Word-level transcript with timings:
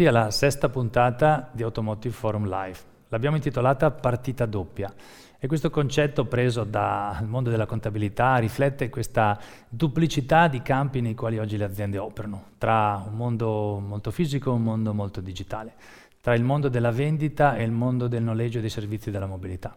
Benvenuti 0.00 0.18
alla 0.18 0.30
sesta 0.30 0.70
puntata 0.70 1.50
di 1.52 1.62
Automotive 1.62 2.14
Forum 2.14 2.48
Live. 2.48 2.78
L'abbiamo 3.08 3.36
intitolata 3.36 3.90
Partita 3.90 4.46
doppia 4.46 4.90
e 5.38 5.46
questo 5.46 5.68
concetto 5.68 6.24
preso 6.24 6.64
dal 6.64 7.28
mondo 7.28 7.50
della 7.50 7.66
contabilità 7.66 8.38
riflette 8.38 8.88
questa 8.88 9.38
duplicità 9.68 10.48
di 10.48 10.62
campi 10.62 11.02
nei 11.02 11.14
quali 11.14 11.38
oggi 11.38 11.58
le 11.58 11.64
aziende 11.64 11.98
operano, 11.98 12.52
tra 12.56 13.04
un 13.06 13.14
mondo 13.14 13.78
molto 13.78 14.10
fisico 14.10 14.50
e 14.50 14.54
un 14.54 14.62
mondo 14.62 14.94
molto 14.94 15.20
digitale, 15.20 15.74
tra 16.22 16.34
il 16.34 16.44
mondo 16.44 16.70
della 16.70 16.92
vendita 16.92 17.56
e 17.56 17.62
il 17.62 17.72
mondo 17.72 18.08
del 18.08 18.22
noleggio 18.22 18.60
dei 18.60 18.70
servizi 18.70 19.10
della 19.10 19.26
mobilità, 19.26 19.76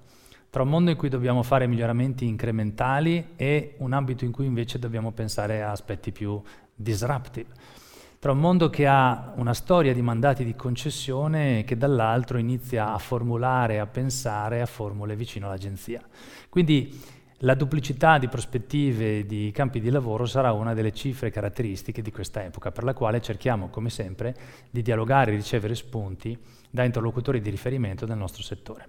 tra 0.50 0.64
un 0.64 0.70
mondo 0.70 0.90
in 0.90 0.96
cui 0.96 1.10
dobbiamo 1.10 1.44
fare 1.44 1.68
miglioramenti 1.68 2.26
incrementali 2.26 3.32
e 3.36 3.76
un 3.80 3.92
ambito 3.92 4.24
in 4.24 4.32
cui 4.32 4.46
invece 4.46 4.80
dobbiamo 4.80 5.12
pensare 5.12 5.62
a 5.62 5.72
aspetti 5.72 6.14
più 6.14 6.42
disruptive 6.74 7.82
tra 8.24 8.32
un 8.32 8.40
mondo 8.40 8.70
che 8.70 8.88
ha 8.88 9.34
una 9.36 9.54
storia 9.54 9.94
di 9.94 10.02
mandati 10.02 10.46
di 10.46 10.56
concessione 10.56 11.60
e 11.60 11.64
che 11.66 11.76
dall'altro 11.76 12.38
inizia 12.38 12.94
a 12.94 12.98
formulare, 12.98 13.82
a 13.82 13.86
pensare 13.86 14.62
a 14.62 14.66
formule 14.66 15.18
vicino 15.18 15.48
all'agenzia. 15.48 16.02
Quindi 16.48 17.02
la 17.40 17.54
duplicità 17.54 18.20
di 18.20 18.30
prospettive 18.30 19.20
e 19.20 19.26
di 19.26 19.52
campi 19.54 19.82
di 19.82 19.90
lavoro 19.90 20.26
sarà 20.26 20.54
una 20.54 20.74
delle 20.74 20.94
cifre 20.94 21.32
caratteristiche 21.32 22.02
di 22.02 22.14
questa 22.14 22.46
epoca, 22.46 22.72
per 22.72 22.86
la 22.86 22.94
quale 22.94 23.20
cerchiamo, 23.20 23.68
come 23.68 23.90
sempre, 23.90 24.34
di 24.70 24.82
dialogare 24.82 25.34
e 25.34 25.36
ricevere 25.36 25.76
spunti 25.76 26.40
da 26.70 26.86
interlocutori 26.86 27.42
di 27.42 27.50
riferimento 27.50 28.06
del 28.06 28.16
nostro 28.16 28.42
settore. 28.42 28.88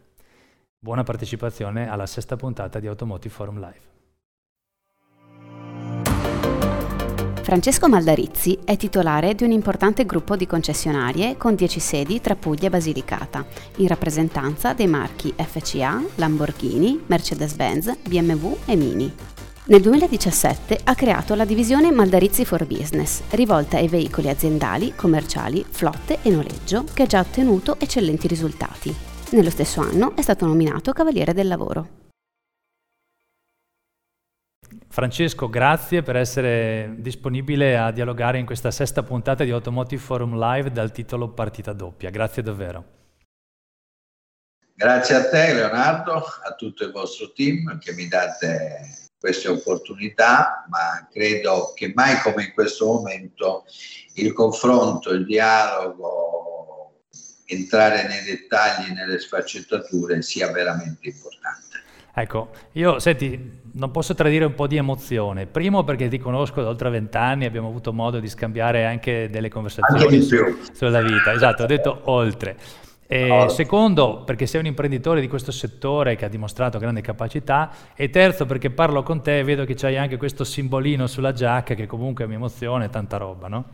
Buona 0.78 1.02
partecipazione 1.02 1.91
alla 1.91 2.06
sesta 2.06 2.36
puntata 2.36 2.78
di 2.78 2.86
Automotive 2.86 3.34
Forum 3.34 3.58
Live. 3.58 3.94
Francesco 7.45 7.91
Maldarizzi 7.91 8.59
è 8.64 8.75
titolare 8.78 9.34
di 9.34 9.45
un 9.45 9.50
importante 9.50 10.06
gruppo 10.06 10.34
di 10.34 10.47
concessionarie 10.47 11.37
con 11.37 11.55
10 11.55 11.78
sedi 11.78 12.19
tra 12.23 12.37
Puglia 12.37 12.69
e 12.69 12.70
Basilicata, 12.70 13.45
in 13.77 13.87
rappresentanza 13.87 14.73
dei 14.73 14.87
marchi 14.87 15.31
FCA, 15.37 16.03
Lamborghini, 16.15 17.03
Mercedes-Benz, 17.05 17.98
BMW 18.09 18.56
e 18.65 18.77
Mini. 18.77 19.15
Nel 19.67 19.83
2017 19.83 20.81
ha 20.84 20.95
creato 20.95 21.34
la 21.34 21.45
divisione 21.45 21.91
Maldarizzi 21.91 22.47
for 22.47 22.65
Business, 22.65 23.20
rivolta 23.33 23.77
ai 23.77 23.89
veicoli 23.89 24.31
aziendali, 24.31 24.95
commerciali, 24.97 25.62
flotte 25.69 26.20
e 26.22 26.31
noleggio, 26.31 26.87
che 26.95 27.03
ha 27.03 27.06
già 27.06 27.20
ottenuto 27.20 27.78
eccellenti 27.78 28.27
risultati. 28.27 28.95
Nello 29.33 29.50
stesso 29.50 29.83
anno 29.83 30.17
è 30.17 30.22
stato 30.22 30.47
nominato 30.47 30.92
Cavaliere 30.92 31.34
del 31.34 31.48
Lavoro. 31.48 32.03
Francesco, 34.95 35.48
grazie 35.48 36.03
per 36.03 36.14
essere 36.14 36.95
disponibile 36.98 37.77
a 37.77 37.91
dialogare 37.91 38.39
in 38.39 38.47
questa 38.47 38.70
sesta 38.70 39.03
puntata 39.03 39.42
di 39.42 39.50
Automotive 39.50 40.00
Forum 40.00 40.39
Live 40.39 40.70
dal 40.70 40.92
titolo 40.92 41.31
Partita 41.31 41.73
doppia. 41.73 42.11
Grazie 42.11 42.45
davvero. 42.45 42.84
Grazie 44.72 45.17
a 45.17 45.28
te 45.28 45.53
Leonardo, 45.53 46.12
a 46.15 46.55
tutto 46.55 46.84
il 46.84 46.92
vostro 46.92 47.33
team 47.33 47.77
che 47.81 47.92
mi 47.92 48.06
date 48.06 49.09
queste 49.19 49.49
opportunità, 49.49 50.65
ma 50.69 51.09
credo 51.10 51.72
che 51.75 51.91
mai 51.93 52.21
come 52.21 52.44
in 52.44 52.53
questo 52.53 52.87
momento 52.87 53.65
il 54.15 54.33
confronto, 54.33 55.10
il 55.10 55.25
dialogo, 55.25 57.00
entrare 57.47 58.06
nei 58.06 58.22
dettagli, 58.22 58.93
nelle 58.93 59.19
sfaccettature 59.19 60.22
sia 60.22 60.53
veramente 60.53 61.09
importante. 61.09 61.83
Ecco, 62.15 62.50
io 62.75 63.00
senti, 63.00 63.63
non 63.76 63.90
posso 63.90 64.14
tradire 64.14 64.44
un 64.44 64.54
po' 64.54 64.66
di 64.66 64.76
emozione. 64.76 65.46
Primo 65.46 65.84
perché 65.84 66.08
ti 66.08 66.18
conosco 66.18 66.62
da 66.62 66.68
oltre 66.68 66.90
vent'anni, 66.90 67.44
abbiamo 67.44 67.68
avuto 67.68 67.92
modo 67.92 68.20
di 68.20 68.28
scambiare 68.28 68.84
anche 68.84 69.28
delle 69.30 69.48
conversazioni 69.48 70.02
anche 70.02 70.22
su, 70.22 70.36
sulla 70.72 71.02
vita. 71.02 71.32
Esatto, 71.32 71.64
ho 71.64 71.66
detto 71.66 72.00
oltre. 72.04 72.56
E 73.06 73.30
oh. 73.30 73.48
Secondo, 73.48 74.22
perché 74.24 74.46
sei 74.46 74.60
un 74.60 74.66
imprenditore 74.66 75.20
di 75.20 75.28
questo 75.28 75.52
settore 75.52 76.16
che 76.16 76.24
ha 76.24 76.28
dimostrato 76.28 76.78
grande 76.78 77.00
capacità. 77.00 77.70
E 77.94 78.10
terzo, 78.10 78.46
perché 78.46 78.70
parlo 78.70 79.02
con 79.02 79.22
te 79.22 79.40
e 79.40 79.44
vedo 79.44 79.64
che 79.64 79.74
c'hai 79.74 79.96
anche 79.96 80.16
questo 80.16 80.44
simbolino 80.44 81.06
sulla 81.06 81.32
giacca 81.32 81.74
che 81.74 81.86
comunque 81.86 82.26
mi 82.26 82.34
emoziona 82.34 82.84
e 82.84 82.91
tanta 82.91 83.16
roba, 83.16 83.48
no? 83.48 83.64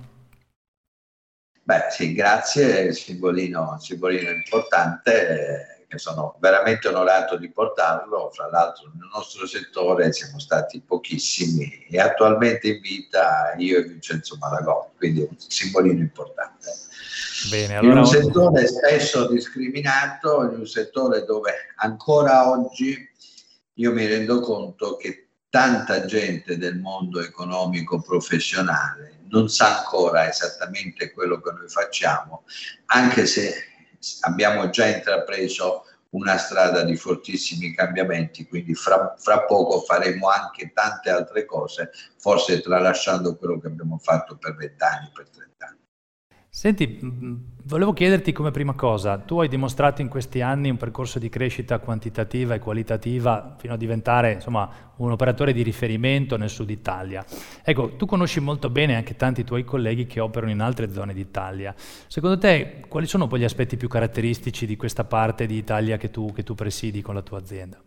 Beh, 1.63 1.87
sì, 1.91 2.15
grazie, 2.15 2.81
il 2.81 2.95
simbolino, 2.95 3.75
il 3.77 3.81
simbolino 3.81 4.31
importante 4.31 5.80
che 5.91 5.99
sono 5.99 6.37
veramente 6.39 6.87
onorato 6.87 7.37
di 7.37 7.51
portarlo, 7.51 8.31
fra 8.33 8.49
l'altro 8.49 8.93
nel 8.95 9.09
nostro 9.13 9.45
settore 9.45 10.13
siamo 10.13 10.39
stati 10.39 10.81
pochissimi 10.81 11.85
e 11.91 11.99
attualmente 11.99 12.69
in 12.69 12.81
vita 12.81 13.55
io 13.59 13.79
e 13.79 13.83
Vincenzo 13.83 14.37
Maragoni, 14.39 14.91
quindi 14.97 15.27
un 15.29 15.37
simbolino 15.37 15.99
importante. 15.99 16.71
Bene, 17.51 17.75
allora... 17.75 17.93
In 17.93 17.99
un 17.99 18.07
settore 18.07 18.69
spesso 18.69 19.27
discriminato, 19.27 20.45
in 20.45 20.61
un 20.61 20.67
settore 20.67 21.25
dove 21.25 21.53
ancora 21.79 22.49
oggi 22.49 23.11
io 23.75 23.93
mi 23.93 24.07
rendo 24.07 24.39
conto 24.39 24.95
che 24.95 25.31
tanta 25.49 26.05
gente 26.05 26.57
del 26.57 26.79
mondo 26.79 27.21
economico 27.21 28.01
professionale 28.01 29.23
non 29.31 29.49
sa 29.49 29.79
ancora 29.79 30.29
esattamente 30.29 31.11
quello 31.13 31.41
che 31.41 31.51
noi 31.51 31.69
facciamo, 31.69 32.45
anche 32.87 33.27
se 33.27 33.70
abbiamo 34.23 34.71
già 34.71 34.87
intrapreso 34.87 35.85
una 36.11 36.37
strada 36.39 36.83
di 36.83 36.97
fortissimi 36.97 37.73
cambiamenti, 37.75 38.47
quindi 38.47 38.75
fra, 38.75 39.15
fra, 39.19 39.45
poco 39.45 39.81
faremo 39.81 40.29
anche 40.29 40.73
tante 40.73 41.11
altre 41.11 41.45
cose, 41.45 41.91
forse 42.19 42.61
tralasciando 42.61 43.37
quello 43.37 43.61
che 43.61 43.69
abbiamo 43.69 43.99
fatto 43.99 44.37
per 44.37 44.57
vent'anni, 44.57 45.11
per 45.15 45.29
trent'anni. 45.29 45.79
Senti, 46.53 46.99
volevo 47.63 47.93
chiederti 47.93 48.33
come 48.33 48.51
prima 48.51 48.75
cosa, 48.75 49.19
tu 49.19 49.39
hai 49.39 49.47
dimostrato 49.47 50.03
in 50.03 50.09
questi 50.09 50.41
anni 50.41 50.69
un 50.69 50.77
percorso 50.77 51.21
di 51.21 51.29
crescita 51.29 51.79
quantitativa 51.79 52.55
e 52.55 52.59
qualitativa 52.59 53.55
fino 53.57 53.75
a 53.75 53.77
diventare 53.77 54.33
insomma, 54.33 54.69
un 54.97 55.13
operatore 55.13 55.53
di 55.53 55.63
riferimento 55.63 56.37
nel 56.37 56.51
sud 56.51 56.69
Italia. 56.69 57.25
Ecco, 57.63 57.95
tu 57.95 58.05
conosci 58.05 58.41
molto 58.41 58.69
bene 58.69 58.97
anche 58.97 59.15
tanti 59.15 59.45
tuoi 59.45 59.63
colleghi 59.63 60.07
che 60.07 60.19
operano 60.19 60.51
in 60.51 60.61
altre 60.61 60.93
zone 60.93 61.15
d'Italia. 61.15 61.73
Secondo 62.09 62.37
te 62.37 62.85
quali 62.89 63.07
sono 63.07 63.29
poi 63.29 63.39
gli 63.39 63.45
aspetti 63.45 63.77
più 63.77 63.87
caratteristici 63.87 64.67
di 64.67 64.75
questa 64.75 65.05
parte 65.05 65.47
di 65.47 65.55
Italia 65.55 65.99
che 65.99 66.11
tu, 66.11 66.33
che 66.33 66.43
tu 66.43 66.57
presidi 66.57 67.01
con 67.01 67.15
la 67.15 67.23
tua 67.23 67.39
azienda? 67.39 67.81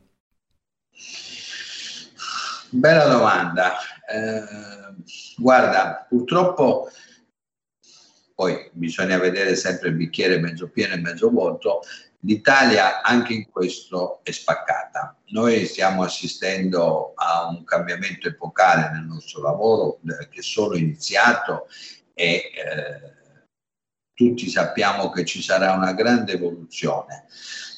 Bella 2.69 3.07
domanda. 3.07 3.73
Eh, 4.09 4.95
guarda, 5.35 6.05
purtroppo 6.07 6.87
poi 8.35 8.69
bisogna 8.73 9.17
vedere 9.17 9.55
sempre 9.55 9.89
il 9.89 9.95
bicchiere 9.95 10.39
mezzo 10.39 10.69
pieno 10.69 10.93
e 10.93 10.97
mezzo 10.97 11.29
vuoto, 11.29 11.81
l'Italia 12.21 13.01
anche 13.01 13.33
in 13.33 13.49
questo 13.49 14.21
è 14.23 14.31
spaccata. 14.31 15.17
Noi 15.27 15.65
stiamo 15.65 16.03
assistendo 16.03 17.13
a 17.15 17.47
un 17.47 17.63
cambiamento 17.63 18.27
epocale 18.27 18.91
nel 18.91 19.05
nostro 19.05 19.41
lavoro 19.41 19.99
eh, 20.07 20.27
che 20.29 20.39
è 20.39 20.43
solo 20.43 20.75
iniziato 20.75 21.67
e 22.13 22.51
eh, 22.53 23.13
tutti 24.13 24.49
sappiamo 24.49 25.09
che 25.09 25.25
ci 25.25 25.41
sarà 25.41 25.73
una 25.73 25.93
grande 25.93 26.33
evoluzione. 26.33 27.25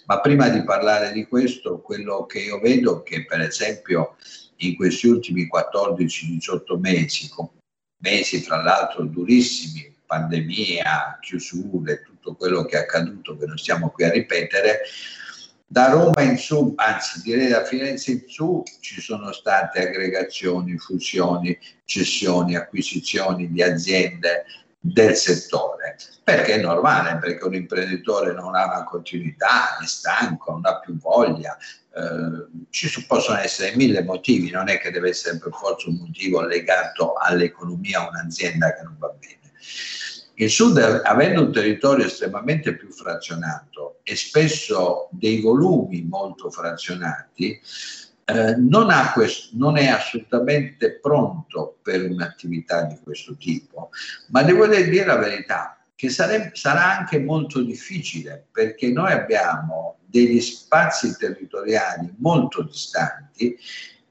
Ma 0.05 0.19
prima 0.19 0.49
di 0.49 0.63
parlare 0.63 1.11
di 1.11 1.25
questo, 1.25 1.81
quello 1.81 2.25
che 2.25 2.39
io 2.39 2.59
vedo 2.59 2.99
è 2.99 3.03
che 3.03 3.25
per 3.25 3.41
esempio 3.41 4.15
in 4.57 4.75
questi 4.75 5.07
ultimi 5.07 5.49
14-18 5.51 6.79
mesi, 6.79 7.29
mesi 8.03 8.41
fra 8.41 8.61
l'altro 8.61 9.03
durissimi 9.03 9.94
pandemia, 10.05 11.19
chiusure, 11.21 12.01
tutto 12.03 12.35
quello 12.35 12.65
che 12.65 12.77
è 12.77 12.81
accaduto, 12.81 13.37
che 13.37 13.45
non 13.45 13.57
stiamo 13.57 13.89
qui 13.89 14.05
a 14.05 14.11
ripetere, 14.11 14.81
da 15.67 15.89
Roma 15.89 16.21
in 16.21 16.37
su, 16.37 16.73
anzi 16.75 17.21
direi 17.21 17.47
da 17.47 17.63
Firenze 17.63 18.11
in 18.11 18.23
su, 18.27 18.63
ci 18.79 19.01
sono 19.01 19.31
state 19.31 19.87
aggregazioni, 19.87 20.77
fusioni, 20.77 21.57
cessioni, 21.83 22.55
acquisizioni 22.55 23.51
di 23.51 23.63
aziende 23.63 24.45
del 24.79 25.15
settore, 25.15 25.97
perché 26.23 26.53
è 26.53 26.61
normale, 26.61 27.17
perché 27.17 27.43
un 27.43 27.55
imprenditore 27.55 28.33
non 28.33 28.55
ha 28.55 28.65
una 28.65 28.83
continuità, 28.83 29.77
è 29.79 29.85
stanco, 29.85 30.51
non 30.51 30.65
ha 30.65 30.79
più 30.79 30.95
voglia, 30.99 31.57
eh, 31.57 32.65
ci 32.69 33.05
possono 33.07 33.39
essere 33.39 33.75
mille 33.75 34.03
motivi, 34.03 34.51
non 34.51 34.69
è 34.69 34.77
che 34.77 34.91
deve 34.91 35.09
essere 35.09 35.39
per 35.39 35.51
forza 35.53 35.89
un 35.89 35.95
motivo 35.95 36.41
legato 36.41 37.13
all'economia, 37.13 38.07
un'azienda 38.07 38.75
che 38.75 38.83
non 38.83 38.95
va 38.99 39.09
bene. 39.09 39.44
Il 40.37 40.49
Sud, 40.49 40.77
avendo 40.77 41.43
un 41.43 41.51
territorio 41.51 42.05
estremamente 42.05 42.75
più 42.75 42.91
frazionato 42.91 43.99
e 44.03 44.15
spesso 44.15 45.07
dei 45.11 45.39
volumi 45.39 46.03
molto 46.03 46.49
frazionati, 46.49 47.59
eh, 48.25 48.55
non, 48.57 48.91
questo, 49.13 49.49
non, 49.53 49.77
è 49.77 49.87
assolutamente 49.87 50.99
pronto 50.99 51.77
per 51.81 52.09
un'attività 52.09 52.83
di 52.83 52.97
questo 53.01 53.37
tipo, 53.37 53.91
ma 54.29 54.43
devo 54.43 54.67
dire 54.67 55.05
la 55.05 55.17
verità 55.17 55.79
che 55.95 56.09
sare, 56.09 56.51
sarà 56.53 56.97
anche 56.97 57.19
molto 57.19 57.61
difficile 57.61 58.47
perché 58.51 58.89
noi 58.89 59.11
abbiamo 59.11 59.99
degli 60.05 60.41
spazi 60.41 61.15
territoriali 61.17 62.13
molto 62.17 62.63
distanti 62.63 63.57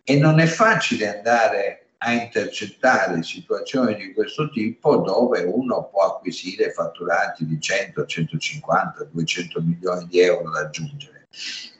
e 0.02 0.18
non 0.18 0.38
è 0.38 0.46
facile 0.46 1.16
andare 1.18 1.83
a 2.04 2.12
intercettare 2.12 3.22
situazioni 3.22 3.96
di 3.96 4.12
questo 4.12 4.50
tipo 4.50 4.98
dove 4.98 5.42
uno 5.42 5.88
può 5.90 6.02
acquisire 6.02 6.70
fatturati 6.70 7.46
di 7.46 7.58
100, 7.58 8.04
150, 8.04 9.08
200 9.10 9.62
milioni 9.62 10.06
di 10.06 10.20
euro 10.20 10.50
da 10.50 10.60
aggiungere. 10.60 11.28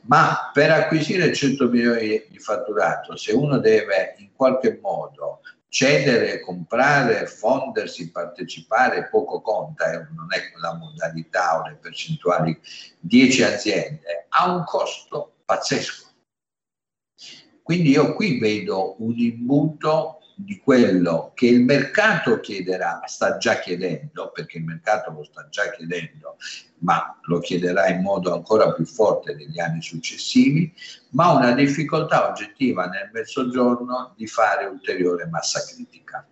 Ma 0.06 0.50
per 0.53 0.71
acquisire 0.71 1.32
100 1.32 1.69
milioni 1.69 2.25
di 2.29 2.38
fatturato, 2.38 3.17
se 3.17 3.32
uno 3.32 3.59
deve 3.59 4.15
in 4.19 4.31
qualche 4.35 4.79
modo 4.81 5.41
cedere, 5.69 6.41
comprare, 6.41 7.26
fondersi, 7.26 8.11
partecipare, 8.11 9.09
poco 9.11 9.41
conta, 9.43 9.91
eh, 9.93 10.06
non 10.15 10.29
è 10.31 10.41
la 10.61 10.75
modalità 10.75 11.59
o 11.59 11.67
le 11.67 11.79
percentuali, 11.81 12.59
10 13.00 13.43
aziende, 13.43 14.26
ha 14.29 14.55
un 14.55 14.65
costo 14.65 15.35
pazzesco. 15.44 16.04
Quindi 17.64 17.93
io 17.93 18.12
qui 18.12 18.38
vedo 18.38 19.02
un 19.02 19.14
imbuto 19.16 20.19
di 20.37 20.61
quello 20.62 21.32
che 21.34 21.46
il 21.46 21.62
mercato 21.62 22.38
chiederà, 22.40 23.00
sta 23.06 23.38
già 23.38 23.58
chiedendo, 23.58 24.32
perché 24.34 24.58
il 24.58 24.64
mercato 24.64 25.11
lo 25.12 25.25
sta 25.25 25.49
già 25.49 25.70
chiedendo, 25.70 26.37
ma 26.81 27.19
lo 27.22 27.38
chiederà 27.38 27.88
in 27.88 28.02
modo 28.02 28.34
ancora 28.34 28.70
più 28.75 28.84
forte 28.84 29.34
negli 29.34 29.58
anni 29.61 29.81
successivi, 29.81 30.75
ma 31.12 31.32
una 31.32 31.52
difficoltà 31.52 32.28
oggettiva 32.28 32.84
nel 32.84 33.08
mezzogiorno 33.14 34.12
di 34.14 34.26
fare 34.26 34.66
ulteriore 34.66 35.25
massa 35.25 35.64
critica. 35.64 36.28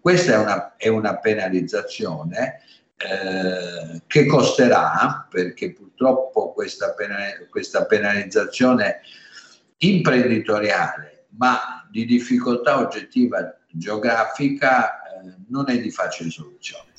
Questa 0.00 0.34
è 0.34 0.38
una, 0.38 0.76
è 0.76 0.86
una 0.86 1.16
penalizzazione 1.16 2.60
eh, 2.96 4.02
che 4.06 4.26
costerà, 4.26 5.26
perché 5.28 5.72
purtroppo 5.72 6.52
questa, 6.52 6.92
pena, 6.92 7.16
questa 7.50 7.86
penalizzazione 7.86 9.00
imprenditoriale, 9.78 11.26
ma 11.36 11.86
di 11.90 12.04
difficoltà 12.04 12.78
oggettiva 12.78 13.56
geografica, 13.70 15.02
eh, 15.02 15.34
non 15.48 15.68
è 15.68 15.80
di 15.80 15.90
facile 15.90 16.30
soluzione. 16.30 16.94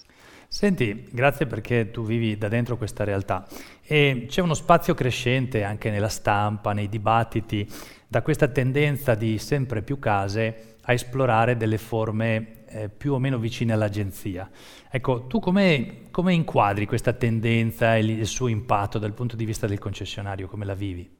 Senti, 0.50 1.08
grazie 1.12 1.46
perché 1.46 1.92
tu 1.92 2.06
vivi 2.06 2.38
da 2.38 2.48
dentro 2.48 2.78
questa 2.78 3.04
realtà 3.04 3.46
e 3.86 4.26
c'è 4.30 4.42
uno 4.42 4.54
spazio 4.54 4.94
crescente 4.94 5.64
anche 5.64 5.90
nella 5.90 6.08
stampa, 6.08 6.72
nei 6.72 6.88
dibattiti, 6.88 7.68
da 8.08 8.22
questa 8.22 8.48
tendenza 8.48 9.14
di 9.16 9.38
sempre 9.40 9.82
più 9.82 10.00
case 10.00 10.78
a 10.84 10.94
esplorare 10.94 11.58
delle 11.58 11.78
forme 11.78 12.64
eh, 12.70 12.90
più 12.90 13.14
o 13.14 13.20
meno 13.20 13.38
vicine 13.38 13.74
all'agenzia. 13.74 14.50
Ecco, 14.90 15.28
tu 15.28 15.40
come, 15.40 16.04
come 16.12 16.34
inquadri 16.34 16.86
questa 16.86 17.12
tendenza 17.12 17.96
e 17.96 18.00
il 18.00 18.26
suo 18.26 18.48
impatto 18.48 19.00
dal 19.00 19.14
punto 19.14 19.36
di 19.36 19.44
vista 19.44 19.68
del 19.68 19.80
concessionario, 19.80 20.48
come 20.48 20.64
la 20.64 20.76
vivi? 20.76 21.17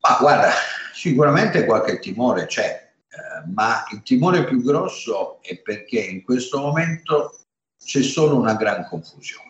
Ma 0.00 0.16
guarda, 0.20 0.50
sicuramente 0.92 1.64
qualche 1.64 1.98
timore 1.98 2.46
c'è, 2.46 2.92
eh, 3.08 3.48
ma 3.52 3.84
il 3.92 4.02
timore 4.02 4.44
più 4.44 4.62
grosso 4.62 5.42
è 5.42 5.58
perché 5.58 6.00
in 6.00 6.22
questo 6.22 6.60
momento 6.60 7.38
c'è 7.82 8.02
solo 8.02 8.36
una 8.36 8.54
gran 8.54 8.86
confusione. 8.88 9.44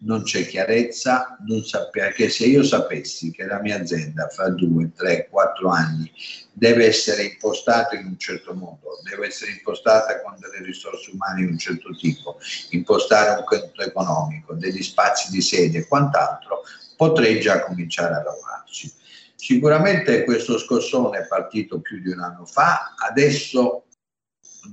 Non 0.00 0.22
c'è 0.22 0.46
chiarezza, 0.46 1.36
non 1.44 1.64
sappia 1.64 2.12
che 2.12 2.28
se 2.28 2.46
io 2.46 2.62
sapessi 2.62 3.32
che 3.32 3.44
la 3.44 3.60
mia 3.60 3.80
azienda 3.80 4.28
fra 4.28 4.48
due, 4.48 4.92
tre, 4.94 5.26
quattro 5.28 5.70
anni 5.70 6.08
deve 6.52 6.86
essere 6.86 7.24
impostata 7.24 7.96
in 7.96 8.06
un 8.06 8.18
certo 8.18 8.54
modo, 8.54 9.00
deve 9.02 9.26
essere 9.26 9.50
impostata 9.50 10.22
con 10.22 10.36
delle 10.38 10.64
risorse 10.64 11.10
umane 11.10 11.40
di 11.40 11.50
un 11.50 11.58
certo 11.58 11.90
tipo, 11.96 12.38
impostare 12.70 13.40
un 13.40 13.44
conto 13.44 13.82
economico, 13.82 14.54
degli 14.54 14.82
spazi 14.84 15.32
di 15.32 15.42
sede 15.42 15.78
e 15.78 15.86
quant'altro, 15.88 16.62
potrei 16.96 17.40
già 17.40 17.64
cominciare 17.64 18.14
a 18.14 18.22
lavorarci 18.22 18.92
Sicuramente 19.40 20.24
questo 20.24 20.58
scossone 20.58 21.20
è 21.20 21.26
partito 21.28 21.80
più 21.80 22.00
di 22.00 22.10
un 22.10 22.18
anno 22.18 22.44
fa, 22.44 22.96
adesso 22.96 23.86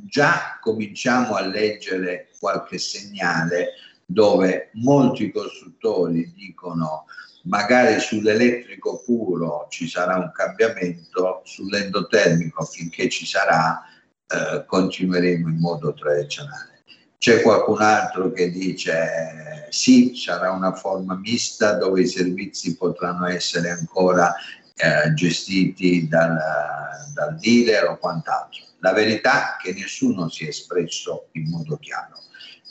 già 0.05 0.57
cominciamo 0.59 1.35
a 1.35 1.45
leggere 1.45 2.31
qualche 2.39 2.79
segnale 2.79 3.73
dove 4.03 4.71
molti 4.73 5.31
costruttori 5.31 6.33
dicono 6.33 7.05
magari 7.43 7.99
sull'elettrico 7.99 9.03
puro 9.05 9.67
ci 9.69 9.87
sarà 9.87 10.17
un 10.17 10.31
cambiamento, 10.33 11.41
sull'endotermico 11.43 12.65
finché 12.65 13.07
ci 13.07 13.27
sarà 13.27 13.83
eh, 14.25 14.65
continueremo 14.65 15.47
in 15.47 15.59
modo 15.59 15.93
tradizionale. 15.93 16.74
C'è 17.25 17.41
qualcun 17.41 17.81
altro 17.81 18.31
che 18.31 18.51
dice 18.51 19.67
sì, 19.71 20.13
sarà 20.15 20.51
una 20.51 20.75
forma 20.75 21.15
mista 21.15 21.73
dove 21.73 22.01
i 22.01 22.07
servizi 22.07 22.77
potranno 22.77 23.25
essere 23.25 23.71
ancora 23.71 24.35
eh, 24.75 25.11
gestiti 25.15 26.07
dal, 26.07 26.37
dal 27.15 27.35
dealer 27.39 27.89
o 27.89 27.97
quant'altro. 27.97 28.65
La 28.77 28.93
verità 28.93 29.57
è 29.57 29.63
che 29.63 29.73
nessuno 29.73 30.29
si 30.29 30.45
è 30.45 30.49
espresso 30.49 31.29
in 31.31 31.49
modo 31.49 31.77
chiaro. 31.77 32.21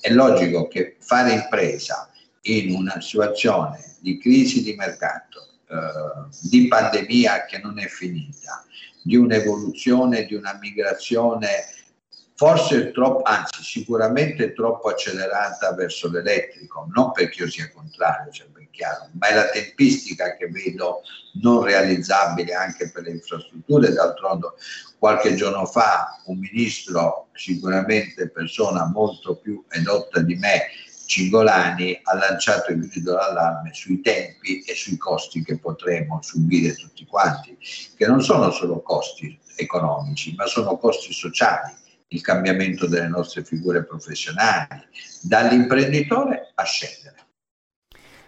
È 0.01 0.13
logico 0.13 0.69
che 0.69 0.99
fare 1.01 1.33
impresa 1.33 2.09
in 2.43 2.77
una 2.77 3.01
situazione 3.01 3.97
di 3.99 4.21
crisi 4.21 4.63
di 4.63 4.77
mercato, 4.77 5.49
eh, 5.69 6.29
di 6.43 6.69
pandemia 6.69 7.47
che 7.47 7.59
non 7.59 7.81
è 7.81 7.89
finita, 7.89 8.65
di 9.03 9.17
un'evoluzione, 9.17 10.27
di 10.27 10.37
una 10.37 10.57
migrazione 10.61 11.49
forse 12.37 12.91
troppo, 12.91 13.23
anzi 13.23 13.63
sicuramente 13.63 14.53
troppo 14.53 14.89
accelerata 14.89 15.73
verso 15.75 16.11
l'elettrico, 16.11 16.89
non 16.95 17.13
perché 17.13 17.43
io 17.43 17.51
sia 17.51 17.71
contrario, 17.73 18.31
cioè 18.33 18.49
ben 18.49 18.69
chiaro, 18.71 19.09
ma 19.19 19.29
è 19.29 19.35
la 19.35 19.49
tempistica 19.51 20.37
che 20.37 20.49
vedo 20.49 21.03
non 21.41 21.63
realizzabile 21.63 22.55
anche 22.55 22.91
per 22.91 23.05
le 23.05 23.11
infrastrutture. 23.11 23.93
D'altronde 23.93 24.49
qualche 24.99 25.35
giorno 25.35 25.65
fa 25.65 26.21
un 26.27 26.39
ministro, 26.39 27.29
sicuramente 27.35 28.29
persona 28.31 28.87
molto 28.87 29.37
più 29.37 29.65
edotta 29.69 30.21
di 30.21 30.35
me, 30.35 30.63
Cingolani, 31.07 32.01
ha 32.03 32.17
lanciato 32.17 32.73
il 32.73 32.89
grido 32.89 33.13
d'allarme 33.13 33.73
sui 33.75 34.01
tempi 34.01 34.63
e 34.63 34.75
sui 34.75 34.97
costi 34.97 35.45
che 35.45 35.59
potremo 35.59 36.21
subire 36.23 36.75
tutti 36.75 37.05
quanti, 37.05 37.57
che 37.97 38.07
non 38.07 38.23
sono 38.23 38.51
solo 38.51 38.81
costi 38.81 39.39
economici, 39.57 40.35
ma 40.35 40.47
sono 40.47 40.77
costi 40.79 41.13
sociali 41.13 41.83
il 42.15 42.21
cambiamento 42.21 42.87
delle 42.87 43.09
nostre 43.09 43.45
figure 43.45 43.85
professionali, 43.85 44.67
dall'imprenditore 45.23 46.53
a 46.55 46.65
scendere. 46.65 47.17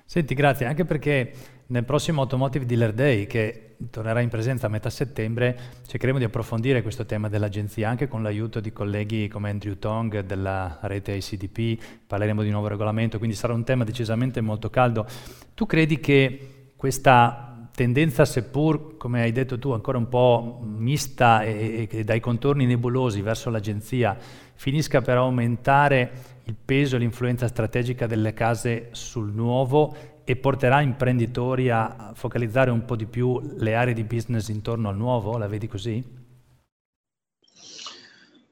Senti, 0.04 0.34
grazie, 0.34 0.66
anche 0.66 0.84
perché 0.84 1.32
nel 1.68 1.84
prossimo 1.84 2.22
Automotive 2.22 2.66
Dealer 2.66 2.92
Day, 2.92 3.26
che 3.26 3.76
tornerà 3.90 4.20
in 4.20 4.28
presenza 4.28 4.66
a 4.66 4.70
metà 4.70 4.88
settembre, 4.88 5.58
cercheremo 5.86 6.18
di 6.18 6.24
approfondire 6.24 6.82
questo 6.82 7.04
tema 7.04 7.28
dell'agenzia 7.28 7.88
anche 7.88 8.08
con 8.08 8.22
l'aiuto 8.22 8.60
di 8.60 8.72
colleghi 8.72 9.28
come 9.28 9.50
Andrew 9.50 9.78
Tong 9.78 10.20
della 10.20 10.78
rete 10.82 11.12
ICDP, 11.12 11.82
parleremo 12.06 12.42
di 12.42 12.50
nuovo 12.50 12.68
regolamento, 12.68 13.18
quindi 13.18 13.36
sarà 13.36 13.52
un 13.52 13.64
tema 13.64 13.84
decisamente 13.84 14.40
molto 14.40 14.70
caldo. 14.70 15.06
Tu 15.54 15.66
credi 15.66 15.98
che 16.00 16.72
questa 16.76 17.55
tendenza, 17.76 18.24
seppur, 18.24 18.96
come 18.96 19.20
hai 19.20 19.32
detto 19.32 19.58
tu, 19.58 19.70
ancora 19.70 19.98
un 19.98 20.08
po' 20.08 20.60
mista 20.64 21.42
e, 21.42 21.86
e 21.90 22.04
dai 22.04 22.20
contorni 22.20 22.64
nebulosi 22.64 23.20
verso 23.20 23.50
l'agenzia, 23.50 24.16
finisca 24.54 25.02
per 25.02 25.18
aumentare 25.18 26.10
il 26.44 26.56
peso 26.56 26.96
e 26.96 27.00
l'influenza 27.00 27.46
strategica 27.46 28.06
delle 28.06 28.32
case 28.32 28.88
sul 28.92 29.30
nuovo 29.30 29.94
e 30.24 30.36
porterà 30.36 30.80
imprenditori 30.80 31.68
a 31.68 32.12
focalizzare 32.14 32.70
un 32.70 32.86
po' 32.86 32.96
di 32.96 33.04
più 33.04 33.38
le 33.58 33.74
aree 33.74 33.92
di 33.92 34.04
business 34.04 34.48
intorno 34.48 34.88
al 34.88 34.96
nuovo? 34.96 35.36
La 35.36 35.46
vedi 35.46 35.68
così? 35.68 36.02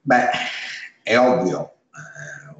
Beh, 0.02 0.28
è 1.02 1.16
ovvio, 1.16 1.72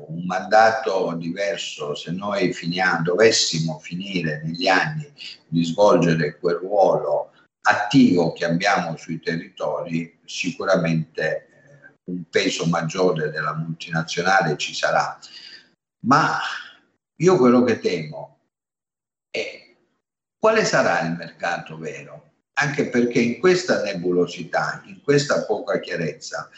un 0.09 0.25
mandato 0.25 1.15
diverso, 1.17 1.95
se 1.95 2.13
noi 2.13 2.53
finiamo, 2.53 3.03
dovessimo 3.03 3.79
finire 3.79 4.43
negli 4.45 4.67
anni 4.67 5.13
di 5.47 5.65
svolgere 5.65 6.39
quel 6.39 6.57
ruolo 6.57 7.33
attivo 7.67 8.33
che 8.33 8.45
abbiamo 8.45 8.97
sui 8.97 9.21
territori, 9.21 10.19
sicuramente 10.25 11.47
eh, 11.47 11.95
un 12.05 12.25
peso 12.29 12.67
maggiore 12.67 13.31
della 13.31 13.55
multinazionale 13.55 14.57
ci 14.57 14.75
sarà. 14.75 15.19
Ma 16.07 16.39
io 17.17 17.37
quello 17.37 17.63
che 17.63 17.79
temo 17.79 18.39
è 19.31 19.75
quale 20.39 20.65
sarà 20.65 21.01
il 21.03 21.13
mercato 21.13 21.79
vero? 21.79 22.33
Anche 22.57 22.89
perché 22.89 23.19
in 23.21 23.39
questa 23.41 23.83
nebulosità, 23.83 24.83
in 24.87 25.01
questa 25.03 25.45
poca 25.45 25.81
chiarezza, 25.81 26.51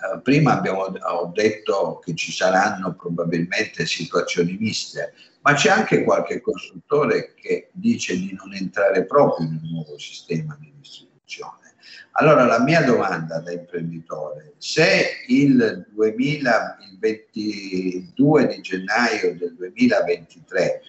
eh, 0.00 0.20
prima 0.20 0.56
abbiamo, 0.56 0.82
ho 0.82 1.32
detto 1.34 1.98
che 2.04 2.14
ci 2.14 2.30
saranno 2.30 2.94
probabilmente 2.94 3.84
situazioni 3.84 4.56
miste, 4.58 5.12
ma 5.42 5.54
c'è 5.54 5.70
anche 5.70 6.04
qualche 6.04 6.40
costruttore 6.40 7.34
che 7.34 7.70
dice 7.72 8.16
di 8.16 8.32
non 8.38 8.54
entrare 8.54 9.04
proprio 9.06 9.48
nel 9.48 9.60
nuovo 9.64 9.98
sistema 9.98 10.56
di 10.60 10.72
distribuzione. 10.78 11.74
Allora 12.12 12.44
la 12.44 12.60
mia 12.60 12.82
domanda 12.82 13.40
da 13.40 13.50
imprenditore, 13.50 14.54
se 14.58 15.24
il, 15.26 15.86
2000, 15.90 16.78
il 16.90 16.98
22 16.98 18.46
di 18.46 18.60
gennaio 18.60 19.36
del 19.36 19.54
2023 19.56 20.80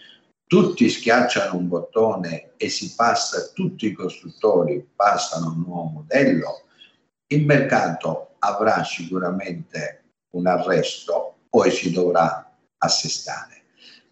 tutti 0.45 0.89
schiacciano 0.89 1.57
un 1.57 1.67
bottone 1.67 2.51
e 2.57 2.69
si 2.69 2.93
passa, 2.95 3.51
tutti 3.53 3.87
i 3.87 3.91
costruttori 3.91 4.87
passano 4.95 5.45
a 5.45 5.49
un 5.49 5.63
nuovo 5.65 5.89
modello, 5.89 6.63
il 7.27 7.45
mercato 7.45 8.28
avrà 8.39 8.83
sicuramente 8.83 10.03
un 10.31 10.47
arresto, 10.47 11.39
poi 11.49 11.71
si 11.71 11.91
dovrà 11.91 12.55
assestare. 12.77 13.63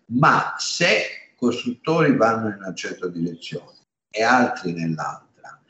Ma 0.07 0.55
se 0.57 1.34
costruttori 1.36 2.15
vanno 2.15 2.50
in 2.50 2.55
una 2.55 2.74
certa 2.74 3.07
direzione 3.07 3.75
e 4.10 4.24
altri 4.24 4.74
nell'altra, 4.74 5.62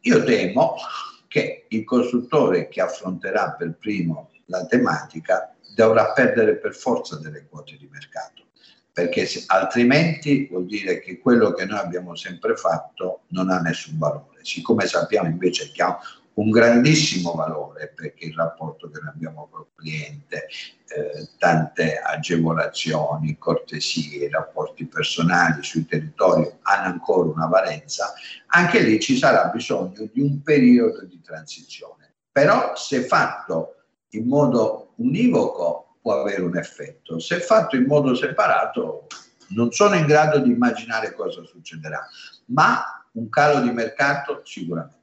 io 0.00 0.24
temo 0.24 0.76
che 1.28 1.66
il 1.68 1.84
costruttore 1.84 2.68
che 2.68 2.80
affronterà 2.80 3.52
per 3.52 3.76
primo 3.76 4.30
la 4.46 4.66
tematica 4.66 5.54
dovrà 5.74 6.12
perdere 6.12 6.56
per 6.56 6.74
forza 6.74 7.16
delle 7.18 7.46
quote 7.48 7.76
di 7.76 7.88
mercato, 7.90 8.46
perché 8.92 9.26
se, 9.26 9.44
altrimenti 9.46 10.48
vuol 10.50 10.66
dire 10.66 10.98
che 10.98 11.18
quello 11.18 11.52
che 11.52 11.66
noi 11.66 11.78
abbiamo 11.78 12.16
sempre 12.16 12.56
fatto 12.56 13.22
non 13.28 13.50
ha 13.50 13.60
nessun 13.60 13.98
valore. 13.98 14.44
Siccome 14.44 14.86
sappiamo 14.86 15.28
invece 15.28 15.70
che 15.70 15.82
ha 15.82 15.98
un 16.38 16.50
grandissimo 16.50 17.32
valore 17.32 17.92
perché 17.94 18.26
il 18.26 18.34
rapporto 18.34 18.88
che 18.88 19.00
noi 19.00 19.10
abbiamo 19.10 19.48
col 19.50 19.66
cliente, 19.74 20.46
eh, 20.86 21.28
tante 21.36 21.98
agevolazioni, 21.98 23.36
cortesie, 23.38 24.30
rapporti 24.30 24.86
personali 24.86 25.62
sui 25.64 25.84
territori 25.84 26.48
hanno 26.62 26.86
ancora 26.86 27.28
una 27.28 27.46
valenza, 27.46 28.12
anche 28.46 28.80
lì 28.80 29.00
ci 29.00 29.16
sarà 29.16 29.46
bisogno 29.48 30.08
di 30.12 30.20
un 30.20 30.40
periodo 30.42 31.04
di 31.04 31.20
transizione. 31.20 32.14
Però 32.30 32.76
se 32.76 33.02
fatto 33.02 33.74
in 34.10 34.26
modo 34.26 34.92
univoco 34.96 35.96
può 36.00 36.20
avere 36.20 36.42
un 36.42 36.56
effetto, 36.56 37.18
se 37.18 37.40
fatto 37.40 37.74
in 37.74 37.84
modo 37.84 38.14
separato 38.14 39.08
non 39.48 39.72
sono 39.72 39.96
in 39.96 40.06
grado 40.06 40.38
di 40.38 40.50
immaginare 40.50 41.14
cosa 41.14 41.42
succederà, 41.42 42.06
ma 42.46 43.04
un 43.12 43.28
calo 43.28 43.60
di 43.60 43.72
mercato 43.72 44.42
sicuramente. 44.44 44.97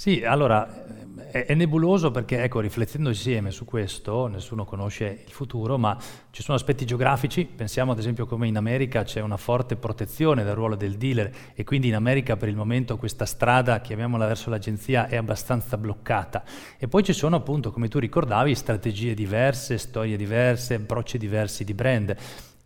Sì, 0.00 0.24
allora 0.24 0.86
è, 1.30 1.44
è, 1.44 1.54
nebuloso 1.54 2.10
perché, 2.10 2.42
ecco, 2.42 2.60
riflettendo 2.60 3.10
insieme 3.10 3.50
su 3.50 3.66
questo, 3.66 4.28
nessuno 4.28 4.64
conosce 4.64 5.24
il 5.26 5.30
futuro, 5.30 5.76
ma 5.76 5.94
ci 6.30 6.42
sono 6.42 6.56
aspetti 6.56 6.86
geografici, 6.86 7.44
pensiamo 7.44 7.92
ad 7.92 7.98
esempio 7.98 8.24
come 8.24 8.48
in 8.48 8.56
America 8.56 9.02
c'è 9.02 9.20
una 9.20 9.36
forte 9.36 9.76
protezione 9.76 10.42
del 10.42 10.54
ruolo 10.54 10.74
del 10.74 10.96
dealer 10.96 11.30
e 11.52 11.64
quindi 11.64 11.88
in 11.88 11.96
America 11.96 12.38
per 12.38 12.48
il 12.48 12.56
momento 12.56 12.96
questa 12.96 13.26
strada, 13.26 13.82
chiamiamola 13.82 14.26
verso 14.26 14.48
l'agenzia, 14.48 15.06
è 15.06 15.16
abbastanza 15.16 15.76
bloccata. 15.76 16.44
E 16.78 16.88
poi 16.88 17.04
ci 17.04 17.12
sono 17.12 17.36
appunto, 17.36 17.70
come 17.70 17.88
tu 17.88 17.98
ricordavi, 17.98 18.54
strategie 18.54 19.12
diverse, 19.12 19.76
storie 19.76 20.16
diverse, 20.16 20.76
approcci 20.76 21.18
diversi 21.18 21.62
di 21.62 21.74
brand. 21.74 22.16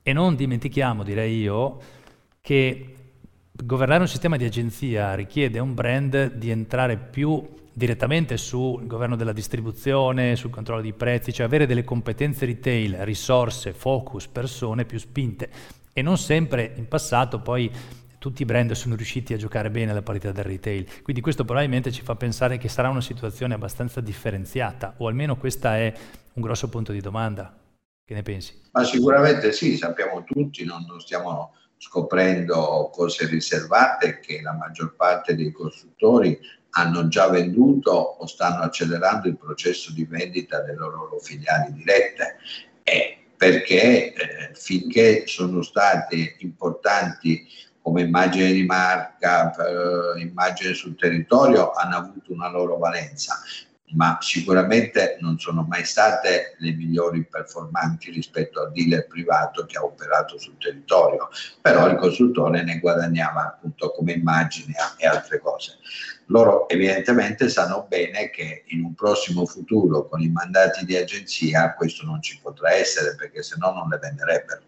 E 0.05 0.13
non 0.13 0.37
dimentichiamo, 0.37 1.03
direi 1.03 1.41
io, 1.41 1.81
che 2.41 2.94
governare 3.63 4.01
un 4.01 4.09
sistema 4.09 4.37
di 4.37 4.45
agenzia 4.45 5.15
richiede 5.15 5.59
a 5.59 5.63
un 5.63 5.75
brand 5.75 6.35
di 6.35 6.51
entrare 6.51 6.97
più 6.97 7.47
direttamente 7.73 8.37
sul 8.37 8.87
governo 8.87 9.17
della 9.17 9.33
distribuzione, 9.33 10.37
sul 10.37 10.51
controllo 10.51 10.83
dei 10.83 10.93
prezzi, 10.93 11.33
cioè 11.33 11.47
avere 11.47 11.67
delle 11.67 11.85
competenze 11.85 12.47
retail, 12.47 12.99
risorse, 13.01 13.73
focus, 13.73 14.27
persone 14.27 14.85
più 14.85 14.99
spinte. 14.99 15.51
E 15.93 16.03
non 16.03 16.19
sempre 16.19 16.73
in 16.77 16.89
passato 16.89 17.41
poi 17.41 17.71
tutti 18.19 18.43
i 18.43 18.45
brand 18.45 18.73
sono 18.73 18.97
riusciti 18.97 19.35
a 19.35 19.37
giocare 19.37 19.71
bene 19.71 19.93
alla 19.93 20.03
parità 20.03 20.33
del 20.33 20.45
retail. 20.45 21.03
Quindi 21.03 21.23
questo 21.23 21.45
probabilmente 21.45 21.93
ci 21.93 22.03
fa 22.03 22.17
pensare 22.17 22.59
che 22.59 22.69
sarà 22.69 22.89
una 22.89 23.01
situazione 23.01 23.55
abbastanza 23.55 24.01
differenziata, 24.01 24.95
o 24.99 25.07
almeno 25.07 25.37
questo 25.37 25.69
è 25.69 25.93
un 26.33 26.43
grosso 26.43 26.69
punto 26.69 26.91
di 26.91 27.01
domanda. 27.01 27.57
Che 28.05 28.15
ne 28.15 28.23
pensi? 28.23 28.61
Ma 28.73 28.85
sicuramente 28.85 29.53
sì, 29.53 29.77
sappiamo 29.77 30.25
tutti, 30.25 30.65
non, 30.65 30.85
non 30.87 31.01
stiamo 31.01 31.53
scoprendo 31.85 32.89
cose 32.91 33.27
riservate 33.27 34.19
che 34.21 34.41
la 34.41 34.55
maggior 34.55 34.97
parte 34.97 35.35
dei 35.35 35.53
costruttori 35.53 36.39
hanno 36.71 37.09
già 37.09 37.29
venduto 37.29 37.91
o 37.91 38.27
stanno 38.27 38.63
accelerando 38.63 39.29
il 39.29 39.37
processo 39.37 39.93
di 39.93 40.07
vendita 40.07 40.61
delle 40.61 40.79
loro 40.79 41.19
filiali 41.21 41.75
dirette. 41.75 42.37
E 42.83 43.19
perché 43.37 44.15
eh, 44.15 44.55
finché 44.55 45.27
sono 45.27 45.61
state 45.61 46.37
importanti 46.39 47.47
come 47.83 48.01
immagine 48.01 48.51
di 48.53 48.65
marca, 48.65 49.55
eh, 49.55 50.21
immagine 50.23 50.73
sul 50.73 50.97
territorio, 50.97 51.73
hanno 51.73 51.97
avuto 51.97 52.33
una 52.33 52.49
loro 52.49 52.79
valenza 52.79 53.39
ma 53.93 54.19
sicuramente 54.21 55.19
non 55.21 55.39
sono 55.39 55.65
mai 55.69 55.85
state 55.85 56.57
le 56.59 56.73
migliori 56.73 57.25
performanti 57.25 58.11
rispetto 58.11 58.61
al 58.61 58.73
dealer 58.73 59.07
privato 59.07 59.65
che 59.67 59.77
ha 59.77 59.85
operato 59.85 60.39
sul 60.39 60.57
territorio, 60.59 61.29
però 61.61 61.89
il 61.89 61.97
costruttore 61.97 62.63
ne 62.63 62.79
guadagnava 62.79 63.47
appunto 63.47 63.91
come 63.91 64.13
immagine 64.13 64.75
e 64.97 65.07
altre 65.07 65.39
cose. 65.39 65.79
Loro 66.27 66.69
evidentemente 66.69 67.49
sanno 67.49 67.87
bene 67.89 68.31
che 68.31 68.65
in 68.69 68.83
un 68.83 68.95
prossimo 68.95 69.45
futuro 69.45 70.09
con 70.09 70.21
i 70.21 70.29
mandati 70.29 70.85
di 70.85 70.97
agenzia 70.97 71.75
questo 71.75 72.05
non 72.05 72.23
ci 72.23 72.39
potrà 72.41 72.73
essere 72.73 73.15
perché 73.15 73.43
se 73.43 73.57
no 73.59 73.73
non 73.73 73.89
le 73.89 73.99
venderebbero. 73.99 74.63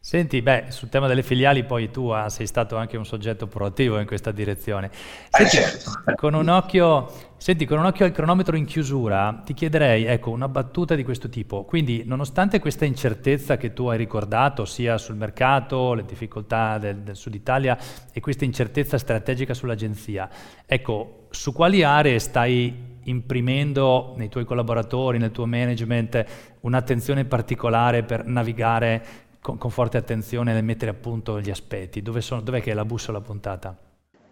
Senti, 0.00 0.42
beh, 0.42 0.66
sul 0.68 0.88
tema 0.88 1.08
delle 1.08 1.24
filiali 1.24 1.64
poi 1.64 1.90
tu 1.90 2.08
ah, 2.08 2.28
sei 2.28 2.46
stato 2.46 2.76
anche 2.76 2.96
un 2.96 3.04
soggetto 3.04 3.48
proattivo 3.48 3.98
in 3.98 4.06
questa 4.06 4.30
direzione. 4.30 4.90
Senti, 5.28 5.56
eh, 5.56 5.60
certo. 5.60 5.90
con, 6.14 6.34
un 6.34 6.48
occhio, 6.48 7.10
senti, 7.36 7.66
con 7.66 7.78
un 7.78 7.84
occhio 7.84 8.04
al 8.04 8.12
cronometro 8.12 8.56
in 8.56 8.64
chiusura, 8.64 9.42
ti 9.44 9.54
chiederei, 9.54 10.04
ecco, 10.04 10.30
una 10.30 10.48
battuta 10.48 10.94
di 10.94 11.02
questo 11.02 11.28
tipo. 11.28 11.64
Quindi, 11.64 12.04
nonostante 12.06 12.60
questa 12.60 12.84
incertezza 12.84 13.56
che 13.56 13.72
tu 13.72 13.86
hai 13.86 13.98
ricordato, 13.98 14.64
sia 14.64 14.98
sul 14.98 15.16
mercato, 15.16 15.94
le 15.94 16.04
difficoltà 16.04 16.78
del, 16.78 16.98
del 16.98 17.16
Sud 17.16 17.34
Italia 17.34 17.76
e 18.12 18.20
questa 18.20 18.44
incertezza 18.44 18.98
strategica 18.98 19.52
sull'agenzia, 19.52 20.28
ecco, 20.64 21.26
su 21.30 21.52
quali 21.52 21.82
aree 21.82 22.18
stai 22.20 22.96
imprimendo 23.04 24.14
nei 24.16 24.28
tuoi 24.28 24.44
collaboratori, 24.44 25.18
nel 25.18 25.32
tuo 25.32 25.46
management, 25.46 26.24
un'attenzione 26.60 27.24
particolare 27.24 28.02
per 28.02 28.24
navigare 28.26 29.26
con, 29.48 29.56
con, 29.56 29.70
forte 29.70 29.96
attenzione 29.96 30.52
nel 30.52 30.62
mettere 30.62 30.90
a 30.90 30.94
punto 30.94 31.40
gli 31.40 31.48
aspetti? 31.48 32.02
Dove 32.02 32.20
sono, 32.20 32.42
dov'è 32.42 32.60
che 32.60 32.72
è 32.72 32.74
la 32.74 32.84
bussola 32.84 33.22
puntata? 33.22 33.74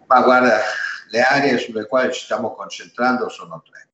Ma 0.05 0.21
guarda, 0.21 0.59
le 1.09 1.21
aree 1.21 1.57
sulle 1.57 1.87
quali 1.87 2.13
ci 2.13 2.25
stiamo 2.25 2.53
concentrando 2.53 3.27
sono 3.27 3.63
tre. 3.67 3.89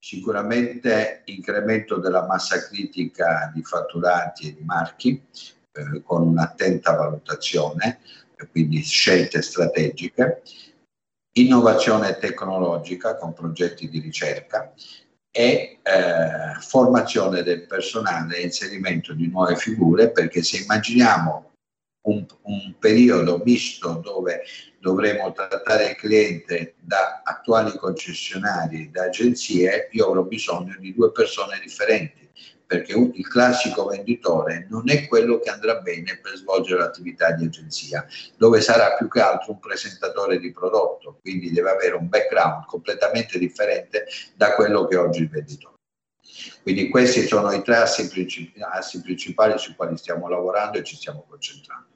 Sicuramente 0.00 1.22
incremento 1.26 1.98
della 1.98 2.26
massa 2.26 2.60
critica 2.66 3.52
di 3.54 3.62
fatturati 3.62 4.48
e 4.48 4.54
di 4.54 4.64
marchi 4.64 5.22
eh, 5.72 6.02
con 6.02 6.26
un'attenta 6.26 6.92
valutazione, 6.92 8.00
quindi 8.50 8.82
scelte 8.82 9.42
strategiche, 9.42 10.42
innovazione 11.36 12.18
tecnologica 12.18 13.16
con 13.16 13.32
progetti 13.32 13.88
di 13.88 14.00
ricerca 14.00 14.72
e 15.38 15.78
eh, 15.84 16.60
formazione 16.60 17.44
del 17.44 17.64
personale 17.68 18.40
inserimento 18.40 19.12
di 19.12 19.28
nuove 19.28 19.54
figure, 19.54 20.10
perché 20.10 20.42
se 20.42 20.56
immaginiamo 20.56 21.52
un, 22.08 22.26
un 22.42 22.74
periodo 22.76 23.40
misto 23.44 24.00
dove 24.02 24.42
dovremo 24.80 25.30
trattare 25.30 25.90
il 25.90 25.94
cliente 25.94 26.74
da 26.80 27.22
attuali 27.22 27.70
concessionari, 27.78 28.90
da 28.90 29.04
agenzie, 29.04 29.88
io 29.92 30.08
avrò 30.08 30.24
bisogno 30.24 30.74
di 30.80 30.92
due 30.92 31.12
persone 31.12 31.60
differenti 31.62 32.27
perché 32.68 32.92
il 32.92 33.26
classico 33.26 33.86
venditore 33.86 34.66
non 34.68 34.90
è 34.90 35.08
quello 35.08 35.38
che 35.38 35.48
andrà 35.48 35.80
bene 35.80 36.20
per 36.22 36.36
svolgere 36.36 36.80
l'attività 36.80 37.32
di 37.32 37.46
agenzia, 37.46 38.06
dove 38.36 38.60
sarà 38.60 38.94
più 38.94 39.08
che 39.08 39.22
altro 39.22 39.52
un 39.52 39.58
presentatore 39.58 40.38
di 40.38 40.52
prodotto, 40.52 41.16
quindi 41.22 41.50
deve 41.50 41.70
avere 41.70 41.94
un 41.94 42.10
background 42.10 42.66
completamente 42.66 43.38
differente 43.38 44.04
da 44.36 44.52
quello 44.52 44.86
che 44.86 44.96
oggi 44.96 45.22
il 45.22 45.30
venditore. 45.30 45.76
Quindi 46.60 46.90
questi 46.90 47.22
sono 47.22 47.50
i 47.52 47.62
tre 47.62 47.76
assi, 47.76 48.06
principi, 48.06 48.60
assi 48.60 49.00
principali 49.00 49.58
sui 49.58 49.74
quali 49.74 49.96
stiamo 49.96 50.28
lavorando 50.28 50.76
e 50.76 50.84
ci 50.84 50.94
stiamo 50.94 51.24
concentrando. 51.26 51.86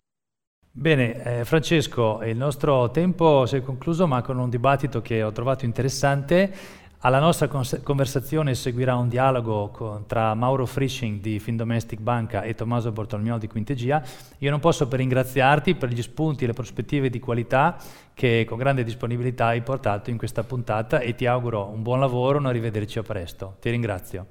Bene, 0.74 1.40
eh, 1.40 1.44
Francesco, 1.44 2.22
il 2.22 2.34
nostro 2.34 2.90
tempo 2.90 3.44
si 3.44 3.56
è 3.56 3.62
concluso, 3.62 4.06
ma 4.06 4.22
con 4.22 4.38
un 4.38 4.48
dibattito 4.48 5.02
che 5.02 5.22
ho 5.22 5.30
trovato 5.30 5.66
interessante. 5.66 6.80
Alla 7.04 7.18
nostra 7.18 7.48
conversazione 7.48 8.54
seguirà 8.54 8.94
un 8.94 9.08
dialogo 9.08 9.70
con, 9.70 10.06
tra 10.06 10.34
Mauro 10.34 10.66
Frisching 10.66 11.20
di 11.20 11.40
Findomestic 11.40 11.98
Banca 11.98 12.42
e 12.42 12.54
Tommaso 12.54 12.92
Bortolomeo 12.92 13.38
di 13.38 13.48
Quintegia. 13.48 14.00
Io 14.38 14.50
non 14.50 14.60
posso 14.60 14.86
per 14.86 15.00
ringraziarti 15.00 15.74
per 15.74 15.88
gli 15.88 16.00
spunti 16.00 16.44
e 16.44 16.46
le 16.46 16.52
prospettive 16.52 17.10
di 17.10 17.18
qualità 17.18 17.76
che 18.14 18.44
con 18.48 18.56
grande 18.56 18.84
disponibilità 18.84 19.46
hai 19.46 19.62
portato 19.62 20.10
in 20.10 20.16
questa 20.16 20.44
puntata 20.44 21.00
e 21.00 21.16
ti 21.16 21.26
auguro 21.26 21.66
un 21.66 21.82
buon 21.82 21.98
lavoro, 21.98 22.38
un 22.38 22.46
arrivederci 22.46 23.00
a 23.00 23.02
presto. 23.02 23.56
Ti 23.60 23.70
ringrazio. 23.70 24.26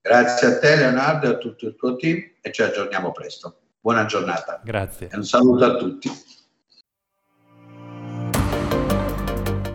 Grazie 0.00 0.48
a 0.48 0.58
te 0.58 0.76
Leonardo 0.76 1.26
e 1.26 1.34
a 1.34 1.36
tutto 1.36 1.66
il 1.66 1.76
tuo 1.76 1.96
team 1.96 2.22
e 2.40 2.52
ci 2.52 2.62
aggiorniamo 2.62 3.12
presto. 3.12 3.56
Buona 3.78 4.06
giornata. 4.06 4.62
Grazie. 4.64 5.10
E 5.12 5.16
un 5.18 5.24
saluto 5.24 5.62
a 5.62 5.76
tutti. 5.76 6.10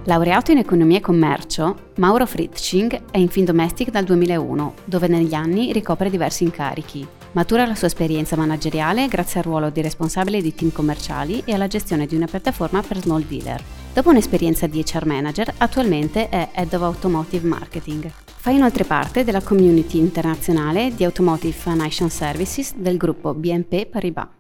Laureato 0.07 0.51
in 0.51 0.57
economia 0.57 0.99
e 0.99 1.01
commercio, 1.01 1.89
Mauro 1.95 2.25
Fritzsching 2.25 3.11
è 3.11 3.17
in 3.17 3.27
Findomestic 3.27 3.89
dal 3.89 4.05
2001, 4.05 4.73
dove 4.85 5.09
negli 5.09 5.33
anni 5.33 5.73
ricopre 5.73 6.09
diversi 6.09 6.45
incarichi. 6.45 7.05
Matura 7.33 7.65
la 7.65 7.75
sua 7.75 7.87
esperienza 7.87 8.37
manageriale 8.37 9.09
grazie 9.09 9.41
al 9.41 9.45
ruolo 9.45 9.69
di 9.69 9.81
responsabile 9.81 10.41
di 10.41 10.55
team 10.55 10.71
commerciali 10.71 11.41
e 11.43 11.53
alla 11.53 11.67
gestione 11.67 12.05
di 12.05 12.15
una 12.15 12.25
piattaforma 12.25 12.81
per 12.81 13.01
small 13.01 13.25
dealer. 13.27 13.61
Dopo 13.93 14.11
un'esperienza 14.11 14.65
di 14.65 14.81
HR 14.81 15.05
manager, 15.05 15.53
attualmente 15.57 16.29
è 16.29 16.51
Head 16.53 16.73
of 16.75 16.83
Automotive 16.83 17.45
Marketing. 17.45 18.09
Fa 18.23 18.51
inoltre 18.51 18.85
parte 18.85 19.25
della 19.25 19.41
community 19.41 19.97
internazionale 19.97 20.95
di 20.95 21.03
Automotive 21.03 21.53
Financial 21.53 22.09
Services 22.09 22.75
del 22.75 22.95
gruppo 22.95 23.33
BNP 23.33 23.87
Paribas. 23.87 24.36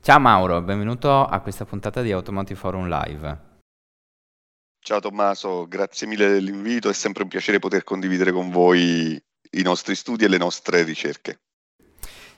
Ciao 0.00 0.18
Mauro, 0.20 0.62
benvenuto 0.62 1.24
a 1.24 1.40
questa 1.40 1.66
puntata 1.66 2.00
di 2.00 2.12
Automotive 2.12 2.58
Forum 2.58 2.88
Live. 2.88 3.46
Ciao 4.80 5.00
Tommaso, 5.00 5.66
grazie 5.68 6.06
mille 6.06 6.28
dell'invito, 6.28 6.88
è 6.88 6.94
sempre 6.94 7.24
un 7.24 7.28
piacere 7.28 7.58
poter 7.58 7.84
condividere 7.84 8.32
con 8.32 8.50
voi 8.50 9.20
i 9.50 9.62
nostri 9.62 9.94
studi 9.94 10.24
e 10.24 10.28
le 10.28 10.38
nostre 10.38 10.82
ricerche. 10.82 11.40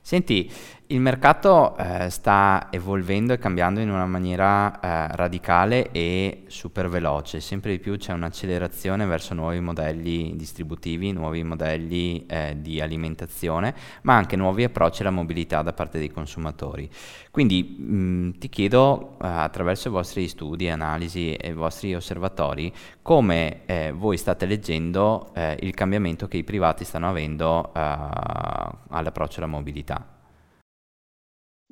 Senti, 0.01 0.51
il 0.91 1.01
mercato 1.01 1.77
eh, 1.77 2.11
sta 2.11 2.67
evolvendo 2.71 3.33
e 3.33 3.39
cambiando 3.39 3.79
in 3.79 3.91
una 3.91 4.07
maniera 4.07 4.81
eh, 4.81 5.17
radicale 5.17 5.93
e 5.93 6.43
super 6.49 6.89
veloce, 6.89 7.39
sempre 7.39 7.71
di 7.71 7.79
più 7.79 7.97
c'è 7.97 8.13
un'accelerazione 8.13 9.07
verso 9.07 9.33
nuovi 9.35 9.61
modelli 9.61 10.35
distributivi, 10.35 11.13
nuovi 11.13 11.45
modelli 11.45 12.27
eh, 12.27 12.57
di 12.61 12.81
alimentazione, 12.81 13.73
ma 14.03 14.17
anche 14.17 14.35
nuovi 14.35 14.65
approcci 14.65 15.03
alla 15.03 15.13
mobilità 15.13 15.63
da 15.63 15.73
parte 15.73 16.01
dei 16.01 16.11
consumatori. 16.11 16.91
Quindi 17.31 17.63
mh, 17.63 18.39
ti 18.39 18.49
chiedo 18.49 19.17
eh, 19.23 19.29
attraverso 19.29 19.87
i 19.87 19.93
vostri 19.93 20.27
studi, 20.27 20.69
analisi 20.69 21.35
e 21.35 21.51
i 21.51 21.55
vostri 21.55 21.95
osservatori 21.95 22.73
come 23.01 23.61
eh, 23.67 23.93
voi 23.93 24.17
state 24.17 24.45
leggendo 24.45 25.31
eh, 25.35 25.57
il 25.61 25.73
cambiamento 25.73 26.27
che 26.27 26.39
i 26.39 26.45
privati 26.45 26.85
stanno 26.85 27.09
avendo 27.09 27.71
all'approccio 27.73 29.39
alla 29.39 29.47
mobilità. 29.47 30.19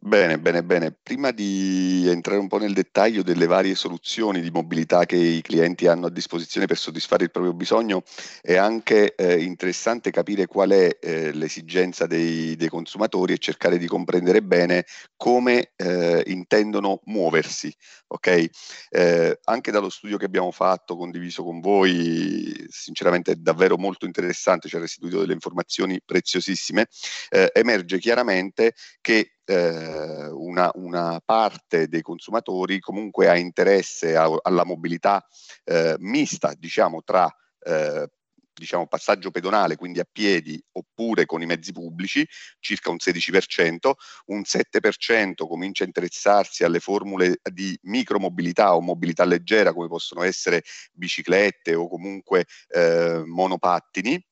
Bene, 0.01 0.39
bene, 0.39 0.63
bene. 0.63 0.93
Prima 0.93 1.33
di 1.33 2.07
entrare 2.09 2.39
un 2.39 2.47
po' 2.47 2.59
nel 2.59 2.73
dettaglio 2.73 3.25
delle 3.25 3.47
varie 3.47 3.75
soluzioni 3.75 4.41
di 4.41 4.51
mobilità 4.51 5.05
che 5.05 5.17
i 5.17 5.43
clienti 5.43 5.89
hanno 5.89 6.07
a 6.07 6.11
disposizione 6.11 6.67
per 6.67 6.79
soddisfare 6.79 7.25
il 7.25 7.33
proprio 7.33 7.53
bisogno, 7.53 8.05
è 8.41 8.55
anche 8.55 9.17
eh, 9.17 9.43
interessante 9.43 10.13
capire 10.13 10.47
qual 10.47 10.71
è 10.71 10.99
eh, 11.01 11.33
l'esigenza 11.33 12.07
dei, 12.07 12.55
dei, 12.55 12.69
consumatori 12.69 13.33
e 13.33 13.39
cercare 13.39 13.77
di 13.77 13.89
comprendere 13.89 14.41
bene 14.41 14.87
come 15.17 15.73
eh, 15.75 16.23
intendono 16.27 17.01
muoversi. 17.07 17.75
Okay? 18.07 18.49
Eh, 18.91 19.41
anche 19.45 19.73
dallo 19.73 19.91
studio 19.91 20.17
che 20.17 20.27
abbiamo 20.27 20.53
fatto, 20.53 20.97
condiviso 20.97 21.43
con 21.43 21.59
voi, 21.61 22.67
sinceramente 22.69 23.33
è 23.33 23.35
davvero 23.35 23.77
molto 23.77 24.07
interessante, 24.07 24.69
ci 24.69 24.77
ha 24.77 24.81
restituito 24.81 25.19
delle 25.19 25.33
informazioni 25.33 26.01
preziosissime, 26.05 26.87
eh, 27.31 27.51
emerge 27.53 27.99
chiaramente 27.99 28.75
che 29.01 29.33
eh, 29.49 30.29
una, 30.31 30.71
una, 30.75 31.21
parte 31.25 31.89
dei 31.89 32.03
consumatori 32.03 32.81
comunque 32.81 33.29
ha 33.29 33.37
interesse 33.37 34.15
a, 34.15 34.29
alla 34.43 34.65
mobilità 34.65 35.27
eh, 35.65 35.97
mista, 35.99 36.53
diciamo, 36.55 37.03
tra 37.03 37.35
eh, 37.61 38.11
diciamo, 38.53 38.87
passaggio 38.87 39.31
pedonale, 39.31 39.77
quindi 39.77 40.01
a 40.01 40.07
piedi 40.11 40.63
oppure 40.73 41.25
con 41.25 41.41
i 41.41 41.47
mezzi 41.47 41.73
pubblici, 41.73 42.27
circa 42.59 42.91
un 42.91 42.97
16%, 42.97 43.93
un 44.27 44.41
7% 44.41 45.47
comincia 45.47 45.85
a 45.85 45.87
interessarsi 45.87 46.63
alle 46.65 46.81
formule 46.81 47.41
di 47.51 47.79
micromobilità 47.85 48.77
o 48.77 48.83
mobilità 48.83 49.25
leggera 49.25 49.73
come 49.73 49.89
possono 49.89 50.25
essere 50.25 50.63
biciclette 50.93 51.75
o 51.75 51.89
comunque 51.89 52.45
eh, 52.69 53.23
monopattini 53.25 54.23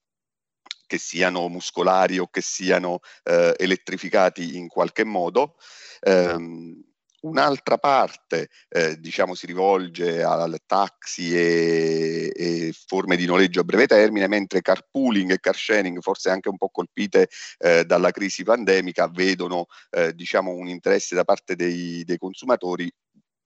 che 0.87 0.99
siano 0.99 1.49
muscolari 1.49 2.19
o 2.19 2.29
che 2.29 2.41
siano 2.41 3.01
eh, 3.25 3.55
elettrificati 3.59 4.57
in 4.57 4.69
qualche 4.69 5.05
modo. 5.05 5.57
Um, 6.03 6.83
Un'altra 7.27 7.77
parte 7.77 8.51
eh, 8.69 9.01
diciamo, 9.01 9.35
si 9.35 9.47
rivolge 9.47 10.23
al 10.23 10.61
taxi 10.65 11.35
e, 11.35 12.31
e, 12.33 12.75
forme 12.87 13.17
di 13.17 13.27
noleggio 13.27 13.61
a 13.61 13.65
breve 13.65 13.89
termine, 13.89 14.29
mentre 14.29 14.61
carpooling 14.61 15.33
e 15.33 15.41
car 15.41 15.57
sharing, 15.57 16.01
forse 16.03 16.31
anche 16.31 16.49
un 16.49 16.57
po' 16.57 16.69
colpite 16.69 17.29
eh, 17.59 17.85
dalla 17.85 18.13
crisi 18.13 18.45
pandemica, 18.45 19.09
vedono 19.09 19.67
eh, 19.91 20.15
diciamo, 20.15 20.53
un 20.53 20.69
interesse 20.69 21.17
da 21.17 21.25
parte 21.25 21.57
dei, 21.57 22.05
dei 22.05 22.19
consumatori 22.19 22.89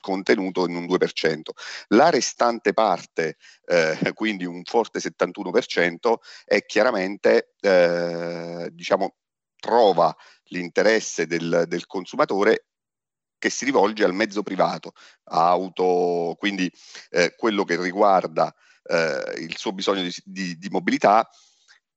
contenuto 0.01 0.67
in 0.67 0.77
un 0.77 0.87
2%. 0.87 1.51
La 1.89 2.11
restante 2.11 2.73
parte, 2.73 3.37
eh, 3.67 4.13
quindi 4.15 4.45
un 4.45 4.63
forte 4.65 4.99
71%, 4.99 6.15
è 6.45 6.65
chiaramente, 6.65 7.55
eh, 7.61 8.69
diciamo, 8.73 9.17
trova 9.57 10.15
l'interesse 10.45 11.27
del, 11.27 11.65
del, 11.69 11.87
consumatore 11.87 12.67
che 13.39 13.51
si 13.51 13.65
rivolge 13.65 14.05
al 14.05 14.15
mezzo 14.15 14.43
privato, 14.43 14.93
auto, 15.25 16.35
quindi 16.39 16.71
eh, 17.11 17.35
quello 17.37 17.65
che 17.65 17.81
riguarda 17.81 18.53
eh, 18.85 19.35
il 19.39 19.57
suo 19.57 19.73
bisogno 19.73 20.03
di, 20.03 20.13
di, 20.25 20.59
di 20.59 20.69
mobilità 20.71 21.29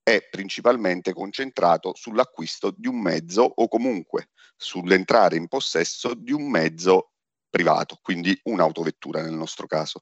è 0.04 0.28
principalmente 0.30 1.14
concentrato 1.14 1.94
sull'acquisto 1.96 2.74
di 2.76 2.88
un 2.88 3.00
mezzo 3.00 3.42
o 3.42 3.68
comunque 3.70 4.30
sull'entrare 4.56 5.38
in 5.38 5.48
possesso 5.48 6.14
di 6.14 6.34
un 6.34 6.50
mezzo 6.50 7.13
privato, 7.54 8.00
quindi 8.02 8.36
un'autovettura 8.46 9.22
nel 9.22 9.36
nostro 9.36 9.68
caso. 9.68 10.02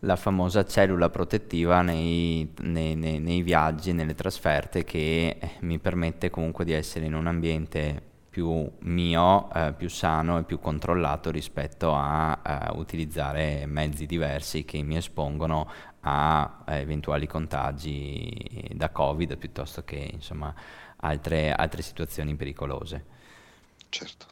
La 0.00 0.16
famosa 0.16 0.64
cellula 0.64 1.10
protettiva 1.10 1.82
nei, 1.82 2.50
nei, 2.60 2.94
nei, 2.94 3.20
nei 3.20 3.42
viaggi, 3.42 3.92
nelle 3.92 4.14
trasferte, 4.14 4.82
che 4.82 5.36
eh, 5.38 5.50
mi 5.60 5.78
permette 5.78 6.30
comunque 6.30 6.64
di 6.64 6.72
essere 6.72 7.04
in 7.04 7.12
un 7.12 7.26
ambiente 7.26 8.02
più 8.30 8.70
mio, 8.80 9.52
eh, 9.52 9.74
più 9.74 9.90
sano 9.90 10.38
e 10.38 10.44
più 10.44 10.58
controllato 10.58 11.30
rispetto 11.30 11.92
a 11.94 12.40
eh, 12.42 12.78
utilizzare 12.78 13.66
mezzi 13.66 14.06
diversi 14.06 14.64
che 14.64 14.80
mi 14.80 14.96
espongono 14.96 15.70
a 16.00 16.62
eventuali 16.68 17.26
contagi 17.26 18.70
da 18.72 18.88
Covid 18.88 19.36
piuttosto 19.36 19.84
che 19.84 20.08
insomma 20.14 20.54
altre, 20.98 21.52
altre 21.52 21.82
situazioni 21.82 22.34
pericolose. 22.36 23.04
Certo. 23.90 24.26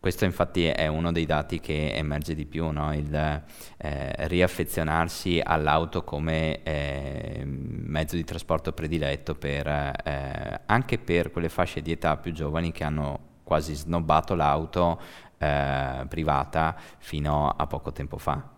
Questo 0.00 0.24
infatti 0.24 0.64
è 0.64 0.86
uno 0.86 1.10
dei 1.10 1.26
dati 1.26 1.58
che 1.58 1.92
emerge 1.92 2.34
di 2.34 2.46
più, 2.46 2.68
no? 2.70 2.94
il 2.94 3.12
eh, 3.14 4.28
riaffezionarsi 4.28 5.40
all'auto 5.42 6.04
come 6.04 6.62
eh, 6.62 7.42
mezzo 7.44 8.14
di 8.14 8.22
trasporto 8.22 8.72
prediletto 8.72 9.34
per, 9.34 9.66
eh, 9.66 10.60
anche 10.66 10.98
per 10.98 11.32
quelle 11.32 11.48
fasce 11.48 11.82
di 11.82 11.90
età 11.90 12.16
più 12.16 12.32
giovani 12.32 12.70
che 12.70 12.84
hanno 12.84 13.26
quasi 13.42 13.74
snobbato 13.74 14.36
l'auto 14.36 15.00
eh, 15.38 16.04
privata 16.08 16.76
fino 16.98 17.48
a 17.48 17.66
poco 17.66 17.90
tempo 17.90 18.18
fa. 18.18 18.56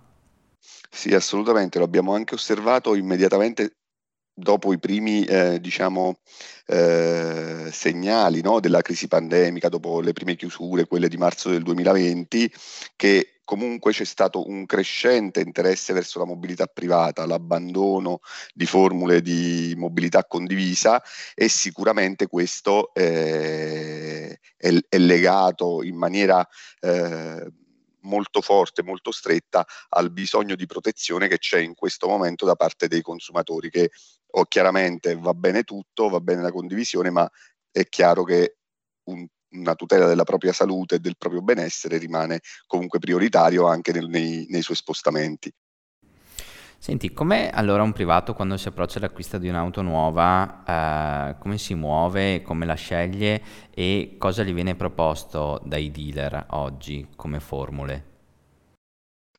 Sì, 0.90 1.14
assolutamente, 1.14 1.78
lo 1.78 1.84
abbiamo 1.84 2.14
anche 2.14 2.34
osservato 2.34 2.94
immediatamente 2.94 3.76
dopo 4.40 4.72
i 4.72 4.78
primi 4.78 5.24
eh, 5.24 5.60
diciamo, 5.60 6.18
eh, 6.66 7.68
segnali 7.70 8.42
no, 8.42 8.60
della 8.60 8.82
crisi 8.82 9.06
pandemica, 9.08 9.68
dopo 9.68 10.00
le 10.00 10.12
prime 10.12 10.36
chiusure, 10.36 10.86
quelle 10.86 11.08
di 11.08 11.16
marzo 11.16 11.50
del 11.50 11.62
2020, 11.62 12.52
che 12.96 13.40
comunque 13.50 13.90
c'è 13.90 14.04
stato 14.04 14.48
un 14.48 14.64
crescente 14.64 15.40
interesse 15.40 15.92
verso 15.92 16.20
la 16.20 16.24
mobilità 16.24 16.66
privata, 16.66 17.26
l'abbandono 17.26 18.20
di 18.54 18.64
formule 18.64 19.22
di 19.22 19.74
mobilità 19.76 20.24
condivisa 20.24 21.02
e 21.34 21.48
sicuramente 21.48 22.28
questo 22.28 22.94
eh, 22.94 24.38
è, 24.56 24.72
è, 24.88 24.98
legato 24.98 25.82
in 25.82 25.96
maniera 25.96 26.46
eh, 26.78 27.44
molto 28.02 28.40
forte, 28.40 28.82
molto 28.82 29.10
stretta 29.10 29.66
al 29.90 30.10
bisogno 30.10 30.54
di 30.54 30.66
protezione 30.66 31.28
che 31.28 31.38
c'è 31.38 31.58
in 31.58 31.74
questo 31.74 32.08
momento 32.08 32.44
da 32.44 32.54
parte 32.54 32.88
dei 32.88 33.02
consumatori, 33.02 33.70
che 33.70 33.90
oh, 34.32 34.44
chiaramente 34.44 35.16
va 35.16 35.34
bene 35.34 35.62
tutto, 35.62 36.08
va 36.08 36.20
bene 36.20 36.42
la 36.42 36.52
condivisione, 36.52 37.10
ma 37.10 37.30
è 37.70 37.84
chiaro 37.88 38.24
che 38.24 38.56
un, 39.04 39.26
una 39.52 39.74
tutela 39.74 40.06
della 40.06 40.24
propria 40.24 40.52
salute 40.52 40.96
e 40.96 40.98
del 41.00 41.16
proprio 41.16 41.42
benessere 41.42 41.98
rimane 41.98 42.40
comunque 42.66 42.98
prioritario 42.98 43.66
anche 43.66 43.92
nel, 43.92 44.08
nei, 44.08 44.46
nei 44.48 44.62
suoi 44.62 44.76
spostamenti. 44.76 45.52
Senti, 46.82 47.12
come 47.12 47.50
allora 47.50 47.82
un 47.82 47.92
privato 47.92 48.32
quando 48.32 48.56
si 48.56 48.66
approccia 48.68 48.96
all'acquisto 48.96 49.36
di 49.36 49.50
un'auto 49.50 49.82
nuova, 49.82 50.64
eh, 51.34 51.38
come 51.38 51.58
si 51.58 51.74
muove, 51.74 52.40
come 52.40 52.64
la 52.64 52.72
sceglie 52.72 53.42
e 53.70 54.14
cosa 54.16 54.42
gli 54.42 54.54
viene 54.54 54.74
proposto 54.74 55.60
dai 55.62 55.90
dealer 55.90 56.46
oggi 56.52 57.06
come 57.16 57.38
formule? 57.38 58.04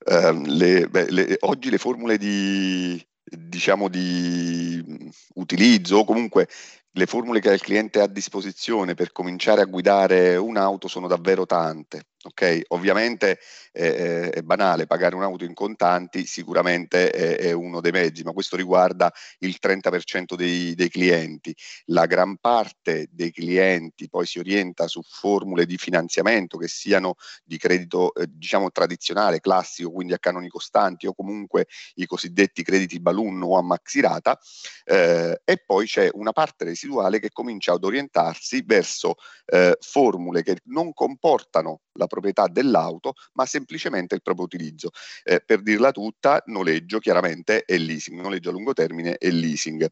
Uh, 0.05 0.39
le, 0.45 0.87
beh, 0.87 1.09
le, 1.09 1.37
oggi 1.39 1.71
le 1.71 1.79
formule 1.79 2.19
di, 2.19 3.03
diciamo 3.23 3.87
di 3.87 5.11
utilizzo 5.33 5.97
o 5.97 6.05
comunque 6.05 6.47
le 6.91 7.05
formule 7.07 7.39
che 7.39 7.51
il 7.51 7.59
cliente 7.59 8.01
ha 8.01 8.03
a 8.03 8.07
disposizione 8.07 8.93
per 8.93 9.11
cominciare 9.11 9.61
a 9.61 9.65
guidare 9.65 10.35
un'auto 10.35 10.87
sono 10.87 11.07
davvero 11.07 11.47
tante. 11.47 12.03
Ok? 12.23 12.61
Ovviamente 12.69 13.39
eh, 13.71 14.29
è 14.29 14.41
banale, 14.41 14.85
pagare 14.85 15.15
un'auto 15.15 15.43
in 15.43 15.53
contanti 15.53 16.25
sicuramente 16.25 17.09
è, 17.09 17.37
è, 17.37 17.51
uno 17.51 17.81
dei 17.81 17.91
mezzi, 17.91 18.23
ma 18.23 18.31
questo 18.31 18.55
riguarda 18.55 19.11
il 19.39 19.57
30% 19.61 20.35
dei, 20.35 20.75
dei, 20.75 20.89
clienti. 20.89 21.55
La 21.85 22.05
gran 22.05 22.37
parte 22.37 23.07
dei 23.11 23.31
clienti 23.31 24.09
poi 24.09 24.25
si 24.25 24.39
orienta 24.39 24.87
su 24.87 25.01
formule 25.03 25.65
di 25.65 25.77
finanziamento 25.77 26.57
che 26.57 26.67
siano 26.67 27.15
di 27.43 27.57
credito 27.57 28.13
eh, 28.13 28.25
diciamo 28.29 28.71
tradizionale, 28.71 29.39
classico, 29.39 29.91
quindi 29.91 30.13
a 30.13 30.19
canoni 30.19 30.47
costanti 30.47 31.07
o 31.07 31.13
comunque 31.13 31.67
i 31.95 32.05
cosiddetti 32.05 32.63
crediti 32.63 32.99
balloon 32.99 33.41
o 33.43 33.57
a 33.57 33.61
maxirata 33.61 34.37
eh, 34.85 35.41
e 35.43 35.63
poi 35.65 35.85
c'è 35.85 36.09
una 36.13 36.31
parte 36.31 36.65
residuale 36.65 37.19
che 37.19 37.29
comincia 37.31 37.73
ad 37.73 37.83
orientarsi 37.83 38.63
verso 38.65 39.15
eh, 39.45 39.77
formule 39.79 40.43
che 40.43 40.57
non 40.65 40.93
comportano 40.93 41.81
la 41.93 42.07
proprietà 42.11 42.47
dell'auto, 42.47 43.13
ma 43.33 43.45
semplicemente 43.45 44.15
il 44.15 44.21
proprio 44.21 44.45
utilizzo. 44.45 44.91
Eh, 45.23 45.41
per 45.41 45.61
dirla 45.61 45.91
tutta, 45.91 46.43
noleggio 46.47 46.99
chiaramente 46.99 47.63
è 47.63 47.77
leasing, 47.77 48.19
noleggio 48.19 48.49
a 48.49 48.51
lungo 48.51 48.73
termine 48.73 49.17
è 49.17 49.29
leasing. 49.29 49.89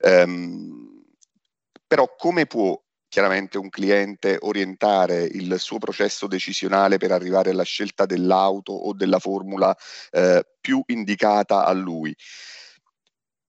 Um, 0.00 1.04
però 1.86 2.14
come 2.16 2.46
può 2.46 2.80
chiaramente 3.08 3.58
un 3.58 3.68
cliente 3.68 4.36
orientare 4.40 5.22
il 5.24 5.58
suo 5.58 5.78
processo 5.78 6.26
decisionale 6.26 6.98
per 6.98 7.12
arrivare 7.12 7.50
alla 7.50 7.62
scelta 7.62 8.04
dell'auto 8.06 8.72
o 8.72 8.92
della 8.92 9.18
formula 9.18 9.74
eh, 10.10 10.44
più 10.60 10.82
indicata 10.86 11.64
a 11.64 11.72
lui? 11.72 12.14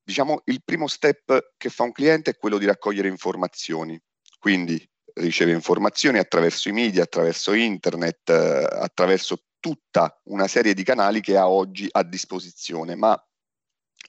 Diciamo, 0.04 0.42
il 0.46 0.62
primo 0.64 0.88
step 0.88 1.54
che 1.58 1.70
fa 1.70 1.84
un 1.84 1.92
cliente 1.92 2.32
è 2.32 2.38
quello 2.38 2.58
di 2.58 2.66
raccogliere 2.66 3.10
informazioni. 3.10 4.00
Quindi 4.40 4.88
riceve 5.18 5.52
informazioni 5.52 6.18
attraverso 6.18 6.70
i 6.70 6.74
media, 6.74 7.04
attraverso 7.04 7.54
internet, 7.54 8.30
eh, 8.30 8.68
attraverso 8.72 9.44
tutta 9.60 10.20
una 10.26 10.48
serie 10.48 10.74
di 10.74 10.84
canali 10.84 11.22
che 11.22 11.38
ha 11.38 11.50
oggi 11.50 11.88
a 11.92 12.04
disposizione, 12.04 12.96
ma 12.96 13.22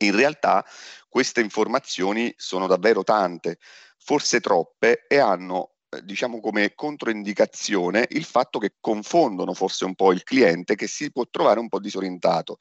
in 0.00 0.14
realtà 0.14 0.64
queste 1.08 1.40
informazioni 1.40 2.32
sono 2.36 2.66
davvero 2.66 3.02
tante, 3.02 3.58
forse 3.96 4.40
troppe, 4.40 5.06
e 5.08 5.18
hanno 5.18 5.72
eh, 5.90 6.04
diciamo 6.04 6.40
come 6.40 6.74
controindicazione 6.74 8.06
il 8.10 8.24
fatto 8.24 8.58
che 8.58 8.74
confondono 8.78 9.54
forse 9.54 9.84
un 9.84 9.94
po' 9.94 10.12
il 10.12 10.22
cliente 10.22 10.74
che 10.74 10.86
si 10.86 11.10
può 11.10 11.24
trovare 11.30 11.60
un 11.60 11.68
po' 11.68 11.80
disorientato. 11.80 12.58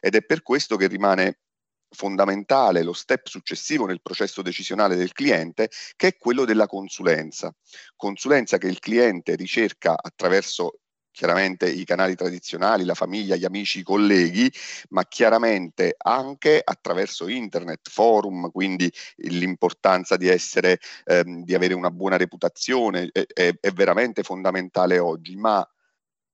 Ed 0.00 0.14
è 0.14 0.22
per 0.22 0.42
questo 0.42 0.76
che 0.76 0.86
rimane 0.86 1.40
fondamentale, 1.90 2.82
lo 2.82 2.92
step 2.92 3.26
successivo 3.26 3.86
nel 3.86 4.02
processo 4.02 4.42
decisionale 4.42 4.96
del 4.96 5.12
cliente, 5.12 5.70
che 5.96 6.08
è 6.08 6.16
quello 6.16 6.44
della 6.44 6.66
consulenza. 6.66 7.54
Consulenza 7.96 8.58
che 8.58 8.68
il 8.68 8.78
cliente 8.78 9.34
ricerca 9.36 9.96
attraverso 10.00 10.80
chiaramente 11.18 11.68
i 11.68 11.84
canali 11.84 12.14
tradizionali, 12.14 12.84
la 12.84 12.94
famiglia, 12.94 13.34
gli 13.34 13.44
amici, 13.44 13.80
i 13.80 13.82
colleghi, 13.82 14.48
ma 14.90 15.04
chiaramente 15.04 15.96
anche 15.98 16.60
attraverso 16.62 17.26
internet, 17.26 17.88
forum, 17.90 18.48
quindi 18.52 18.88
l'importanza 19.16 20.16
di 20.16 20.28
essere, 20.28 20.78
ehm, 21.04 21.42
di 21.42 21.54
avere 21.54 21.74
una 21.74 21.90
buona 21.90 22.16
reputazione 22.16 23.08
è, 23.10 23.24
è, 23.26 23.52
è 23.58 23.70
veramente 23.72 24.22
fondamentale 24.22 25.00
oggi, 25.00 25.34
ma 25.34 25.68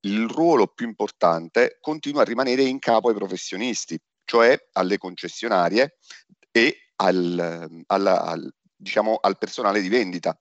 il 0.01 0.29
ruolo 0.29 0.67
più 0.67 0.87
importante 0.87 1.79
continua 1.81 2.21
a 2.21 2.27
rimanere 2.27 2.63
in 2.63 2.79
capo 2.79 3.09
ai 3.09 3.15
professionisti, 3.15 3.99
cioè 4.25 4.59
alle 4.73 4.99
concessionarie 4.99 5.99
e 6.51 6.91
al, 6.97 7.85
alla, 7.87 8.23
al, 8.23 8.55
diciamo, 8.75 9.19
al 9.21 9.39
personale 9.39 9.81
di 9.81 9.89
vendita, 9.89 10.39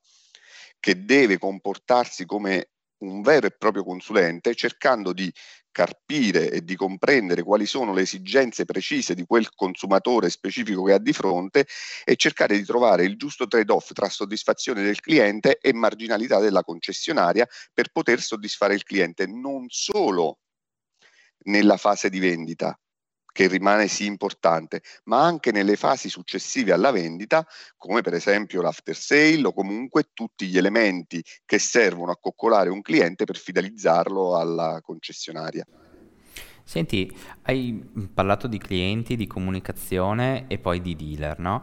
che 0.78 1.04
deve 1.04 1.38
comportarsi 1.38 2.24
come 2.26 2.70
un 2.98 3.22
vero 3.22 3.46
e 3.46 3.50
proprio 3.50 3.84
consulente 3.84 4.54
cercando 4.54 5.12
di 5.12 5.32
carpire 5.74 6.50
e 6.50 6.62
di 6.62 6.76
comprendere 6.76 7.42
quali 7.42 7.66
sono 7.66 7.92
le 7.92 8.02
esigenze 8.02 8.64
precise 8.64 9.14
di 9.14 9.24
quel 9.26 9.52
consumatore 9.54 10.30
specifico 10.30 10.84
che 10.84 10.92
ha 10.92 10.98
di 10.98 11.12
fronte 11.12 11.66
e 12.04 12.14
cercare 12.14 12.56
di 12.56 12.64
trovare 12.64 13.04
il 13.04 13.16
giusto 13.16 13.48
trade-off 13.48 13.92
tra 13.92 14.08
soddisfazione 14.08 14.84
del 14.84 15.00
cliente 15.00 15.58
e 15.58 15.72
marginalità 15.74 16.38
della 16.38 16.62
concessionaria 16.62 17.46
per 17.72 17.88
poter 17.90 18.20
soddisfare 18.20 18.74
il 18.74 18.84
cliente 18.84 19.26
non 19.26 19.66
solo 19.68 20.38
nella 21.46 21.76
fase 21.76 22.08
di 22.08 22.20
vendita, 22.20 22.78
che 23.34 23.48
rimane 23.48 23.88
sì 23.88 24.06
importante, 24.06 24.80
ma 25.06 25.24
anche 25.24 25.50
nelle 25.50 25.74
fasi 25.74 26.08
successive 26.08 26.70
alla 26.70 26.92
vendita, 26.92 27.44
come 27.76 28.00
per 28.00 28.14
esempio 28.14 28.62
l'after 28.62 28.94
sale 28.94 29.44
o 29.44 29.52
comunque 29.52 30.10
tutti 30.14 30.46
gli 30.46 30.56
elementi 30.56 31.20
che 31.44 31.58
servono 31.58 32.12
a 32.12 32.16
coccolare 32.16 32.70
un 32.70 32.80
cliente 32.80 33.24
per 33.24 33.36
fidelizzarlo 33.36 34.36
alla 34.36 34.80
concessionaria. 34.84 35.66
Senti, 36.62 37.12
hai 37.42 37.84
parlato 38.14 38.46
di 38.46 38.58
clienti, 38.58 39.16
di 39.16 39.26
comunicazione 39.26 40.46
e 40.46 40.58
poi 40.58 40.80
di 40.80 40.94
dealer, 40.94 41.40
no? 41.40 41.60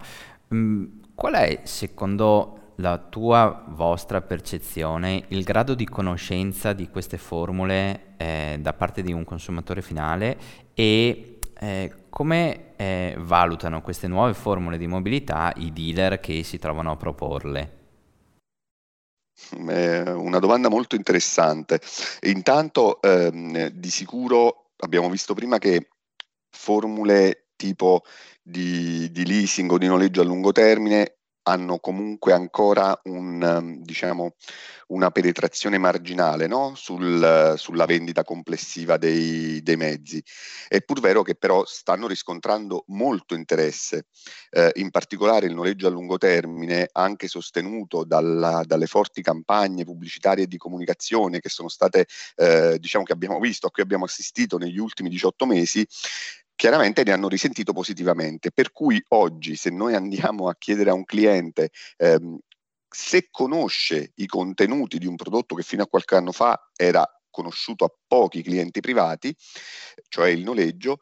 Mm, 0.53 0.85
qual 1.15 1.35
è 1.35 1.61
secondo 1.63 2.73
la 2.75 2.97
tua 2.97 3.63
vostra 3.69 4.21
percezione 4.21 5.23
il 5.29 5.43
grado 5.43 5.73
di 5.73 5.85
conoscenza 5.85 6.73
di 6.73 6.89
queste 6.89 7.17
formule 7.17 8.15
eh, 8.17 8.57
da 8.59 8.73
parte 8.73 9.01
di 9.01 9.13
un 9.13 9.23
consumatore 9.23 9.81
finale 9.81 10.37
e 10.73 11.30
eh, 11.61 11.93
come 12.09 12.75
eh, 12.75 13.15
valutano 13.19 13.83
queste 13.83 14.07
nuove 14.07 14.33
formule 14.33 14.79
di 14.79 14.87
mobilità 14.87 15.53
i 15.57 15.71
dealer 15.71 16.19
che 16.19 16.41
si 16.41 16.57
trovano 16.57 16.91
a 16.91 16.95
proporle? 16.95 17.79
È 19.67 20.09
una 20.09 20.39
domanda 20.39 20.69
molto 20.69 20.95
interessante. 20.95 21.79
Intanto, 22.21 22.99
ehm, 23.01 23.67
di 23.67 23.89
sicuro 23.91 24.71
abbiamo 24.77 25.09
visto 25.09 25.35
prima 25.35 25.59
che 25.59 25.89
formule 26.49 27.49
tipo 27.55 28.01
di, 28.41 29.11
di 29.11 29.25
leasing 29.25 29.71
o 29.71 29.77
di 29.77 29.85
noleggio 29.85 30.21
a 30.21 30.25
lungo 30.25 30.51
termine 30.51 31.20
hanno 31.43 31.79
comunque 31.79 32.33
ancora 32.33 32.99
un, 33.03 33.41
ehm, 33.41 33.83
diciamo, 33.83 34.35
una 34.87 35.09
penetrazione 35.09 35.77
marginale 35.77 36.47
no? 36.47 36.73
Sul, 36.75 37.55
sulla 37.57 37.85
vendita 37.85 38.23
complessiva 38.23 38.97
dei, 38.97 39.61
dei, 39.61 39.77
mezzi. 39.77 40.23
È 40.67 40.81
pur 40.81 40.99
vero 40.99 41.23
che 41.23 41.35
però 41.35 41.63
stanno 41.65 42.07
riscontrando 42.07 42.83
molto 42.87 43.33
interesse, 43.35 44.07
eh, 44.51 44.71
in 44.75 44.89
particolare 44.91 45.47
il 45.47 45.53
noleggio 45.53 45.87
a 45.87 45.89
lungo 45.91 46.17
termine, 46.17 46.89
anche 46.91 47.27
sostenuto 47.27 48.03
dalla, 48.03 48.63
dalle 48.65 48.87
forti 48.87 49.21
campagne 49.21 49.85
pubblicitarie 49.85 50.43
e 50.43 50.47
di 50.47 50.57
comunicazione 50.57 51.39
che 51.39 51.49
sono 51.49 51.69
state, 51.69 52.05
eh, 52.35 52.77
diciamo 52.79 53.03
che 53.03 53.13
abbiamo 53.13 53.39
visto, 53.39 53.67
a 53.67 53.71
cui 53.71 53.83
abbiamo 53.83 54.05
assistito 54.05 54.57
negli 54.57 54.77
ultimi 54.77 55.09
18 55.09 55.45
mesi, 55.45 55.87
chiaramente 56.61 57.03
ne 57.03 57.11
hanno 57.11 57.27
risentito 57.27 57.73
positivamente. 57.73 58.51
Per 58.51 58.71
cui 58.71 59.03
oggi 59.09 59.55
se 59.55 59.71
noi 59.71 59.95
andiamo 59.95 60.47
a 60.47 60.55
chiedere 60.55 60.91
a 60.91 60.93
un 60.93 61.05
cliente 61.05 61.71
ehm, 61.97 62.37
se 62.87 63.29
conosce 63.31 64.11
i 64.17 64.27
contenuti 64.27 64.99
di 64.99 65.07
un 65.07 65.15
prodotto 65.15 65.55
che 65.55 65.63
fino 65.63 65.81
a 65.81 65.87
qualche 65.87 66.13
anno 66.17 66.31
fa 66.31 66.69
era 66.75 67.03
conosciuto 67.31 67.85
a 67.85 67.91
pochi 68.05 68.43
clienti 68.43 68.79
privati, 68.79 69.35
cioè 70.07 70.29
il 70.29 70.43
noleggio, 70.43 70.99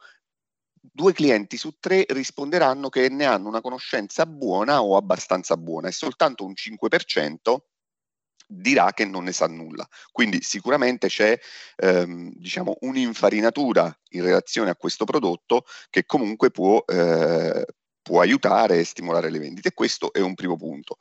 due 0.80 1.12
clienti 1.12 1.58
su 1.58 1.76
tre 1.78 2.06
risponderanno 2.08 2.88
che 2.88 3.10
ne 3.10 3.26
hanno 3.26 3.48
una 3.48 3.60
conoscenza 3.60 4.24
buona 4.24 4.82
o 4.82 4.96
abbastanza 4.96 5.58
buona 5.58 5.88
e 5.88 5.92
soltanto 5.92 6.42
un 6.46 6.54
5% 6.54 7.56
dirà 8.50 8.92
che 8.92 9.04
non 9.04 9.24
ne 9.24 9.32
sa 9.32 9.46
nulla. 9.46 9.86
Quindi 10.10 10.42
sicuramente 10.42 11.06
c'è 11.06 11.38
ehm, 11.76 12.32
diciamo, 12.34 12.76
un'infarinatura 12.80 13.96
in 14.10 14.22
relazione 14.22 14.70
a 14.70 14.76
questo 14.76 15.04
prodotto 15.04 15.64
che 15.88 16.04
comunque 16.04 16.50
può, 16.50 16.82
eh, 16.84 17.64
può 18.02 18.20
aiutare 18.20 18.80
e 18.80 18.84
stimolare 18.84 19.30
le 19.30 19.38
vendite. 19.38 19.72
Questo 19.72 20.12
è 20.12 20.20
un 20.20 20.34
primo 20.34 20.56
punto. 20.56 20.98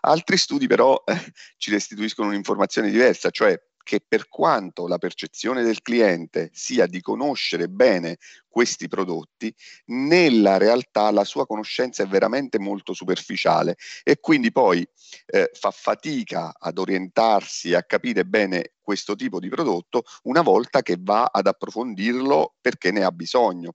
Altri 0.00 0.36
studi 0.36 0.66
però 0.66 1.02
eh, 1.06 1.32
ci 1.56 1.70
restituiscono 1.70 2.28
un'informazione 2.28 2.90
diversa, 2.90 3.30
cioè 3.30 3.58
che 3.82 4.04
per 4.06 4.28
quanto 4.28 4.86
la 4.86 4.98
percezione 4.98 5.62
del 5.62 5.80
cliente 5.80 6.50
sia 6.52 6.86
di 6.86 7.00
conoscere 7.00 7.68
bene 7.68 8.18
questi 8.50 8.88
prodotti, 8.88 9.54
nella 9.86 10.58
realtà 10.58 11.10
la 11.12 11.24
sua 11.24 11.46
conoscenza 11.46 12.02
è 12.02 12.06
veramente 12.06 12.58
molto 12.58 12.92
superficiale 12.92 13.76
e 14.02 14.18
quindi 14.18 14.50
poi 14.50 14.86
eh, 15.26 15.50
fa 15.54 15.70
fatica 15.70 16.52
ad 16.58 16.78
orientarsi, 16.78 17.74
a 17.74 17.84
capire 17.84 18.26
bene 18.26 18.72
questo 18.90 19.14
tipo 19.14 19.38
di 19.38 19.48
prodotto 19.48 20.02
una 20.24 20.42
volta 20.42 20.82
che 20.82 20.96
va 20.98 21.30
ad 21.32 21.46
approfondirlo 21.46 22.56
perché 22.60 22.90
ne 22.90 23.04
ha 23.04 23.12
bisogno. 23.12 23.74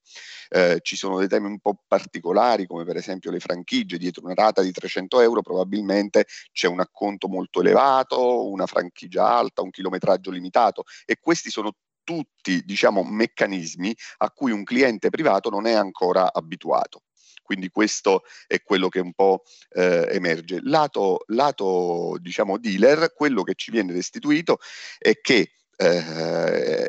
Eh, 0.49 0.79
ci 0.81 0.97
sono 0.97 1.19
dei 1.19 1.29
temi 1.29 1.47
un 1.47 1.59
po' 1.59 1.83
particolari 1.88 2.67
come 2.67 2.83
per 2.83 2.97
esempio 2.97 3.31
le 3.31 3.39
franchigie, 3.39 3.97
dietro 3.97 4.25
una 4.25 4.33
rata 4.33 4.61
di 4.61 4.73
300 4.73 5.21
euro 5.21 5.41
probabilmente 5.41 6.25
c'è 6.51 6.67
un 6.67 6.81
acconto 6.81 7.29
molto 7.29 7.61
elevato, 7.61 8.49
una 8.49 8.65
franchigia 8.65 9.25
alta, 9.25 9.61
un 9.61 9.69
chilometraggio 9.69 10.31
limitato 10.31 10.83
e 11.05 11.17
questi 11.17 11.49
sono 11.49 11.71
tutti 12.05 12.63
diciamo, 12.63 13.03
meccanismi 13.03 13.93
a 14.19 14.31
cui 14.31 14.51
un 14.51 14.63
cliente 14.63 15.09
privato 15.09 15.49
non 15.49 15.67
è 15.67 15.73
ancora 15.73 16.31
abituato. 16.31 17.01
Quindi 17.41 17.69
questo 17.69 18.23
è 18.47 18.63
quello 18.63 18.87
che 18.87 18.99
un 18.99 19.13
po' 19.13 19.43
eh, 19.71 20.07
emerge. 20.11 20.61
Lato, 20.63 21.25
lato 21.27 22.17
diciamo, 22.19 22.57
dealer, 22.57 23.13
quello 23.13 23.43
che 23.43 23.53
ci 23.55 23.69
viene 23.69 23.93
restituito 23.93 24.57
è 24.97 25.19
che 25.19 25.51
eh, 25.77 26.87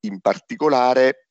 in 0.00 0.20
particolare, 0.20 1.28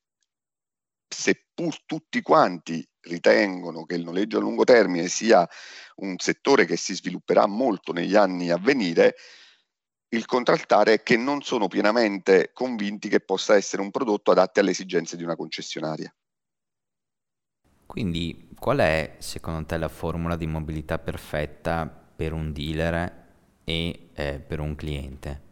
seppur 1.07 1.75
tutti 1.85 2.21
quanti 2.21 2.87
ritengono 3.01 3.85
che 3.85 3.95
il 3.95 4.03
noleggio 4.03 4.37
a 4.37 4.41
lungo 4.41 4.63
termine 4.63 5.07
sia 5.07 5.47
un 5.95 6.17
settore 6.17 6.65
che 6.65 6.77
si 6.77 6.93
svilupperà 6.93 7.47
molto 7.47 7.91
negli 7.91 8.15
anni 8.15 8.51
a 8.51 8.57
venire, 8.57 9.15
il 10.13 10.26
contraltare 10.26 10.93
è 10.93 11.04
che 11.04 11.15
non 11.15 11.41
sono 11.41 11.67
pienamente 11.67 12.52
convinti 12.54 13.08
che 13.08 13.21
possa 13.21 13.56
essere 13.56 13.82
un 13.82 13.91
prodotto 13.91 14.32
adatto 14.32 14.60
alle 14.60 14.71
esigenze 14.71 15.15
di 15.15 15.24
una 15.24 15.36
concessionaria. 15.36 16.13
Quindi 17.86 18.50
qual 18.58 18.80
è 18.80 19.15
secondo 19.19 19.65
te 19.65 19.78
la 19.78 19.89
formula 19.89 20.36
di 20.36 20.47
mobilità 20.47 20.97
perfetta 20.97 21.88
per 21.88 22.34
un 22.34 22.52
dealer 22.52 23.28
e 23.63 24.10
eh, 24.13 24.39
per 24.39 24.60
un 24.60 24.76
cliente? 24.76 25.50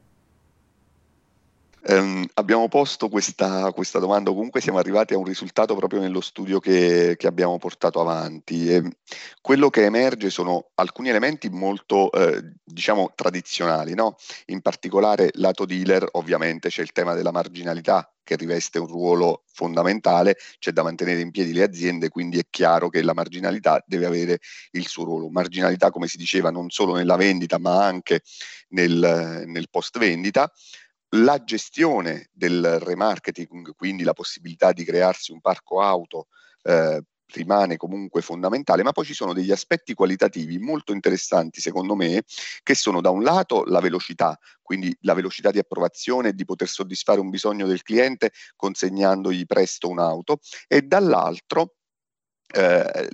Um, 1.88 2.26
abbiamo 2.34 2.68
posto 2.68 3.08
questa, 3.08 3.72
questa, 3.72 4.00
domanda, 4.00 4.32
comunque 4.32 4.60
siamo 4.60 4.80
arrivati 4.80 5.14
a 5.14 5.18
un 5.18 5.24
risultato 5.24 5.76
proprio 5.76 6.02
nello 6.02 6.20
studio 6.20 6.60
che, 6.60 7.16
che 7.18 7.28
abbiamo 7.28 7.58
portato 7.58 8.02
avanti. 8.02 8.70
E 8.70 8.98
quello 9.40 9.70
che 9.70 9.86
emerge 9.86 10.30
sono 10.30 10.72
alcuni 10.76 11.08
elementi 11.08 11.50
molto, 11.50 12.12
eh, 12.12 12.54
diciamo, 12.64 13.14
tradizionali, 13.16 13.94
no? 13.94 14.18
in 14.48 14.62
particolare 14.62 15.30
lato 15.36 15.66
dealer 15.66 16.06
ovviamente 16.14 16.68
c'è 16.70 16.82
il 16.82 16.92
tema 16.92 17.14
della 17.14 17.32
marginalità 17.32 18.12
che 18.30 18.36
riveste 18.36 18.78
un 18.78 18.86
ruolo 18.86 19.44
fondamentale, 19.52 20.38
c'è 20.60 20.72
da 20.72 20.84
mantenere 20.84 21.22
in 21.22 21.32
piedi 21.32 21.52
le 21.52 21.64
aziende, 21.64 22.10
quindi 22.10 22.38
è 22.38 22.46
chiaro 22.48 22.90
che 22.90 23.02
la 23.02 23.16
marginalità 23.16 23.84
deve 23.88 24.06
avere 24.06 24.40
il 24.72 24.86
suo 24.86 25.04
ruolo. 25.04 25.30
Marginalità, 25.30 25.90
come 25.90 26.08
si 26.08 26.18
diceva, 26.18 26.52
non 26.52 26.70
solo 26.70 26.94
nella 26.94 27.16
vendita 27.16 27.58
ma 27.58 27.84
anche 27.84 28.22
nel, 28.70 29.46
nel 29.48 29.68
post 29.72 29.98
vendita 29.98 30.52
la 31.16 31.44
gestione 31.44 32.30
del 32.32 32.80
remarketing, 32.80 33.76
quindi 33.76 34.04
la 34.04 34.14
possibilità 34.14 34.72
di 34.72 34.84
crearsi 34.84 35.32
un 35.32 35.42
parco 35.42 35.82
auto, 35.82 36.28
eh, 36.64 37.02
rimane 37.32 37.78
comunque 37.78 38.22
fondamentale, 38.22 38.84
ma 38.84 38.92
poi 38.92 39.06
ci 39.06 39.14
sono 39.14 39.34
degli 39.34 39.52
aspetti 39.52 39.94
qualitativi 39.94 40.58
molto 40.58 40.94
interessanti 40.94 41.62
secondo 41.62 41.96
me, 41.96 42.24
che 42.64 42.76
sono 42.76 43.02
da 43.02 43.10
un 43.10 43.24
lato 43.24 43.64
la 43.66 43.80
velocità, 43.80 44.38
quindi 44.62 44.96
la 45.02 45.14
velocità 45.14 45.52
di 45.52 45.60
approvazione 45.60 46.30
e 46.30 46.34
di 46.34 46.46
poter 46.46 46.68
soddisfare 46.68 47.20
un 47.20 47.30
bisogno 47.30 47.68
del 47.68 47.84
cliente 47.84 48.32
consegnandogli 48.56 49.46
presto 49.46 49.90
un'auto, 49.90 50.40
e 50.68 50.82
dall'altro 50.82 51.76
eh, 52.52 53.10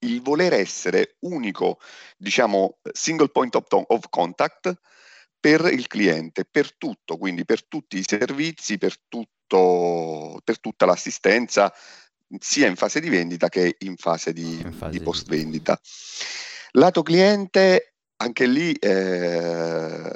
il 0.00 0.22
voler 0.22 0.52
essere 0.52 1.16
unico, 1.20 1.78
diciamo, 2.16 2.78
single 2.92 3.28
point 3.28 3.54
of, 3.54 4.08
contact, 4.10 4.78
per 5.40 5.68
il 5.72 5.86
cliente, 5.86 6.44
per 6.44 6.76
tutto, 6.76 7.16
quindi 7.16 7.44
per 7.44 7.64
tutti 7.66 7.98
i 7.98 8.04
servizi, 8.06 8.78
per, 8.78 8.96
tutto, 9.06 10.40
per 10.42 10.60
tutta 10.60 10.86
l'assistenza, 10.86 11.72
sia 12.38 12.66
in 12.66 12.76
fase 12.76 13.00
di 13.00 13.08
vendita 13.08 13.48
che 13.48 13.76
in 13.78 13.96
fase 13.96 14.32
di, 14.32 14.60
in 14.60 14.72
fase 14.72 14.98
di 14.98 15.00
post 15.00 15.28
vendita. 15.28 15.80
Lato 16.72 17.02
cliente, 17.02 17.94
anche 18.16 18.46
lì 18.46 18.72
eh, 18.72 20.12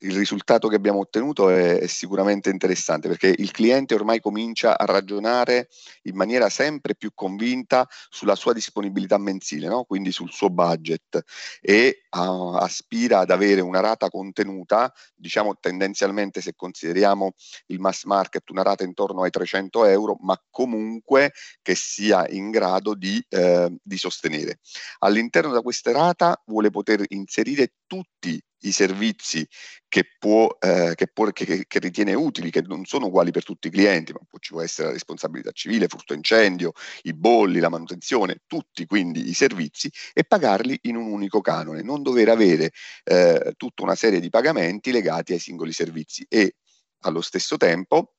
il 0.00 0.16
risultato 0.16 0.68
che 0.68 0.76
abbiamo 0.76 1.00
ottenuto 1.00 1.48
è, 1.50 1.80
è, 1.80 1.86
sicuramente 1.86 2.50
interessante 2.50 3.08
perché 3.08 3.34
il 3.36 3.50
cliente 3.50 3.94
ormai 3.94 4.20
comincia 4.20 4.78
a 4.78 4.84
ragionare 4.84 5.68
in 6.02 6.14
maniera 6.14 6.48
sempre 6.48 6.94
più 6.94 7.10
convinta 7.14 7.88
sulla 8.08 8.36
sua 8.36 8.52
disponibilità 8.52 9.18
mensile, 9.18 9.66
no? 9.66 9.84
quindi 9.84 10.12
sul 10.12 10.30
suo 10.30 10.50
budget 10.50 11.22
e 11.60 12.04
uh, 12.10 12.54
aspira 12.54 13.20
ad 13.20 13.30
avere 13.30 13.60
una 13.60 13.80
rata 13.80 14.08
contenuta, 14.08 14.92
diciamo 15.14 15.56
tendenzialmente 15.58 16.40
se 16.40 16.54
consideriamo 16.54 17.32
il 17.66 17.80
mass 17.80 18.04
market 18.04 18.48
una 18.50 18.62
rata 18.62 18.84
intorno 18.84 19.22
ai 19.22 19.30
300 19.30 19.84
euro, 19.86 20.16
ma 20.20 20.40
comunque 20.50 21.32
che 21.62 21.74
sia 21.74 22.26
in 22.28 22.50
grado 22.50 22.94
di, 22.94 23.24
eh, 23.28 23.72
di 23.82 23.96
sostenere. 23.96 24.60
All'interno 24.98 25.54
di 25.54 25.62
questa 25.62 25.92
rata 25.92 26.40
vuole 26.46 26.70
poter 26.70 27.04
inserire 27.08 27.72
tutti 27.86 28.40
i 28.60 28.72
servizi 28.72 29.46
che, 29.88 30.16
può, 30.18 30.56
eh, 30.60 30.92
che, 30.94 31.06
può, 31.08 31.30
che, 31.30 31.64
che, 31.66 31.78
ritiene 31.78 32.14
utili, 32.14 32.50
che 32.50 32.62
non 32.62 32.84
sono 32.84 33.06
uguali 33.06 33.30
per 33.30 33.44
tutti 33.44 33.68
i 33.68 33.70
clienti, 33.70 34.12
ma 34.12 34.20
ci 34.38 34.52
può 34.52 34.62
essere 34.62 34.88
la 34.88 34.92
responsabilità 34.92 35.50
civile, 35.52 35.88
furto 35.88 36.12
incendio, 36.14 36.72
i 37.02 37.14
bolli, 37.14 37.60
la 37.60 37.68
manutenzione, 37.68 38.42
tutti 38.46 38.86
quindi 38.86 39.28
i 39.28 39.34
servizi 39.34 39.90
e 40.12 40.24
pagarli 40.24 40.78
in 40.82 40.96
un 40.96 41.10
unico 41.10 41.40
canone, 41.40 41.82
non 41.82 42.02
dover 42.02 42.28
avere 42.28 42.72
eh, 43.04 43.54
tutta 43.56 43.82
una 43.82 43.94
serie 43.94 44.20
di 44.20 44.28
pagamenti 44.28 44.90
legati 44.90 45.32
ai 45.32 45.38
singoli 45.38 45.72
servizi. 45.72 46.26
E 46.28 46.56
allo 47.02 47.20
stesso 47.20 47.56
tempo, 47.56 48.14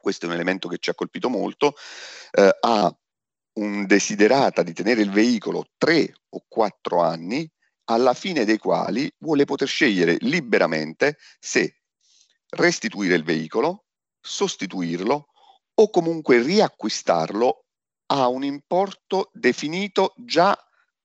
questo 0.00 0.26
è 0.26 0.28
un 0.28 0.34
elemento 0.34 0.68
che 0.68 0.78
ci 0.78 0.90
ha 0.90 0.94
colpito 0.94 1.28
molto, 1.28 1.74
eh, 2.32 2.56
ha 2.60 2.96
un 3.54 3.86
desiderata 3.86 4.62
di 4.62 4.72
tenere 4.72 5.02
il 5.02 5.10
veicolo 5.10 5.66
tre 5.76 6.12
o 6.30 6.44
quattro 6.48 7.02
anni 7.02 7.48
alla 7.84 8.14
fine 8.14 8.44
dei 8.44 8.58
quali 8.58 9.12
vuole 9.18 9.44
poter 9.44 9.68
scegliere 9.68 10.16
liberamente 10.20 11.18
se 11.38 11.82
restituire 12.50 13.14
il 13.14 13.24
veicolo, 13.24 13.84
sostituirlo 14.20 15.28
o 15.74 15.90
comunque 15.90 16.42
riacquistarlo 16.42 17.64
a 18.06 18.28
un 18.28 18.44
importo 18.44 19.30
definito 19.32 20.14
già 20.16 20.56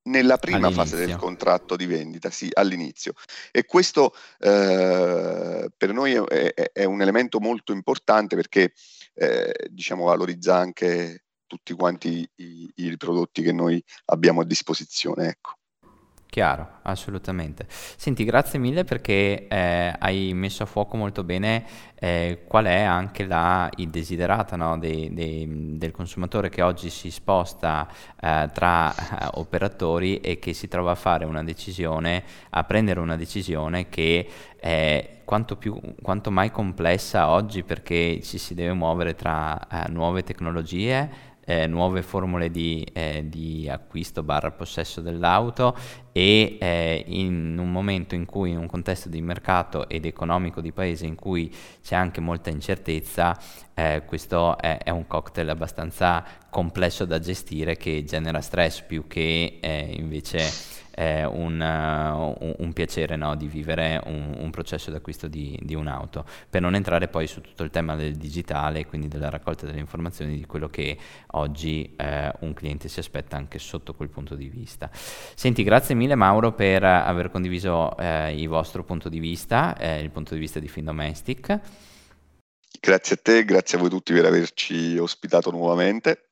nella 0.07 0.37
prima 0.37 0.67
all'inizio. 0.67 0.83
fase 0.83 1.05
del 1.05 1.15
contratto 1.15 1.75
di 1.75 1.85
vendita, 1.85 2.29
sì, 2.29 2.49
all'inizio. 2.53 3.13
E 3.51 3.65
questo 3.65 4.13
eh, 4.39 5.69
per 5.75 5.93
noi 5.93 6.13
è, 6.13 6.53
è, 6.53 6.71
è, 6.71 6.83
un 6.83 7.01
elemento 7.01 7.39
molto 7.39 7.71
importante 7.71 8.35
perché 8.35 8.73
eh, 9.13 9.53
diciamo 9.69 10.05
valorizza 10.05 10.55
anche 10.55 11.25
tutti 11.45 11.73
quanti 11.73 12.29
i, 12.35 12.71
i, 12.75 12.97
prodotti 12.97 13.41
che 13.41 13.53
noi 13.53 13.81
abbiamo 14.05 14.41
a 14.41 14.45
disposizione. 14.45 15.27
Ecco. 15.27 15.56
Chiaro, 16.29 16.79
assolutamente. 16.83 17.65
Senti, 17.69 18.25
grazie 18.25 18.59
mille 18.59 18.83
perché 18.83 19.47
eh, 19.47 19.95
hai 19.97 20.33
messo 20.33 20.63
a 20.63 20.65
fuoco 20.65 20.97
molto 20.97 21.23
bene 21.23 21.65
eh, 21.95 22.43
qual 22.45 22.65
è 22.65 22.81
anche 22.81 23.25
la, 23.25 23.69
il 23.77 23.89
desiderata 23.89 24.55
no, 24.57 24.77
dei, 24.77 25.11
dei, 25.13 25.77
del 25.77 25.91
consumatore 25.91 26.49
che 26.49 26.61
oggi 26.61 26.89
si 26.89 27.11
sposta 27.11 27.87
eh, 28.19 28.49
tra 28.53 28.93
eh, 28.93 29.29
operatori 29.35 30.19
e 30.19 30.37
che 30.37 30.53
si 30.53 30.67
trova 30.67 30.91
a 30.91 30.95
fare 30.95 31.23
una 31.25 31.43
decisione, 31.43 32.23
a 32.49 32.63
prendere 32.65 32.99
una 32.99 33.15
decisione 33.15 33.87
che 33.87 34.27
è 34.59 35.21
quanto, 35.23 35.55
più, 35.55 35.79
quanto 36.01 36.29
mai 36.29 36.51
complessa 36.51 37.29
oggi 37.29 37.63
perché 37.63 38.19
ci 38.21 38.37
si 38.37 38.53
deve 38.53 38.73
muovere 38.73 39.15
tra 39.15 39.67
eh, 39.67 39.89
nuove 39.89 40.23
tecnologie 40.23 41.35
eh, 41.49 41.65
nuove 41.65 42.01
formule 42.01 42.51
di, 42.51 42.85
eh, 42.91 43.23
di, 43.25 43.69
acquisto 43.69 44.21
barra 44.21 44.51
possesso 44.51 44.99
dell'auto 44.99 45.77
e 46.11 46.57
eh, 46.59 47.05
in 47.07 47.57
un 47.57 47.71
momento 47.71 48.15
in 48.15 48.25
cui 48.25 48.49
in 48.49 48.57
un 48.57 48.67
contesto 48.67 49.07
di 49.07 49.21
mercato 49.21 49.87
ed 49.87 50.05
economico 50.05 50.59
di 50.59 50.73
paese 50.73 51.05
in 51.05 51.15
cui 51.15 51.49
c'è 51.81 51.95
anche 51.95 52.19
molta 52.19 52.49
incertezza, 52.49 53.39
eh, 53.73 54.03
questo 54.05 54.57
è, 54.57 54.79
è, 54.79 54.89
un 54.89 55.07
cocktail 55.07 55.47
abbastanza 55.47 56.21
complesso 56.49 57.05
da 57.05 57.19
gestire 57.19 57.77
che 57.77 58.03
genera 58.03 58.41
stress 58.41 58.81
più 58.81 59.07
che 59.07 59.59
eh, 59.61 59.95
invece 59.97 60.39
eh, 60.97 61.25
un, 61.25 61.59
uh, 61.61 62.55
un, 62.57 62.73
piacere 62.73 63.15
no, 63.15 63.35
di 63.35 63.47
vivere 63.47 64.01
un, 64.05 64.35
un 64.35 64.49
processo 64.49 64.89
d'acquisto 64.89 65.27
di, 65.27 65.57
di, 65.61 65.75
un'auto, 65.75 66.25
per 66.49 66.61
non 66.61 66.73
entrare 66.73 67.07
poi 67.07 67.27
su 67.27 67.39
tutto 67.41 67.61
il 67.61 67.69
tema 67.69 67.95
del 67.95 68.15
digitale, 68.15 68.87
quindi 68.87 69.07
della 69.07 69.29
raccolta 69.29 69.67
delle 69.67 69.79
informazioni, 69.79 70.35
di 70.35 70.45
quello 70.47 70.69
che 70.69 70.97
oggi 71.33 71.93
eh, 71.95 72.33
un 72.39 72.53
cliente 72.53 72.87
si 72.87 72.99
aspetta 72.99 73.37
anche 73.37 73.59
sotto 73.59 73.93
quel 73.93 74.09
punto 74.09 74.33
di 74.33 74.49
vista. 74.49 74.89
Senti, 74.91 75.61
grazie 75.61 75.93
mille 75.93 76.15
Mauro 76.15 76.53
per 76.53 76.83
aver 76.83 77.29
condiviso 77.29 77.95
eh, 77.97 78.33
il 78.33 78.47
vostro 78.47 78.83
punto 78.83 79.07
di 79.07 79.19
vista, 79.19 79.77
eh, 79.77 80.01
il 80.01 80.09
punto 80.09 80.33
di 80.33 80.39
vista 80.39 80.59
di 80.59 80.67
Findomestic. 80.67 81.59
Grazie 82.79 83.15
a 83.15 83.19
te, 83.21 83.45
grazie 83.45 83.77
a 83.77 83.81
voi 83.81 83.89
tutti 83.91 84.13
per 84.13 84.25
averci 84.25 84.97
ospitato 84.97 85.51
nuovamente. 85.51 86.26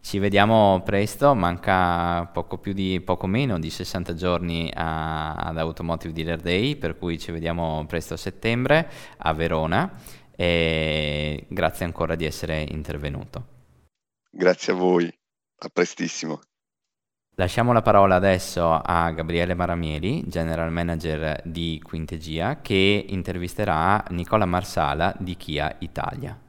Ci 0.00 0.18
vediamo 0.18 0.80
presto, 0.84 1.34
manca 1.34 2.24
poco, 2.26 2.58
più 2.58 2.72
di, 2.72 3.00
poco 3.00 3.26
meno 3.26 3.58
di 3.58 3.68
60 3.68 4.14
giorni 4.14 4.70
a, 4.74 5.34
ad 5.34 5.58
Automotive 5.58 6.14
Dealer 6.14 6.40
Day, 6.40 6.76
per 6.76 6.96
cui 6.96 7.18
ci 7.18 7.30
vediamo 7.30 7.84
presto 7.86 8.14
a 8.14 8.16
settembre 8.16 8.90
a 9.18 9.32
Verona 9.34 10.00
e 10.34 11.44
grazie 11.48 11.84
ancora 11.84 12.14
di 12.14 12.24
essere 12.24 12.64
intervenuto. 12.70 13.56
Grazie 14.30 14.72
a 14.72 14.76
voi, 14.76 15.06
a 15.58 15.68
prestissimo. 15.68 16.40
Lasciamo 17.34 17.72
la 17.72 17.82
parola 17.82 18.16
adesso 18.16 18.72
a 18.72 19.10
Gabriele 19.10 19.54
Maramieli, 19.54 20.26
General 20.26 20.72
Manager 20.72 21.40
di 21.44 21.80
Quintegia, 21.82 22.60
che 22.60 23.04
intervisterà 23.08 24.02
Nicola 24.10 24.44
Marsala 24.44 25.14
di 25.18 25.36
Kia 25.36 25.76
Italia. 25.80 26.47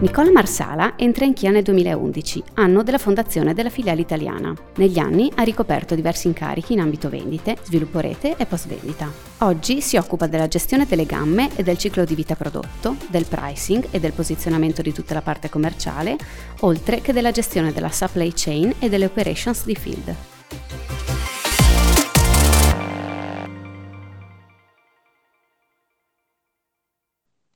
Nicola 0.00 0.32
Marsala 0.32 0.94
entra 0.96 1.24
in 1.24 1.32
Chia 1.32 1.50
nel 1.50 1.62
2011, 1.62 2.42
anno 2.54 2.82
della 2.82 2.98
fondazione 2.98 3.54
della 3.54 3.70
filiale 3.70 4.00
italiana. 4.00 4.52
Negli 4.76 4.98
anni 4.98 5.30
ha 5.34 5.42
ricoperto 5.42 5.94
diversi 5.94 6.26
incarichi 6.26 6.72
in 6.72 6.80
ambito 6.80 7.08
vendite, 7.08 7.56
sviluppo 7.62 8.00
rete 8.00 8.34
e 8.36 8.44
post 8.44 8.66
vendita. 8.66 9.10
Oggi 9.38 9.80
si 9.80 9.96
occupa 9.96 10.26
della 10.26 10.48
gestione 10.48 10.84
delle 10.86 11.06
gamme 11.06 11.48
e 11.56 11.62
del 11.62 11.78
ciclo 11.78 12.04
di 12.04 12.14
vita 12.14 12.34
prodotto, 12.34 12.96
del 13.08 13.24
pricing 13.26 13.86
e 13.92 14.00
del 14.00 14.12
posizionamento 14.12 14.82
di 14.82 14.92
tutta 14.92 15.14
la 15.14 15.22
parte 15.22 15.48
commerciale, 15.48 16.16
oltre 16.60 17.00
che 17.00 17.12
della 17.12 17.30
gestione 17.30 17.72
della 17.72 17.90
supply 17.90 18.32
chain 18.34 18.74
e 18.80 18.88
delle 18.88 19.06
operations 19.06 19.64
di 19.64 19.76
field. 19.76 20.14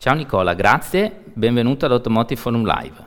Ciao 0.00 0.14
Nicola, 0.14 0.54
grazie, 0.54 1.24
benvenuto 1.24 1.84
ad 1.84 1.90
Automotive 1.90 2.40
Forum 2.40 2.64
Live. 2.64 3.06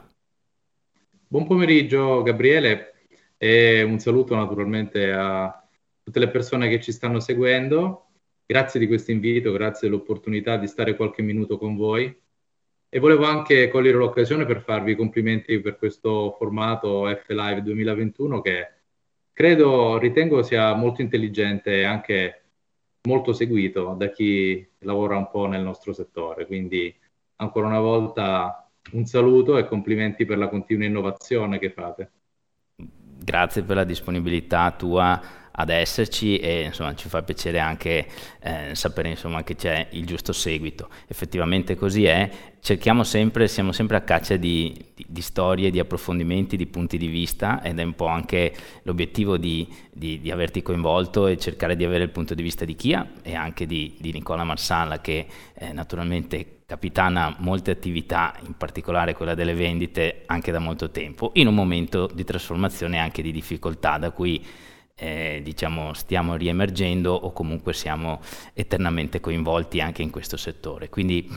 Buon 1.25 1.47
pomeriggio 1.47 2.21
Gabriele 2.21 3.05
e 3.37 3.81
un 3.81 3.97
saluto 3.97 4.35
naturalmente 4.35 5.09
a 5.09 5.65
tutte 6.03 6.19
le 6.19 6.27
persone 6.27 6.67
che 6.67 6.81
ci 6.81 6.91
stanno 6.91 7.21
seguendo. 7.21 8.07
Grazie 8.45 8.77
di 8.77 8.87
questo 8.87 9.11
invito, 9.11 9.53
grazie 9.53 9.87
dell'opportunità 9.87 10.57
di 10.57 10.67
stare 10.67 10.97
qualche 10.97 11.21
minuto 11.21 11.57
con 11.57 11.77
voi. 11.77 12.13
E 12.89 12.99
volevo 12.99 13.23
anche 13.23 13.69
cogliere 13.69 13.97
l'occasione 13.97 14.45
per 14.45 14.61
farvi 14.61 14.93
complimenti 14.93 15.61
per 15.61 15.77
questo 15.77 16.35
formato 16.37 17.05
F 17.05 17.29
Live 17.29 17.61
2021 17.61 18.41
che 18.41 18.67
credo, 19.31 19.97
ritengo 19.97 20.43
sia 20.43 20.73
molto 20.73 21.01
intelligente 21.01 21.71
e 21.71 21.83
anche 21.85 22.40
molto 23.07 23.33
seguito 23.33 23.95
da 23.97 24.09
chi 24.09 24.67
lavora 24.79 25.17
un 25.17 25.29
po' 25.29 25.47
nel 25.47 25.61
nostro 25.61 25.93
settore. 25.93 26.45
Quindi 26.45 26.93
ancora 27.37 27.67
una 27.67 27.79
volta 27.79 28.69
un 28.93 29.05
saluto 29.05 29.57
e 29.57 29.67
complimenti 29.67 30.25
per 30.25 30.37
la 30.37 30.49
continua 30.49 30.85
innovazione 30.85 31.59
che 31.59 31.71
fate. 31.71 32.11
Grazie 33.23 33.63
per 33.63 33.75
la 33.75 33.83
disponibilità 33.83 34.71
tua 34.71 35.21
ad 35.51 35.69
esserci 35.69 36.37
e 36.37 36.63
insomma 36.63 36.95
ci 36.95 37.09
fa 37.09 37.21
piacere 37.23 37.59
anche 37.59 38.07
eh, 38.41 38.73
sapere 38.73 39.09
insomma 39.09 39.43
che 39.43 39.55
c'è 39.55 39.87
il 39.91 40.05
giusto 40.05 40.33
seguito. 40.33 40.89
Effettivamente 41.07 41.75
così 41.75 42.05
è, 42.05 42.29
cerchiamo 42.59 43.03
sempre, 43.03 43.47
siamo 43.47 43.71
sempre 43.71 43.97
a 43.97 44.01
caccia 44.01 44.37
di, 44.37 44.73
di, 44.93 45.05
di, 45.07 45.21
storie, 45.21 45.71
di 45.71 45.79
approfondimenti, 45.79 46.55
di 46.55 46.67
punti 46.67 46.97
di 46.97 47.07
vista 47.07 47.61
ed 47.61 47.79
è 47.79 47.83
un 47.83 47.95
po' 47.95 48.07
anche 48.07 48.53
l'obiettivo 48.83 49.37
di, 49.37 49.67
di, 49.91 50.31
averti 50.31 50.61
coinvolto 50.61 51.27
e 51.27 51.37
cercare 51.37 51.75
di 51.75 51.83
avere 51.83 52.03
il 52.03 52.11
punto 52.11 52.33
di 52.33 52.43
vista 52.43 52.65
di 52.65 52.75
Chia 52.75 53.11
e 53.21 53.35
anche 53.35 53.65
di, 53.65 53.97
Nicola 53.99 54.43
Marsala 54.43 55.01
che 55.01 55.25
eh, 55.53 55.73
naturalmente 55.73 56.59
capitana 56.71 57.35
molte 57.39 57.71
attività, 57.71 58.33
in 58.45 58.55
particolare 58.55 59.13
quella 59.13 59.35
delle 59.35 59.53
vendite, 59.53 60.23
anche 60.27 60.53
da 60.53 60.59
molto 60.59 60.89
tempo, 60.89 61.31
in 61.33 61.47
un 61.47 61.53
momento 61.53 62.09
di 62.13 62.23
trasformazione 62.23 62.95
e 62.95 62.99
anche 62.99 63.21
di 63.21 63.33
difficoltà 63.33 63.97
da 63.97 64.11
cui 64.11 64.41
eh, 65.01 65.41
diciamo, 65.41 65.93
stiamo 65.93 66.35
riemergendo 66.35 67.11
o 67.11 67.33
comunque 67.33 67.73
siamo 67.73 68.19
eternamente 68.53 69.19
coinvolti 69.19 69.81
anche 69.81 70.03
in 70.03 70.11
questo 70.11 70.37
settore. 70.37 70.89
Quindi 70.89 71.27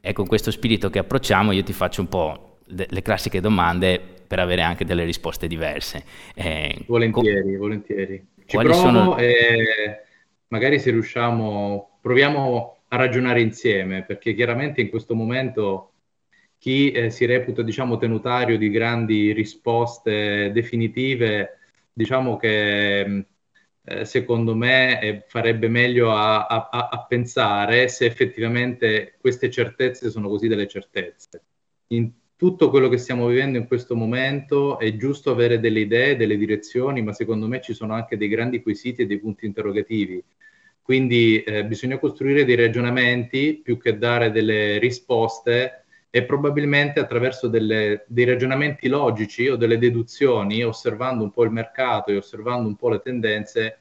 è 0.00 0.14
con 0.14 0.26
questo 0.26 0.50
spirito 0.50 0.88
che 0.88 1.00
approcciamo, 1.00 1.52
io 1.52 1.62
ti 1.62 1.74
faccio 1.74 2.00
un 2.00 2.08
po' 2.08 2.56
de- 2.66 2.86
le 2.88 3.02
classiche 3.02 3.42
domande 3.42 4.00
per 4.26 4.38
avere 4.38 4.62
anche 4.62 4.86
delle 4.86 5.04
risposte 5.04 5.46
diverse. 5.48 6.02
Eh, 6.34 6.74
volentieri, 6.86 7.42
com- 7.42 7.56
volentieri. 7.58 8.26
Ci 8.46 8.56
provo 8.56 8.72
sono... 8.72 9.18
e 9.18 10.00
magari 10.48 10.78
se 10.78 10.90
riusciamo, 10.90 11.98
proviamo 12.00 12.76
a 12.88 12.96
ragionare 12.96 13.42
insieme, 13.42 14.02
perché 14.02 14.34
chiaramente 14.34 14.80
in 14.80 14.88
questo 14.88 15.14
momento 15.14 15.92
chi 16.56 16.90
eh, 16.90 17.10
si 17.10 17.26
reputa 17.26 17.60
diciamo 17.60 17.98
tenutario 17.98 18.56
di 18.56 18.70
grandi 18.70 19.32
risposte 19.32 20.50
definitive 20.52 21.59
diciamo 21.92 22.36
che 22.36 23.04
mm, 23.06 23.20
eh, 23.84 24.04
secondo 24.04 24.54
me 24.54 25.00
eh, 25.00 25.24
farebbe 25.26 25.68
meglio 25.68 26.12
a, 26.12 26.46
a, 26.46 26.68
a, 26.90 27.04
pensare 27.06 27.88
se 27.88 28.04
effettivamente 28.04 29.16
queste 29.18 29.50
certezze 29.50 30.10
sono 30.10 30.28
così 30.28 30.48
delle 30.48 30.68
certezze. 30.68 31.42
In 31.88 32.12
tutto 32.36 32.70
quello 32.70 32.88
che 32.88 32.98
stiamo 32.98 33.26
vivendo 33.26 33.58
in 33.58 33.66
questo 33.66 33.94
momento 33.96 34.78
è 34.78 34.96
giusto 34.96 35.30
avere 35.30 35.60
delle 35.60 35.80
idee, 35.80 36.16
delle 36.16 36.36
direzioni, 36.36 37.02
ma 37.02 37.12
secondo 37.12 37.46
me 37.46 37.60
ci 37.60 37.74
sono 37.74 37.94
anche 37.94 38.16
dei 38.16 38.28
grandi 38.28 38.62
quesiti 38.62 39.02
e 39.02 39.06
dei 39.06 39.18
punti 39.18 39.46
interrogativi. 39.46 40.22
Quindi 40.82 41.42
eh, 41.42 41.64
bisogna 41.64 41.98
costruire 41.98 42.44
dei 42.44 42.56
ragionamenti 42.56 43.60
più 43.62 43.78
che 43.78 43.98
dare 43.98 44.30
delle 44.30 44.78
risposte 44.78 45.79
e 46.10 46.24
probabilmente 46.24 46.98
attraverso 46.98 47.46
delle, 47.46 48.04
dei 48.08 48.24
ragionamenti 48.24 48.88
logici 48.88 49.48
o 49.48 49.56
delle 49.56 49.78
deduzioni, 49.78 50.64
osservando 50.64 51.22
un 51.22 51.30
po' 51.30 51.44
il 51.44 51.52
mercato 51.52 52.10
e 52.10 52.16
osservando 52.16 52.66
un 52.68 52.76
po' 52.76 52.88
le 52.88 53.00
tendenze, 53.00 53.78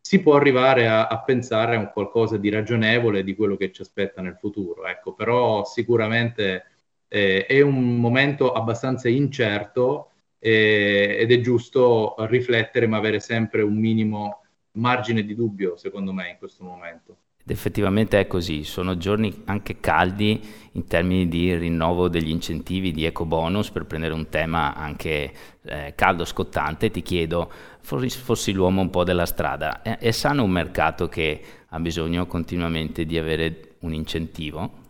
si 0.00 0.22
può 0.22 0.36
arrivare 0.36 0.86
a, 0.86 1.06
a 1.06 1.22
pensare 1.22 1.76
a 1.76 1.78
un 1.78 1.90
qualcosa 1.92 2.38
di 2.38 2.48
ragionevole 2.48 3.24
di 3.24 3.34
quello 3.34 3.56
che 3.56 3.72
ci 3.72 3.82
aspetta 3.82 4.22
nel 4.22 4.36
futuro. 4.36 4.86
Ecco, 4.86 5.14
però 5.14 5.64
sicuramente 5.64 6.64
eh, 7.08 7.44
è 7.44 7.60
un 7.60 7.96
momento 7.98 8.52
abbastanza 8.52 9.08
incerto 9.08 10.12
eh, 10.38 11.16
ed 11.18 11.32
è 11.32 11.40
giusto 11.40 12.14
riflettere 12.20 12.86
ma 12.86 12.96
avere 12.98 13.20
sempre 13.20 13.62
un 13.62 13.76
minimo 13.76 14.42
margine 14.72 15.24
di 15.24 15.34
dubbio, 15.34 15.76
secondo 15.76 16.12
me, 16.12 16.30
in 16.30 16.38
questo 16.38 16.64
momento. 16.64 17.18
Ed 17.48 17.52
effettivamente 17.52 18.18
è 18.18 18.26
così, 18.26 18.64
sono 18.64 18.96
giorni 18.96 19.42
anche 19.44 19.78
caldi 19.78 20.44
in 20.72 20.88
termini 20.88 21.28
di 21.28 21.54
rinnovo 21.54 22.08
degli 22.08 22.30
incentivi 22.30 22.90
di 22.90 23.04
eco 23.04 23.24
bonus, 23.24 23.70
per 23.70 23.84
prendere 23.84 24.14
un 24.14 24.28
tema 24.28 24.74
anche 24.74 25.32
eh, 25.62 25.92
caldo, 25.94 26.24
scottante, 26.24 26.90
ti 26.90 27.02
chiedo, 27.02 27.48
fossi 27.82 28.50
l'uomo 28.50 28.80
un 28.80 28.90
po' 28.90 29.04
della 29.04 29.26
strada, 29.26 29.80
è, 29.82 29.96
è 29.98 30.10
sano 30.10 30.42
un 30.42 30.50
mercato 30.50 31.08
che 31.08 31.40
ha 31.68 31.78
bisogno 31.78 32.26
continuamente 32.26 33.04
di 33.04 33.16
avere 33.16 33.76
un 33.82 33.94
incentivo? 33.94 34.84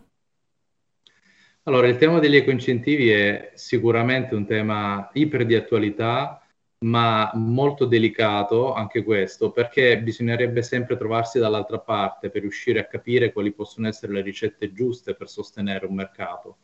Allora, 1.61 1.87
il 1.87 1.97
tema 1.97 2.17
degli 2.17 2.37
eco-incentivi 2.37 3.09
è 3.09 3.51
sicuramente 3.53 4.33
un 4.33 4.47
tema 4.47 5.11
iper 5.13 5.45
di 5.45 5.53
attualità, 5.53 6.41
ma 6.79 7.31
molto 7.33 7.85
delicato 7.85 8.73
anche 8.73 9.03
questo, 9.03 9.51
perché 9.51 9.99
bisognerebbe 9.99 10.61
sempre 10.61 10.95
trovarsi 10.95 11.39
dall'altra 11.39 11.79
parte 11.79 12.29
per 12.29 12.41
riuscire 12.41 12.79
a 12.79 12.85
capire 12.85 13.33
quali 13.33 13.51
possono 13.51 13.87
essere 13.87 14.13
le 14.13 14.21
ricette 14.21 14.71
giuste 14.71 15.15
per 15.15 15.29
sostenere 15.29 15.85
un 15.85 15.95
mercato. 15.95 16.57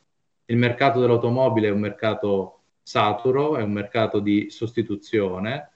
Il 0.46 0.58
mercato 0.58 1.00
dell'automobile 1.00 1.70
è 1.70 1.72
un 1.72 1.80
mercato 1.80 2.60
saturo, 2.84 3.58
è 3.58 3.64
un 3.64 3.72
mercato 3.72 4.20
di 4.20 4.50
sostituzione. 4.50 5.72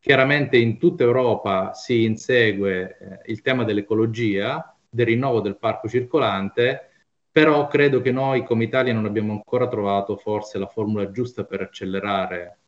Chiaramente 0.00 0.56
in 0.56 0.78
tutta 0.78 1.04
Europa 1.04 1.74
si 1.74 2.04
insegue 2.04 2.98
eh, 2.98 3.30
il 3.30 3.42
tema 3.42 3.64
dell'ecologia, 3.64 4.76
del 4.88 5.06
rinnovo 5.06 5.40
del 5.40 5.58
parco 5.58 5.88
circolante, 5.88 6.90
però 7.30 7.66
credo 7.68 8.00
che 8.00 8.10
noi 8.10 8.44
come 8.44 8.64
Italia 8.64 8.94
non 8.94 9.04
abbiamo 9.04 9.32
ancora 9.32 9.68
trovato 9.68 10.16
forse 10.16 10.58
la 10.58 10.66
formula 10.66 11.10
giusta 11.10 11.44
per 11.44 11.60
accelerare 11.60 12.58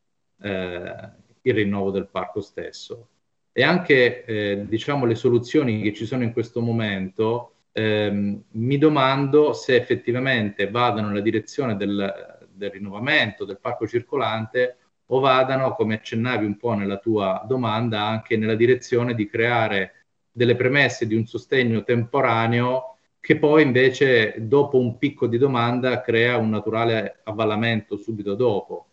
eh, 0.40 1.10
il 1.42 1.54
rinnovo 1.54 1.90
del 1.90 2.08
parco 2.08 2.40
stesso. 2.40 3.08
E 3.52 3.62
anche 3.62 4.24
eh, 4.24 4.64
diciamo, 4.66 5.04
le 5.04 5.14
soluzioni 5.14 5.82
che 5.82 5.92
ci 5.92 6.06
sono 6.06 6.22
in 6.22 6.32
questo 6.32 6.60
momento, 6.60 7.54
ehm, 7.72 8.42
mi 8.52 8.78
domando 8.78 9.52
se 9.52 9.74
effettivamente 9.74 10.70
vadano 10.70 11.08
nella 11.08 11.20
direzione 11.20 11.76
del, 11.76 12.48
del 12.52 12.70
rinnovamento 12.70 13.44
del 13.44 13.58
parco 13.58 13.86
circolante 13.86 14.76
o 15.06 15.20
vadano, 15.20 15.74
come 15.74 15.94
accennavi 15.94 16.44
un 16.44 16.56
po' 16.56 16.74
nella 16.74 16.98
tua 16.98 17.44
domanda, 17.46 18.02
anche 18.02 18.36
nella 18.36 18.54
direzione 18.54 19.14
di 19.14 19.26
creare 19.26 19.92
delle 20.30 20.54
premesse 20.54 21.06
di 21.06 21.14
un 21.14 21.26
sostegno 21.26 21.82
temporaneo 21.82 22.96
che 23.20 23.38
poi 23.38 23.62
invece 23.62 24.34
dopo 24.38 24.78
un 24.78 24.96
picco 24.98 25.26
di 25.26 25.38
domanda 25.38 26.00
crea 26.00 26.36
un 26.36 26.50
naturale 26.50 27.20
avvallamento 27.24 27.96
subito 27.96 28.34
dopo 28.34 28.87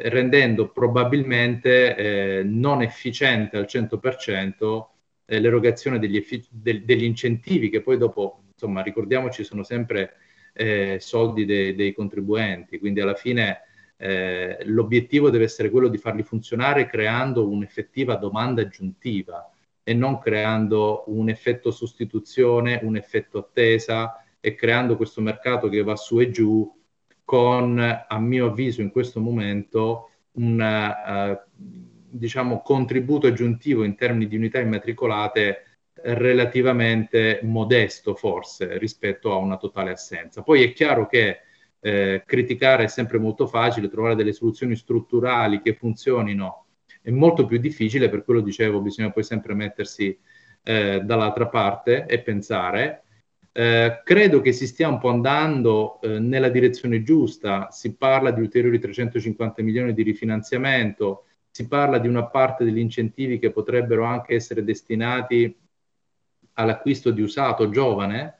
rendendo 0.00 0.68
probabilmente 0.70 1.96
eh, 1.96 2.42
non 2.44 2.82
efficiente 2.82 3.56
al 3.56 3.66
100% 3.66 4.90
eh, 5.24 5.40
l'erogazione 5.40 5.98
degli, 5.98 6.16
effic- 6.16 6.48
de- 6.50 6.84
degli, 6.84 7.04
incentivi 7.04 7.68
che 7.68 7.82
poi 7.82 7.98
dopo, 7.98 8.44
insomma, 8.52 8.82
ricordiamoci, 8.82 9.42
sono 9.44 9.62
sempre 9.64 10.14
eh, 10.52 10.98
soldi 11.00 11.44
de- 11.44 11.74
dei 11.74 11.92
contribuenti, 11.92 12.78
quindi 12.78 13.00
alla 13.00 13.14
fine 13.14 13.62
eh, 13.96 14.58
l'obiettivo 14.66 15.30
deve 15.30 15.44
essere 15.44 15.70
quello 15.70 15.88
di 15.88 15.98
farli 15.98 16.22
funzionare 16.22 16.86
creando 16.86 17.48
un'effettiva 17.48 18.14
domanda 18.16 18.62
aggiuntiva 18.62 19.50
e 19.82 19.94
non 19.94 20.18
creando 20.18 21.04
un 21.08 21.28
effetto 21.28 21.70
sostituzione, 21.72 22.78
un 22.82 22.96
effetto 22.96 23.38
attesa 23.38 24.22
e 24.38 24.54
creando 24.54 24.96
questo 24.96 25.20
mercato 25.20 25.68
che 25.68 25.82
va 25.82 25.96
su 25.96 26.20
e 26.20 26.30
giù 26.30 26.77
con, 27.28 27.78
a 27.78 28.18
mio 28.18 28.46
avviso, 28.46 28.80
in 28.80 28.90
questo 28.90 29.20
momento 29.20 30.08
un 30.38 30.58
uh, 30.58 31.60
diciamo, 32.08 32.62
contributo 32.62 33.26
aggiuntivo 33.26 33.84
in 33.84 33.96
termini 33.96 34.26
di 34.28 34.36
unità 34.36 34.60
immatricolate 34.60 35.80
relativamente 36.04 37.40
modesto 37.42 38.14
forse 38.14 38.78
rispetto 38.78 39.34
a 39.34 39.36
una 39.36 39.58
totale 39.58 39.90
assenza. 39.90 40.40
Poi 40.40 40.62
è 40.62 40.72
chiaro 40.72 41.06
che 41.06 41.40
eh, 41.80 42.22
criticare 42.24 42.84
è 42.84 42.88
sempre 42.88 43.18
molto 43.18 43.46
facile, 43.46 43.90
trovare 43.90 44.14
delle 44.14 44.32
soluzioni 44.32 44.74
strutturali 44.74 45.60
che 45.60 45.74
funzionino 45.74 46.64
è 47.02 47.10
molto 47.10 47.44
più 47.44 47.58
difficile, 47.58 48.08
per 48.08 48.24
quello 48.24 48.40
dicevo 48.40 48.80
bisogna 48.80 49.10
poi 49.10 49.22
sempre 49.22 49.52
mettersi 49.52 50.18
eh, 50.62 51.02
dall'altra 51.04 51.48
parte 51.48 52.06
e 52.06 52.20
pensare. 52.20 53.02
Eh, 53.58 54.02
credo 54.04 54.40
che 54.40 54.52
si 54.52 54.68
stia 54.68 54.86
un 54.86 55.00
po' 55.00 55.08
andando 55.08 56.00
eh, 56.00 56.20
nella 56.20 56.48
direzione 56.48 57.02
giusta, 57.02 57.72
si 57.72 57.96
parla 57.96 58.30
di 58.30 58.40
ulteriori 58.40 58.78
350 58.78 59.64
milioni 59.64 59.94
di 59.94 60.04
rifinanziamento, 60.04 61.24
si 61.50 61.66
parla 61.66 61.98
di 61.98 62.06
una 62.06 62.26
parte 62.26 62.62
degli 62.62 62.78
incentivi 62.78 63.40
che 63.40 63.50
potrebbero 63.50 64.04
anche 64.04 64.36
essere 64.36 64.62
destinati 64.62 65.52
all'acquisto 66.52 67.10
di 67.10 67.20
usato 67.20 67.68
giovane, 67.68 68.36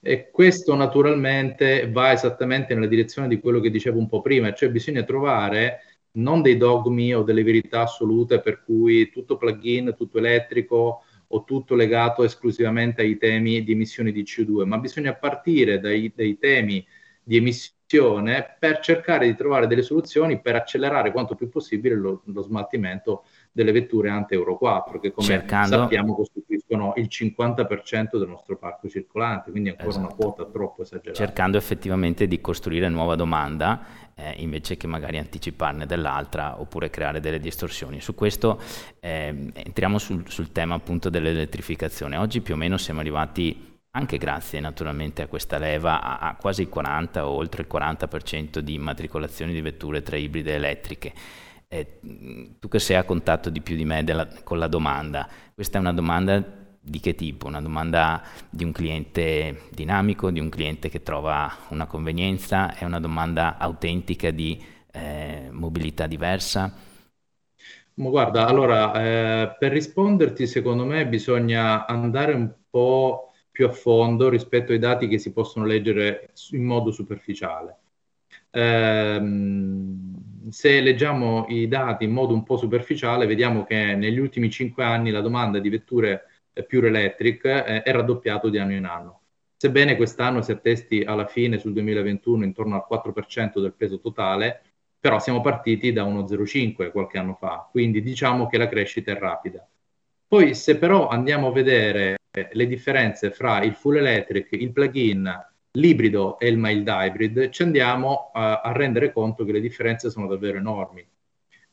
e 0.00 0.30
questo 0.30 0.74
naturalmente 0.74 1.90
va 1.90 2.12
esattamente 2.12 2.72
nella 2.72 2.86
direzione 2.86 3.28
di 3.28 3.40
quello 3.40 3.60
che 3.60 3.70
dicevo 3.70 3.98
un 3.98 4.08
po' 4.08 4.22
prima, 4.22 4.54
cioè 4.54 4.70
bisogna 4.70 5.02
trovare 5.02 5.80
non 6.12 6.40
dei 6.40 6.56
dogmi 6.56 7.14
o 7.14 7.22
delle 7.22 7.42
verità 7.42 7.82
assolute 7.82 8.40
per 8.40 8.62
cui 8.64 9.10
tutto 9.10 9.36
plugin, 9.36 9.94
tutto 9.94 10.16
elettrico 10.16 11.02
o 11.28 11.44
tutto 11.44 11.74
legato 11.74 12.22
esclusivamente 12.22 13.02
ai 13.02 13.16
temi 13.16 13.62
di 13.64 13.72
emissioni 13.72 14.12
di 14.12 14.22
CO2, 14.22 14.64
ma 14.64 14.78
bisogna 14.78 15.14
partire 15.14 15.80
dai, 15.80 16.12
dai 16.14 16.38
temi 16.38 16.84
di 17.22 17.36
emissione 17.36 18.56
per 18.58 18.80
cercare 18.80 19.26
di 19.26 19.34
trovare 19.34 19.66
delle 19.66 19.82
soluzioni 19.82 20.40
per 20.40 20.56
accelerare 20.56 21.12
quanto 21.12 21.34
più 21.34 21.48
possibile 21.48 21.94
lo, 21.94 22.22
lo 22.24 22.42
smaltimento 22.42 23.24
delle 23.52 23.72
vetture 23.72 24.10
ante 24.10 24.34
Euro 24.34 24.56
4, 24.58 24.98
che 24.98 25.12
come 25.12 25.28
Cercando... 25.28 25.76
sappiamo 25.76 26.14
costituiscono 26.14 26.92
il 26.96 27.06
50% 27.08 28.18
del 28.18 28.28
nostro 28.28 28.56
parco 28.56 28.88
circolante, 28.88 29.52
quindi 29.52 29.68
ancora 29.68 29.90
esatto. 29.90 30.06
una 30.06 30.14
quota 30.14 30.44
troppo 30.46 30.82
esagerata. 30.82 31.24
Cercando 31.24 31.56
effettivamente 31.56 32.26
di 32.26 32.40
costruire 32.40 32.88
nuova 32.88 33.14
domanda 33.14 33.80
eh, 34.14 34.34
invece 34.38 34.76
che 34.76 34.86
magari 34.86 35.18
anticiparne 35.18 35.86
dell'altra 35.86 36.60
oppure 36.60 36.90
creare 36.90 37.20
delle 37.20 37.40
distorsioni. 37.40 38.00
Su 38.00 38.14
questo 38.14 38.60
eh, 39.00 39.50
entriamo 39.52 39.98
sul, 39.98 40.28
sul 40.28 40.52
tema 40.52 40.74
appunto 40.74 41.10
dell'elettrificazione. 41.10 42.16
Oggi 42.16 42.40
più 42.40 42.54
o 42.54 42.56
meno 42.56 42.76
siamo 42.76 43.00
arrivati 43.00 43.72
anche 43.96 44.18
grazie 44.18 44.58
naturalmente 44.58 45.22
a 45.22 45.28
questa 45.28 45.58
leva, 45.58 46.18
a, 46.18 46.34
quasi 46.34 46.62
il 46.62 46.68
40 46.68 47.26
o 47.26 47.30
oltre 47.30 47.62
il 47.62 47.68
40% 47.70 48.58
di 48.58 48.74
immatricolazioni 48.74 49.52
di 49.52 49.60
vetture 49.60 50.02
tra 50.02 50.16
ibride 50.16 50.52
e 50.52 50.54
elettriche. 50.54 51.12
Eh, 51.68 52.00
tu 52.58 52.68
che 52.68 52.78
sei 52.78 52.96
a 52.96 53.04
contatto 53.04 53.50
di 53.50 53.60
più 53.60 53.76
di 53.76 53.84
me 53.84 54.02
della, 54.04 54.26
con 54.42 54.58
la 54.58 54.66
domanda, 54.66 55.28
questa 55.54 55.78
è 55.78 55.80
una 55.80 55.92
domanda 55.92 56.63
di 56.84 57.00
che 57.00 57.14
tipo? 57.14 57.46
Una 57.46 57.60
domanda 57.62 58.22
di 58.50 58.64
un 58.64 58.72
cliente 58.72 59.62
dinamico, 59.70 60.30
di 60.30 60.40
un 60.40 60.48
cliente 60.50 60.88
che 60.88 61.02
trova 61.02 61.50
una 61.70 61.86
convenienza, 61.86 62.74
è 62.74 62.84
una 62.84 63.00
domanda 63.00 63.56
autentica 63.58 64.30
di 64.30 64.62
eh, 64.92 65.48
mobilità 65.50 66.06
diversa? 66.06 66.72
Ma 67.96 68.08
guarda, 68.10 68.46
allora, 68.46 68.92
eh, 69.02 69.56
per 69.56 69.72
risponderti, 69.72 70.46
secondo 70.46 70.84
me 70.84 71.06
bisogna 71.06 71.86
andare 71.86 72.32
un 72.32 72.52
po' 72.68 73.32
più 73.50 73.66
a 73.66 73.72
fondo 73.72 74.28
rispetto 74.28 74.72
ai 74.72 74.80
dati 74.80 75.06
che 75.06 75.18
si 75.18 75.32
possono 75.32 75.64
leggere 75.64 76.32
in 76.50 76.64
modo 76.64 76.90
superficiale. 76.90 77.78
Eh, 78.50 79.20
se 80.50 80.80
leggiamo 80.80 81.46
i 81.48 81.68
dati 81.68 82.04
in 82.04 82.10
modo 82.12 82.34
un 82.34 82.42
po' 82.42 82.56
superficiale, 82.56 83.26
vediamo 83.26 83.64
che 83.64 83.94
negli 83.94 84.18
ultimi 84.18 84.50
cinque 84.50 84.84
anni 84.84 85.10
la 85.10 85.20
domanda 85.20 85.58
di 85.60 85.68
vetture 85.68 86.33
Pure 86.62 86.88
Electric 86.88 87.44
eh, 87.44 87.82
è 87.82 87.92
raddoppiato 87.92 88.48
di 88.48 88.58
anno 88.58 88.72
in 88.72 88.84
anno. 88.84 89.20
Sebbene 89.56 89.96
quest'anno 89.96 90.42
si 90.42 90.52
attesti 90.52 91.02
alla 91.02 91.26
fine 91.26 91.58
sul 91.58 91.72
2021 91.72 92.44
intorno 92.44 92.74
al 92.76 92.86
4% 92.88 93.60
del 93.60 93.72
peso 93.72 93.98
totale, 93.98 94.62
però 94.98 95.18
siamo 95.18 95.40
partiti 95.40 95.92
da 95.92 96.04
1,05 96.04 96.90
qualche 96.90 97.18
anno 97.18 97.34
fa, 97.34 97.68
quindi 97.70 98.02
diciamo 98.02 98.46
che 98.46 98.58
la 98.58 98.68
crescita 98.68 99.12
è 99.12 99.18
rapida. 99.18 99.66
Poi 100.26 100.54
se 100.54 100.78
però 100.78 101.08
andiamo 101.08 101.48
a 101.48 101.52
vedere 101.52 102.16
eh, 102.30 102.48
le 102.52 102.66
differenze 102.66 103.30
fra 103.30 103.62
il 103.62 103.74
full 103.74 103.96
electric, 103.96 104.52
il 104.52 104.72
plug-in, 104.72 105.30
l'ibrido 105.72 106.38
e 106.38 106.48
il 106.48 106.58
mild 106.58 106.88
hybrid, 106.88 107.50
ci 107.50 107.62
andiamo 107.62 108.30
a, 108.32 108.60
a 108.60 108.72
rendere 108.72 109.12
conto 109.12 109.44
che 109.44 109.52
le 109.52 109.60
differenze 109.60 110.10
sono 110.10 110.26
davvero 110.26 110.58
enormi. 110.58 111.06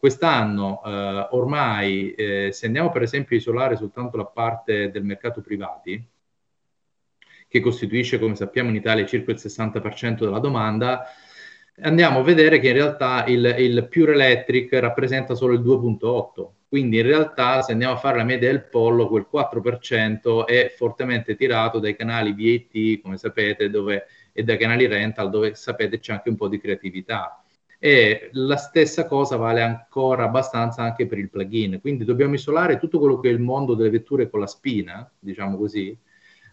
Quest'anno 0.01 0.81
eh, 0.83 1.27
ormai, 1.29 2.15
eh, 2.15 2.51
se 2.51 2.65
andiamo 2.65 2.89
per 2.89 3.03
esempio 3.03 3.35
a 3.35 3.39
isolare 3.39 3.75
soltanto 3.75 4.17
la 4.17 4.25
parte 4.25 4.89
del 4.89 5.03
mercato 5.03 5.41
privati, 5.41 6.03
che 7.47 7.59
costituisce, 7.59 8.17
come 8.17 8.35
sappiamo, 8.35 8.69
in 8.69 8.75
Italia 8.77 9.05
circa 9.05 9.29
il 9.29 9.37
60% 9.39 10.23
della 10.23 10.39
domanda, 10.39 11.03
andiamo 11.81 12.17
a 12.17 12.23
vedere 12.23 12.57
che 12.57 12.69
in 12.69 12.73
realtà 12.73 13.25
il, 13.27 13.45
il 13.59 13.87
Pure 13.89 14.13
Electric 14.13 14.73
rappresenta 14.73 15.35
solo 15.35 15.53
il 15.53 15.59
2.8%. 15.61 16.49
Quindi 16.67 16.97
in 16.97 17.03
realtà 17.03 17.61
se 17.61 17.73
andiamo 17.73 17.93
a 17.93 17.97
fare 17.97 18.17
la 18.17 18.23
media 18.23 18.49
del 18.49 18.69
pollo, 18.69 19.07
quel 19.07 19.27
4% 19.31 20.47
è 20.47 20.73
fortemente 20.75 21.35
tirato 21.35 21.77
dai 21.77 21.95
canali 21.95 22.33
VAT, 22.33 23.03
come 23.03 23.17
sapete, 23.17 23.69
dove, 23.69 24.07
e 24.33 24.41
dai 24.43 24.57
canali 24.57 24.87
rental, 24.87 25.29
dove 25.29 25.53
sapete 25.53 25.99
c'è 25.99 26.13
anche 26.13 26.29
un 26.29 26.37
po' 26.37 26.47
di 26.47 26.59
creatività 26.59 27.40
e 27.83 28.29
la 28.33 28.57
stessa 28.57 29.07
cosa 29.07 29.37
vale 29.37 29.63
ancora 29.63 30.25
abbastanza 30.25 30.83
anche 30.83 31.07
per 31.07 31.17
il 31.17 31.31
plugin. 31.31 31.79
Quindi 31.81 32.05
dobbiamo 32.05 32.35
isolare 32.35 32.77
tutto 32.77 32.99
quello 32.99 33.19
che 33.19 33.29
è 33.29 33.31
il 33.31 33.39
mondo 33.39 33.73
delle 33.73 33.89
vetture 33.89 34.29
con 34.29 34.39
la 34.39 34.45
spina, 34.45 35.11
diciamo 35.17 35.57
così, 35.57 35.97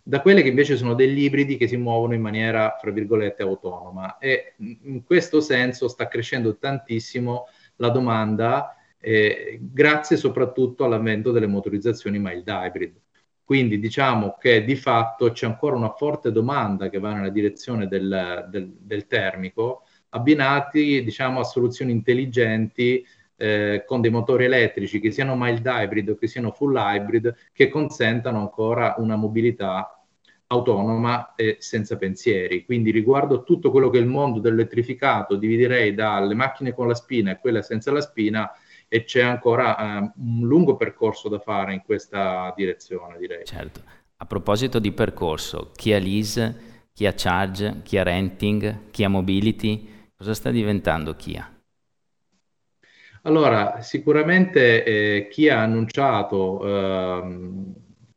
da 0.02 0.22
quelle 0.22 0.40
che 0.40 0.48
invece 0.48 0.78
sono 0.78 0.94
degli 0.94 1.24
ibridi 1.24 1.58
che 1.58 1.68
si 1.68 1.76
muovono 1.76 2.14
in 2.14 2.22
maniera, 2.22 2.78
fra 2.80 2.90
virgolette, 2.90 3.42
autonoma. 3.42 4.16
E 4.16 4.54
in 4.56 5.04
questo 5.04 5.42
senso 5.42 5.86
sta 5.86 6.08
crescendo 6.08 6.56
tantissimo 6.56 7.44
la 7.76 7.90
domanda, 7.90 8.74
eh, 8.98 9.58
grazie 9.60 10.16
soprattutto 10.16 10.84
all'avvento 10.84 11.30
delle 11.30 11.46
motorizzazioni 11.46 12.18
mild 12.18 12.48
hybrid. 12.48 12.94
Quindi 13.44 13.78
diciamo 13.78 14.38
che 14.40 14.64
di 14.64 14.76
fatto 14.76 15.30
c'è 15.32 15.44
ancora 15.44 15.76
una 15.76 15.92
forte 15.92 16.32
domanda 16.32 16.88
che 16.88 16.98
va 16.98 17.12
nella 17.12 17.28
direzione 17.28 17.86
del, 17.86 18.46
del, 18.48 18.72
del 18.80 19.06
termico, 19.06 19.82
abbinati 20.10 21.02
diciamo, 21.02 21.40
a 21.40 21.44
soluzioni 21.44 21.92
intelligenti 21.92 23.04
eh, 23.36 23.84
con 23.86 24.00
dei 24.00 24.10
motori 24.10 24.44
elettrici 24.44 25.00
che 25.00 25.10
siano 25.10 25.36
mild 25.36 25.64
hybrid 25.64 26.08
o 26.08 26.16
che 26.16 26.26
siano 26.26 26.50
full 26.50 26.74
hybrid 26.76 27.34
che 27.52 27.68
consentano 27.68 28.40
ancora 28.40 28.96
una 28.98 29.16
mobilità 29.16 29.92
autonoma 30.48 31.34
e 31.34 31.56
senza 31.60 31.96
pensieri. 31.96 32.64
Quindi 32.64 32.90
riguardo 32.90 33.44
tutto 33.44 33.70
quello 33.70 33.90
che 33.90 33.98
è 33.98 34.00
il 34.00 34.06
mondo 34.06 34.40
dell'elettrificato, 34.40 35.36
dividerei 35.36 35.94
dalle 35.94 36.34
macchine 36.34 36.72
con 36.72 36.88
la 36.88 36.94
spina 36.94 37.30
e 37.30 37.38
quelle 37.38 37.62
senza 37.62 37.92
la 37.92 38.00
spina 38.00 38.50
e 38.88 39.04
c'è 39.04 39.22
ancora 39.22 39.76
eh, 39.78 40.12
un 40.16 40.46
lungo 40.46 40.76
percorso 40.76 41.28
da 41.28 41.38
fare 41.38 41.74
in 41.74 41.82
questa 41.84 42.52
direzione, 42.56 43.18
direi. 43.18 43.44
Certo. 43.44 43.82
A 44.16 44.26
proposito 44.26 44.78
di 44.78 44.90
percorso, 44.90 45.70
chi 45.76 45.92
ha 45.92 45.98
lease, 45.98 46.86
chi 46.92 47.06
ha 47.06 47.12
charge, 47.14 47.82
chi 47.84 47.98
ha 47.98 48.02
renting, 48.02 48.90
chi 48.90 49.04
ha 49.04 49.08
mobility, 49.08 49.97
Cosa 50.18 50.34
sta 50.34 50.50
diventando 50.50 51.14
Kia? 51.14 51.48
Allora, 53.22 53.82
sicuramente 53.82 54.82
eh, 54.82 55.28
Kia 55.28 55.58
ha 55.58 55.62
annunciato 55.62 56.66
eh, 56.66 57.50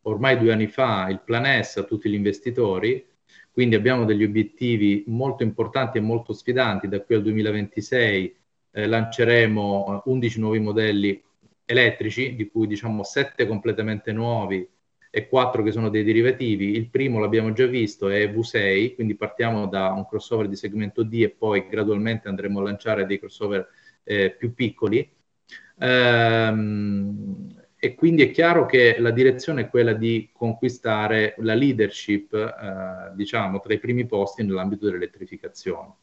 ormai 0.02 0.40
due 0.40 0.52
anni 0.52 0.66
fa 0.66 1.10
il 1.10 1.22
Plan 1.24 1.62
S 1.64 1.78
a 1.78 1.84
tutti 1.84 2.10
gli 2.10 2.16
investitori, 2.16 3.06
quindi 3.52 3.76
abbiamo 3.76 4.04
degli 4.06 4.24
obiettivi 4.24 5.04
molto 5.10 5.44
importanti 5.44 6.00
e 6.00 6.02
molto 6.02 6.34
sfidanti. 6.34 6.88
Da 6.88 7.02
qui 7.02 7.14
al 7.14 7.22
2026 7.22 8.36
eh, 8.72 8.88
lanceremo 8.88 10.02
11 10.06 10.40
nuovi 10.40 10.60
modelli 10.60 11.24
elettrici, 11.66 12.34
di 12.34 12.50
cui 12.50 12.66
diciamo 12.66 13.04
7 13.04 13.46
completamente 13.46 14.12
nuovi 14.12 14.68
e 15.14 15.28
quattro 15.28 15.62
che 15.62 15.74
sono 15.74 15.90
dei 15.90 16.06
derivativi. 16.06 16.72
Il 16.72 16.90
primo 16.90 17.20
l'abbiamo 17.20 17.52
già 17.52 17.68
visto, 17.68 18.08
è 18.08 18.32
V6, 18.32 18.96
quindi 18.96 19.16
partiamo 19.16 19.68
da 19.68 19.92
un 19.92 20.08
crossover 20.08 20.48
di 20.48 20.56
segmento 20.56 21.04
D 21.04 21.22
e 21.22 21.30
poi 21.30 21.68
gradualmente 21.70 22.30
andremo 22.30 22.62
a 22.62 22.64
lanciare 22.64 23.06
dei 23.06 23.20
crossover 23.20 23.68
eh, 24.04 24.32
più 24.32 24.54
piccoli. 24.54 25.08
Ehm, 25.80 27.50
e 27.78 27.96
quindi 27.96 28.22
è 28.24 28.32
chiaro 28.32 28.66
che 28.66 28.98
la 29.00 29.12
direzione 29.12 29.62
è 29.62 29.70
quella 29.70 29.94
di 29.94 30.30
conquistare 30.32 31.36
la 31.40 31.56
leadership, 31.56 32.34
eh, 32.34 33.16
diciamo, 33.16 33.60
tra 33.60 33.74
i 33.74 33.80
primi 33.80 34.06
posti 34.06 34.44
nell'ambito 34.44 34.86
dell'elettrificazione. 34.86 35.94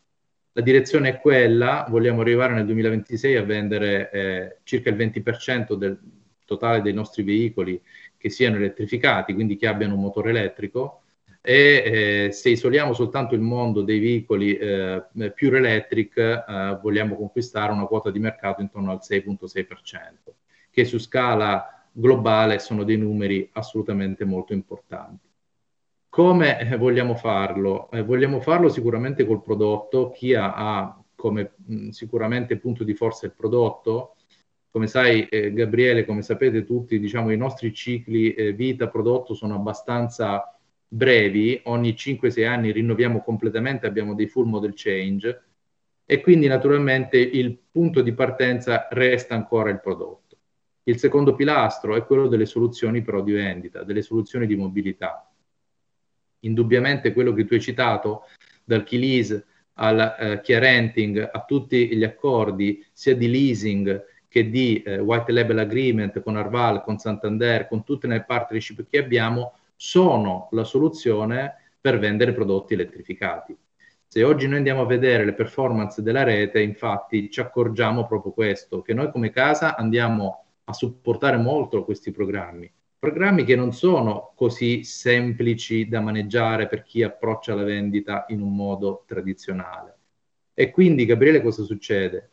La 0.53 0.63
direzione 0.63 1.09
è 1.09 1.21
quella, 1.21 1.87
vogliamo 1.89 2.21
arrivare 2.21 2.53
nel 2.53 2.67
2026 2.67 3.37
a 3.37 3.45
vendere 3.45 4.11
eh, 4.11 4.57
circa 4.65 4.91
il 4.91 4.97
20% 4.97 5.75
del 5.75 5.99
totale 6.45 6.81
dei 6.83 6.95
nostri 6.95 7.23
veicoli 7.23 7.81
che 8.19 8.29
siano 8.29 8.57
elettrificati, 8.57 9.33
quindi 9.33 9.57
che 9.57 9.67
abbiano 9.67 9.95
un 9.95 10.01
motore 10.01 10.31
elettrico, 10.31 11.03
e 11.41 12.27
eh, 12.27 12.33
se 12.33 12.51
isoliamo 12.51 12.93
soltanto 12.93 13.35
il 13.35 13.41
mondo 13.41 13.81
dei 13.83 14.01
veicoli 14.01 14.57
eh, 14.57 15.03
pure 15.35 15.59
electric, 15.59 16.19
eh, 16.19 16.79
vogliamo 16.83 17.17
conquistare 17.17 17.73
una 17.73 17.87
quota 17.87 18.11
di 18.11 18.19
mercato 18.19 18.61
intorno 18.61 18.91
al 18.91 19.01
6.6%, 19.01 20.35
che 20.71 20.85
su 20.85 20.99
scala 20.99 21.87
globale 21.91 22.59
sono 22.59 22.85
dei 22.85 22.99
numeri 22.99 23.49
assolutamente 23.53 24.25
molto 24.25 24.53
importanti. 24.53 25.27
come 26.11 26.61
eh, 26.61 26.77
vogliamo 26.77 27.15
farlo? 27.15 27.91
Eh, 27.91 28.03
vogliamo 28.03 28.41
farlo 28.41 28.69
sicuramente 28.69 29.25
col 29.25 29.43
prodotto, 29.43 30.13
ha, 30.37 30.55
ha 30.55 31.03
come 31.15 31.55
mh, 31.65 31.89
sicuramente 31.91 32.59
punto 32.59 32.85
di 32.85 32.95
forza 32.95 33.27
il 33.27 33.33
prodotto. 33.33 34.17
Come 34.71 34.87
sai, 34.87 35.27
eh, 35.27 35.53
Gabriele, 35.53 36.05
come 36.05 36.23
sapete 36.23 36.65
tutti, 36.65 36.99
diciamo, 36.99 37.31
i 37.31 37.37
nostri 37.37 37.73
cicli 37.73 38.35
eh, 38.35 38.53
vita-prodotto 38.53 39.35
sono 39.35 39.55
abbastanza 39.55 40.59
brevi, 40.87 41.61
ogni 41.65 41.93
5-6 41.93 42.47
anni 42.47 42.73
rinnoviamo 42.73 43.23
completamente, 43.23 43.87
abbiamo 43.87 44.15
dei 44.15 44.27
full 44.27 44.47
model 44.47 44.73
change 44.75 45.43
e 46.05 46.21
quindi 46.21 46.47
naturalmente 46.47 47.19
il 47.19 47.59
punto 47.71 48.01
di 48.01 48.13
partenza 48.13 48.89
resta 48.91 49.35
ancora 49.35 49.71
il 49.71 49.81
prodotto. 49.81 50.37
Il 50.85 50.99
secondo 50.99 51.35
pilastro 51.35 51.97
è 51.97 52.05
quello 52.05 52.29
delle 52.29 52.47
soluzioni 52.47 53.03
però 53.03 53.23
di 53.23 53.33
vendita, 53.33 53.83
delle 53.85 54.01
soluzioni 54.01 54.47
di 54.47 54.57
mobilità. 54.57 55.31
Indubbiamente 56.41 57.13
quello 57.13 57.35
che 57.35 57.45
tu 57.45 57.55
hai 57.55 57.61
citato, 57.61 58.23
dal 58.65 58.85
key 58.85 58.99
lease 58.99 59.47
al 59.75 60.17
eh, 60.19 60.41
key 60.41 60.59
renting, 60.59 61.29
a 61.31 61.45
tutti 61.45 61.95
gli 61.95 62.05
accordi 62.05 62.85
sia 62.93 63.15
di 63.15 63.29
leasing 63.29 64.05
che 64.29 64.51
di 64.51 64.83
eh, 64.83 64.99
white 64.99 65.33
label 65.33 65.59
agreement 65.59 66.21
con 66.23 66.37
Arval, 66.37 66.83
con 66.83 66.99
Santander, 66.99 67.67
con 67.67 67.83
tutte 67.83 68.07
le 68.07 68.25
partnership 68.25 68.87
che 68.89 68.99
abbiamo, 68.99 69.55
sono 69.75 70.49
la 70.53 70.65
soluzione 70.65 71.55
per 71.81 71.99
vendere 71.99 72.33
prodotti 72.33 72.75
elettrificati. 72.75 73.57
Se 74.07 74.23
oggi 74.23 74.47
noi 74.47 74.59
andiamo 74.59 74.83
a 74.83 74.87
vedere 74.87 75.25
le 75.25 75.35
performance 75.35 76.03
della 76.03 76.23
rete, 76.23 76.61
infatti 76.61 77.31
ci 77.31 77.41
accorgiamo 77.41 78.07
proprio 78.07 78.33
questo, 78.33 78.83
che 78.83 78.95
noi 78.95 79.11
come 79.11 79.31
casa 79.31 79.77
andiamo 79.77 80.45
a 80.65 80.73
supportare 80.73 81.37
molto 81.37 81.85
questi 81.85 82.11
programmi. 82.11 82.71
Programmi 82.99 83.45
che 83.45 83.55
non 83.55 83.73
sono 83.73 84.33
così 84.35 84.83
semplici 84.83 85.89
da 85.89 86.01
maneggiare 86.01 86.67
per 86.67 86.83
chi 86.83 87.03
approccia 87.03 87.55
la 87.55 87.63
vendita 87.63 88.25
in 88.29 88.41
un 88.41 88.57
modo 88.57 89.05
tradizionale. 89.07 89.97
E 90.53 90.71
quindi, 90.71 91.05
Gabriele, 91.05 91.41
cosa 91.41 91.63
succede? 91.63 92.31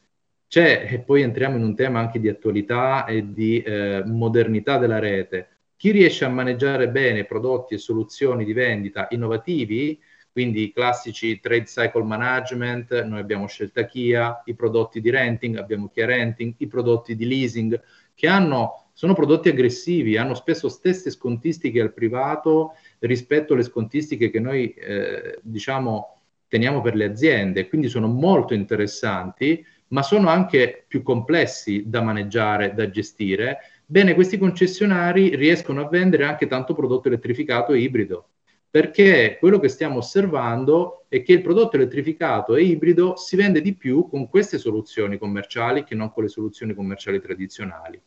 C'è, 0.47 0.87
e 0.89 0.99
poi 0.99 1.21
entriamo 1.21 1.57
in 1.57 1.63
un 1.63 1.75
tema 1.75 1.99
anche 1.99 2.19
di 2.19 2.29
attualità 2.29 3.05
e 3.05 3.33
di 3.33 3.61
eh, 3.61 4.03
modernità 4.05 4.77
della 4.77 4.99
rete. 4.99 5.49
Chi 5.75 5.91
riesce 5.91 6.23
a 6.23 6.29
maneggiare 6.29 6.89
bene 6.89 7.25
prodotti 7.25 7.73
e 7.73 7.77
soluzioni 7.77 8.45
di 8.45 8.53
vendita 8.53 9.07
innovativi, 9.09 9.99
quindi 10.31 10.63
i 10.63 10.73
classici 10.73 11.39
trade 11.39 11.63
cycle 11.63 12.03
management, 12.03 13.03
noi 13.03 13.19
abbiamo 13.19 13.47
scelta 13.47 13.85
Kia, 13.85 14.41
i 14.45 14.53
prodotti 14.53 14.99
di 14.99 15.09
renting, 15.09 15.57
abbiamo 15.57 15.89
Kia 15.89 16.05
Renting, 16.05 16.55
i 16.57 16.67
prodotti 16.67 17.15
di 17.15 17.25
leasing, 17.25 17.81
che 18.13 18.27
hanno, 18.27 18.89
sono 18.93 19.13
prodotti 19.13 19.49
aggressivi, 19.49 20.17
hanno 20.17 20.33
spesso 20.33 20.67
stesse 20.67 21.09
scontistiche 21.09 21.79
al 21.79 21.93
privato 21.93 22.73
rispetto 22.99 23.53
alle 23.53 23.63
scontistiche 23.63 24.29
che 24.29 24.39
noi 24.39 24.73
eh, 24.73 25.39
diciamo 25.41 26.19
teniamo 26.47 26.81
per 26.81 26.95
le 26.95 27.05
aziende, 27.05 27.67
quindi 27.67 27.87
sono 27.87 28.07
molto 28.07 28.53
interessanti, 28.53 29.65
ma 29.95 30.03
sono 30.03 30.27
anche 30.27 30.83
più 30.89 31.01
complessi 31.03 31.83
da 31.87 32.01
maneggiare, 32.01 32.73
da 32.73 32.89
gestire. 32.89 33.59
Bene, 33.85 34.13
questi 34.13 34.37
concessionari 34.37 35.37
riescono 35.37 35.79
a 35.79 35.87
vendere 35.87 36.25
anche 36.25 36.47
tanto 36.47 36.73
prodotto 36.73 37.07
elettrificato 37.07 37.71
e 37.71 37.79
ibrido, 37.79 38.31
perché 38.69 39.37
quello 39.39 39.57
che 39.57 39.69
stiamo 39.69 39.99
osservando 39.99 41.05
è 41.07 41.23
che 41.23 41.31
il 41.31 41.41
prodotto 41.41 41.77
elettrificato 41.77 42.55
e 42.55 42.63
ibrido 42.63 43.15
si 43.15 43.37
vende 43.37 43.61
di 43.61 43.73
più 43.73 44.09
con 44.09 44.27
queste 44.27 44.57
soluzioni 44.57 45.17
commerciali 45.17 45.85
che 45.85 45.95
non 45.95 46.11
con 46.11 46.23
le 46.23 46.29
soluzioni 46.29 46.73
commerciali 46.73 47.21
tradizionali. 47.21 47.97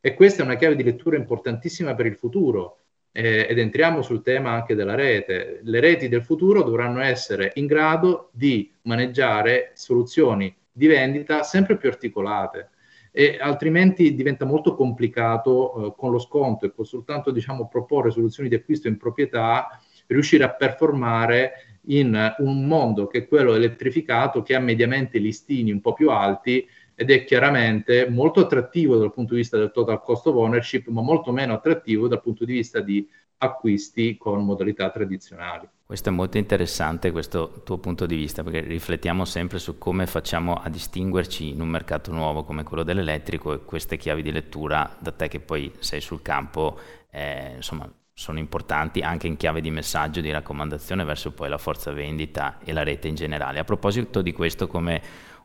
E 0.00 0.14
questa 0.14 0.42
è 0.42 0.44
una 0.44 0.54
chiave 0.54 0.76
di 0.76 0.84
lettura 0.84 1.16
importantissima 1.16 1.96
per 1.96 2.06
il 2.06 2.14
futuro. 2.14 2.76
Eh, 3.10 3.48
ed 3.50 3.58
entriamo 3.58 4.00
sul 4.00 4.22
tema 4.22 4.52
anche 4.52 4.76
della 4.76 4.94
rete. 4.94 5.60
Le 5.64 5.80
reti 5.80 6.08
del 6.08 6.22
futuro 6.22 6.62
dovranno 6.62 7.00
essere 7.00 7.50
in 7.56 7.66
grado 7.66 8.30
di 8.32 8.72
maneggiare 8.82 9.72
soluzioni 9.74 10.54
di 10.72 10.86
vendita 10.86 11.42
sempre 11.42 11.76
più 11.76 11.88
articolate. 11.88 12.70
E 13.10 13.38
altrimenti 13.38 14.14
diventa 14.14 14.46
molto 14.46 14.74
complicato 14.74 15.88
eh, 15.88 15.94
con 15.96 16.10
lo 16.10 16.18
sconto 16.18 16.64
e 16.64 16.72
con 16.72 16.86
soltanto 16.86 17.30
diciamo, 17.30 17.68
proporre 17.68 18.10
soluzioni 18.10 18.48
di 18.48 18.54
acquisto 18.54 18.88
in 18.88 18.96
proprietà 18.96 19.78
riuscire 20.06 20.44
a 20.44 20.50
performare 20.50 21.52
in 21.86 22.34
un 22.38 22.66
mondo 22.66 23.06
che 23.06 23.18
è 23.18 23.28
quello 23.28 23.54
elettrificato, 23.54 24.42
che 24.42 24.54
ha 24.54 24.60
mediamente 24.60 25.18
listini 25.18 25.72
un 25.72 25.80
po' 25.80 25.92
più 25.92 26.10
alti 26.10 26.66
ed 26.94 27.10
è 27.10 27.24
chiaramente 27.24 28.08
molto 28.08 28.40
attrattivo 28.40 28.96
dal 28.96 29.12
punto 29.12 29.34
di 29.34 29.40
vista 29.40 29.56
del 29.56 29.72
total 29.72 30.00
cost 30.02 30.26
of 30.26 30.36
ownership, 30.36 30.86
ma 30.88 31.02
molto 31.02 31.32
meno 31.32 31.54
attrattivo 31.54 32.06
dal 32.06 32.20
punto 32.20 32.44
di 32.44 32.52
vista 32.52 32.80
di 32.80 33.08
acquisti 33.42 34.16
con 34.16 34.44
modalità 34.44 34.90
tradizionali. 34.90 35.68
Questo 35.84 36.08
è 36.08 36.12
molto 36.12 36.38
interessante, 36.38 37.10
questo 37.10 37.62
tuo 37.64 37.78
punto 37.78 38.06
di 38.06 38.16
vista, 38.16 38.42
perché 38.42 38.60
riflettiamo 38.60 39.24
sempre 39.24 39.58
su 39.58 39.76
come 39.76 40.06
facciamo 40.06 40.54
a 40.54 40.68
distinguerci 40.70 41.50
in 41.50 41.60
un 41.60 41.68
mercato 41.68 42.12
nuovo 42.12 42.44
come 42.44 42.62
quello 42.62 42.82
dell'elettrico 42.82 43.52
e 43.52 43.64
queste 43.64 43.98
chiavi 43.98 44.22
di 44.22 44.32
lettura 44.32 44.96
da 44.98 45.10
te 45.10 45.28
che 45.28 45.40
poi 45.40 45.70
sei 45.80 46.00
sul 46.00 46.22
campo, 46.22 46.78
eh, 47.10 47.54
insomma, 47.56 47.90
sono 48.14 48.38
importanti 48.38 49.00
anche 49.00 49.26
in 49.26 49.36
chiave 49.36 49.60
di 49.60 49.70
messaggio, 49.70 50.20
di 50.20 50.30
raccomandazione 50.30 51.04
verso 51.04 51.32
poi 51.32 51.48
la 51.48 51.58
forza 51.58 51.92
vendita 51.92 52.58
e 52.64 52.72
la 52.72 52.82
rete 52.82 53.08
in 53.08 53.14
generale. 53.14 53.58
A 53.58 53.64
proposito 53.64 54.22
di 54.22 54.32
questo, 54.32 54.66
come 54.66 55.02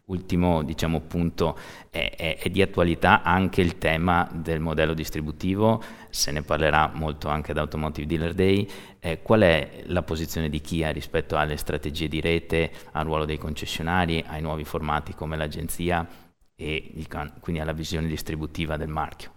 ultimo 0.08 0.64
diciamo, 0.64 1.02
punto, 1.02 1.58
è, 1.90 2.14
è, 2.16 2.38
è, 2.38 2.50
di 2.50 2.62
attualità 2.62 3.24
anche 3.24 3.62
il 3.62 3.78
tema 3.78 4.30
del 4.34 4.60
modello 4.60 4.94
distributivo, 4.94 5.82
se 6.10 6.32
ne 6.32 6.42
parlerà 6.42 6.92
molto 6.94 7.28
anche 7.28 7.52
ad 7.52 7.58
Automotive 7.58 8.08
Dealer 8.08 8.34
Day. 8.34 8.68
Eh, 9.00 9.22
qual 9.22 9.42
è 9.42 9.84
la 9.86 10.04
posizione 10.04 10.50
di 10.50 10.62
Kia 10.62 10.92
rispetto 10.92 11.38
alle 11.38 11.58
strategie 11.58 12.08
di 12.08 12.22
rete, 12.22 12.72
al 12.94 13.06
ruolo 13.06 13.26
dei 13.26 13.38
concessionari, 13.38 14.24
ai 14.28 14.42
nuovi 14.42 14.64
formati 14.64 15.14
come 15.14 15.38
l'agenzia 15.38 16.08
e 16.56 16.92
il, 16.96 17.08
quindi 17.40 17.62
alla 17.62 17.74
visione 17.74 18.08
distributiva 18.08 18.78
del 18.78 18.90
marchio? 18.90 19.32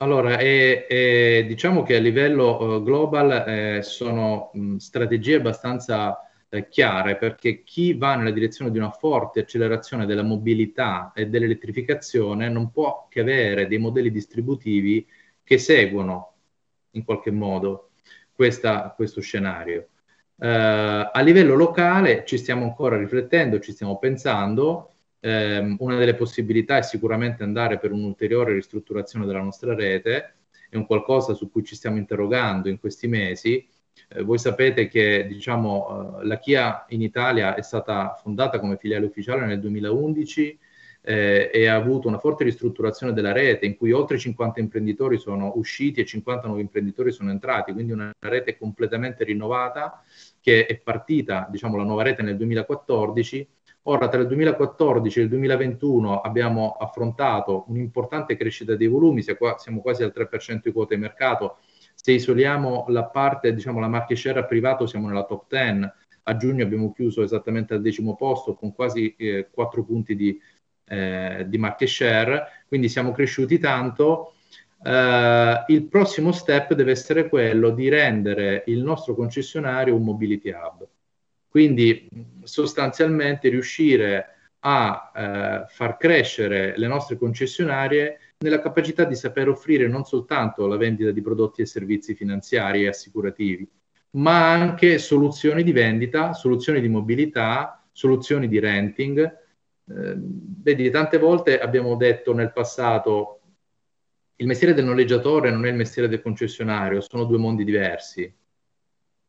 Allora, 0.00 0.38
e, 0.38 0.86
e 0.88 1.44
diciamo 1.48 1.82
che 1.82 1.96
a 1.96 2.00
livello 2.00 2.60
uh, 2.60 2.82
global 2.84 3.48
eh, 3.48 3.82
sono 3.82 4.50
mh, 4.52 4.76
strategie 4.76 5.36
abbastanza 5.36 6.27
eh, 6.48 6.68
chiare 6.68 7.16
perché 7.16 7.62
chi 7.62 7.94
va 7.94 8.14
nella 8.16 8.30
direzione 8.30 8.70
di 8.70 8.78
una 8.78 8.90
forte 8.90 9.40
accelerazione 9.40 10.06
della 10.06 10.22
mobilità 10.22 11.12
e 11.14 11.26
dell'elettrificazione 11.26 12.48
non 12.48 12.70
può 12.70 13.06
che 13.08 13.20
avere 13.20 13.66
dei 13.66 13.78
modelli 13.78 14.10
distributivi 14.10 15.06
che 15.42 15.58
seguono 15.58 16.34
in 16.92 17.04
qualche 17.04 17.30
modo 17.30 17.90
questa, 18.32 18.92
questo 18.94 19.20
scenario. 19.20 19.88
Uh, 20.36 21.10
a 21.12 21.20
livello 21.20 21.56
locale 21.56 22.24
ci 22.24 22.38
stiamo 22.38 22.64
ancora 22.64 22.96
riflettendo, 22.96 23.58
ci 23.58 23.72
stiamo 23.72 23.98
pensando 23.98 24.92
eh, 25.20 25.76
una 25.78 25.96
delle 25.96 26.14
possibilità 26.14 26.78
è 26.78 26.82
sicuramente 26.82 27.42
andare 27.42 27.78
per 27.78 27.92
un'ulteriore 27.92 28.52
ristrutturazione 28.52 29.26
della 29.26 29.42
nostra 29.42 29.74
rete, 29.74 30.34
è 30.70 30.76
un 30.76 30.86
qualcosa 30.86 31.34
su 31.34 31.50
cui 31.50 31.64
ci 31.64 31.74
stiamo 31.74 31.96
interrogando 31.96 32.68
in 32.68 32.78
questi 32.78 33.08
mesi. 33.08 33.66
Eh, 34.08 34.22
voi 34.22 34.38
sapete 34.38 34.88
che 34.88 35.26
diciamo, 35.28 36.20
eh, 36.20 36.26
la 36.26 36.38
Kia 36.38 36.86
in 36.88 37.02
Italia 37.02 37.54
è 37.54 37.62
stata 37.62 38.18
fondata 38.22 38.58
come 38.60 38.76
filiale 38.76 39.06
ufficiale 39.06 39.46
nel 39.46 39.60
2011 39.60 40.58
eh, 41.02 41.50
e 41.52 41.66
ha 41.66 41.74
avuto 41.74 42.08
una 42.08 42.18
forte 42.18 42.44
ristrutturazione 42.44 43.12
della 43.12 43.32
rete 43.32 43.66
in 43.66 43.76
cui 43.76 43.92
oltre 43.92 44.18
50 44.18 44.60
imprenditori 44.60 45.18
sono 45.18 45.52
usciti 45.56 46.00
e 46.00 46.04
50 46.04 46.46
nuovi 46.46 46.62
imprenditori 46.62 47.12
sono 47.12 47.30
entrati, 47.30 47.72
quindi 47.72 47.92
una 47.92 48.12
rete 48.18 48.56
completamente 48.56 49.24
rinnovata 49.24 50.02
che 50.40 50.66
è 50.66 50.76
partita, 50.78 51.46
diciamo, 51.50 51.76
la 51.76 51.84
nuova 51.84 52.02
rete 52.02 52.22
nel 52.22 52.36
2014 52.36 53.48
Ora, 53.90 54.08
tra 54.08 54.20
il 54.20 54.26
2014 54.26 55.18
e 55.18 55.22
il 55.22 55.28
2021 55.30 56.20
abbiamo 56.20 56.76
affrontato 56.78 57.64
un'importante 57.68 58.36
crescita 58.36 58.76
dei 58.76 58.86
volumi, 58.86 59.22
siamo 59.22 59.80
quasi 59.80 60.02
al 60.02 60.12
3% 60.14 60.60
di 60.64 60.72
quote 60.72 60.94
di 60.94 61.00
mercato. 61.00 61.56
Se 62.00 62.12
isoliamo 62.12 62.84
la 62.88 63.04
parte, 63.06 63.52
diciamo, 63.52 63.80
la 63.80 63.88
market 63.88 64.16
share 64.16 64.38
a 64.38 64.44
privato, 64.44 64.86
siamo 64.86 65.08
nella 65.08 65.24
top 65.24 65.46
10. 65.48 65.92
A 66.22 66.36
giugno 66.36 66.62
abbiamo 66.62 66.92
chiuso 66.92 67.22
esattamente 67.22 67.74
al 67.74 67.80
decimo 67.80 68.14
posto 68.14 68.54
con 68.54 68.72
quasi 68.72 69.14
eh, 69.16 69.48
4 69.50 69.84
punti 69.84 70.14
di, 70.14 70.40
eh, 70.86 71.44
di 71.48 71.58
market 71.58 71.88
share, 71.88 72.44
quindi 72.66 72.88
siamo 72.88 73.12
cresciuti 73.12 73.58
tanto. 73.58 74.34
Uh, 74.80 75.64
il 75.72 75.88
prossimo 75.90 76.30
step 76.30 76.74
deve 76.74 76.92
essere 76.92 77.28
quello 77.28 77.70
di 77.70 77.88
rendere 77.88 78.62
il 78.66 78.80
nostro 78.80 79.16
concessionario 79.16 79.96
un 79.96 80.04
mobility 80.04 80.52
hub. 80.52 80.86
Quindi 81.48 82.08
sostanzialmente 82.44 83.48
riuscire 83.48 84.38
a 84.60 85.12
eh, 85.14 85.64
far 85.68 85.96
crescere 85.96 86.74
le 86.76 86.86
nostre 86.86 87.16
concessionarie 87.16 88.18
nella 88.38 88.60
capacità 88.60 89.04
di 89.04 89.14
saper 89.14 89.48
offrire 89.48 89.88
non 89.88 90.04
soltanto 90.04 90.66
la 90.66 90.76
vendita 90.76 91.10
di 91.10 91.22
prodotti 91.22 91.62
e 91.62 91.66
servizi 91.66 92.14
finanziari 92.14 92.84
e 92.84 92.88
assicurativi, 92.88 93.68
ma 94.12 94.50
anche 94.52 94.98
soluzioni 94.98 95.62
di 95.62 95.72
vendita, 95.72 96.32
soluzioni 96.32 96.80
di 96.80 96.88
mobilità, 96.88 97.84
soluzioni 97.92 98.48
di 98.48 98.58
renting. 98.58 99.18
Eh, 99.20 100.14
vedi, 100.16 100.90
tante 100.90 101.18
volte 101.18 101.58
abbiamo 101.58 101.96
detto 101.96 102.32
nel 102.32 102.52
passato 102.52 103.40
il 104.36 104.46
mestiere 104.46 104.74
del 104.74 104.84
noleggiatore 104.84 105.50
non 105.50 105.66
è 105.66 105.70
il 105.70 105.74
mestiere 105.74 106.08
del 106.08 106.22
concessionario, 106.22 107.00
sono 107.00 107.24
due 107.24 107.38
mondi 107.38 107.64
diversi 107.64 108.32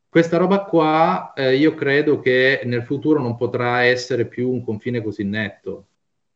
questa 0.10 0.38
roba 0.38 0.64
qua 0.64 1.34
eh, 1.36 1.55
io 1.55 1.76
credo 1.76 2.20
che 2.20 2.62
nel 2.64 2.82
futuro 2.82 3.22
non 3.22 3.38
potrà 3.38 3.84
essere 3.84 4.26
più 4.26 4.51
un 4.51 4.64
confine 4.64 5.03
così 5.03 5.24
netto 5.24 5.89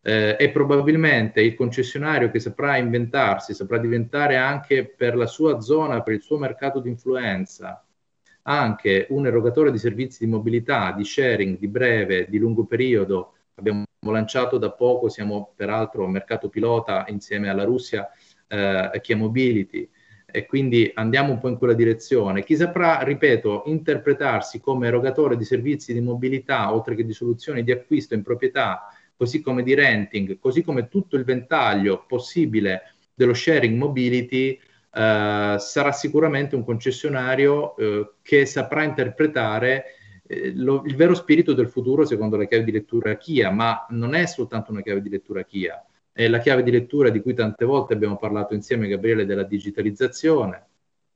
eh, 0.05 0.35
e 0.37 0.49
probabilmente 0.51 1.41
il 1.41 1.55
concessionario 1.55 2.29
che 2.29 2.39
saprà 2.39 2.77
inventarsi, 2.77 3.53
saprà 3.53 3.77
diventare 3.77 4.35
anche 4.35 4.85
per 4.85 5.15
la 5.15 5.25
sua 5.25 5.61
zona, 5.61 6.01
per 6.01 6.13
il 6.13 6.21
suo 6.21 6.37
mercato 6.37 6.79
di 6.79 6.89
influenza, 6.89 7.83
anche 8.43 9.07
un 9.09 9.25
erogatore 9.25 9.71
di 9.71 9.77
servizi 9.77 10.25
di 10.25 10.29
mobilità, 10.29 10.91
di 10.91 11.05
sharing, 11.05 11.57
di 11.57 11.67
breve, 11.69 12.27
di 12.29 12.37
lungo 12.37 12.65
periodo. 12.65 13.33
Abbiamo 13.55 13.85
lanciato 14.01 14.57
da 14.57 14.71
poco, 14.71 15.07
siamo 15.07 15.53
peraltro 15.55 16.05
mercato 16.07 16.49
pilota 16.49 17.05
insieme 17.07 17.49
alla 17.49 17.63
Russia, 17.63 18.09
eh, 18.47 18.99
Chia 19.01 19.15
Mobility, 19.15 19.89
e 20.25 20.45
quindi 20.45 20.91
andiamo 20.95 21.31
un 21.31 21.39
po' 21.39 21.47
in 21.47 21.57
quella 21.57 21.73
direzione. 21.73 22.43
Chi 22.43 22.57
saprà, 22.57 23.03
ripeto, 23.03 23.63
interpretarsi 23.67 24.59
come 24.59 24.87
erogatore 24.87 25.37
di 25.37 25.45
servizi 25.45 25.93
di 25.93 26.01
mobilità, 26.01 26.73
oltre 26.73 26.95
che 26.95 27.05
di 27.05 27.13
soluzioni 27.13 27.63
di 27.63 27.71
acquisto 27.71 28.15
in 28.15 28.23
proprietà, 28.23 28.87
così 29.23 29.39
come 29.39 29.63
di 29.63 29.73
renting, 29.73 30.37
così 30.37 30.63
come 30.63 30.89
tutto 30.89 31.15
il 31.15 31.23
ventaglio 31.23 32.03
possibile 32.05 32.93
dello 33.13 33.33
sharing 33.33 33.77
mobility, 33.77 34.51
eh, 34.51 35.55
sarà 35.57 35.91
sicuramente 35.93 36.55
un 36.55 36.65
concessionario 36.65 37.73
eh, 37.77 38.11
che 38.21 38.45
saprà 38.45 38.83
interpretare 38.83 39.85
eh, 40.27 40.51
lo, 40.53 40.83
il 40.85 40.97
vero 40.97 41.13
spirito 41.13 41.53
del 41.53 41.69
futuro 41.69 42.05
secondo 42.05 42.35
la 42.35 42.43
chiave 42.43 42.65
di 42.65 42.73
lettura 42.73 43.15
Kia, 43.15 43.49
ma 43.49 43.85
non 43.91 44.13
è 44.13 44.25
soltanto 44.25 44.71
una 44.71 44.81
chiave 44.81 45.01
di 45.01 45.09
lettura 45.09 45.43
Kia, 45.43 45.81
è 46.11 46.27
la 46.27 46.39
chiave 46.39 46.61
di 46.61 46.71
lettura 46.71 47.09
di 47.09 47.21
cui 47.21 47.33
tante 47.33 47.63
volte 47.63 47.93
abbiamo 47.93 48.17
parlato 48.17 48.53
insieme, 48.53 48.89
Gabriele, 48.89 49.25
della 49.25 49.43
digitalizzazione, 49.43 50.65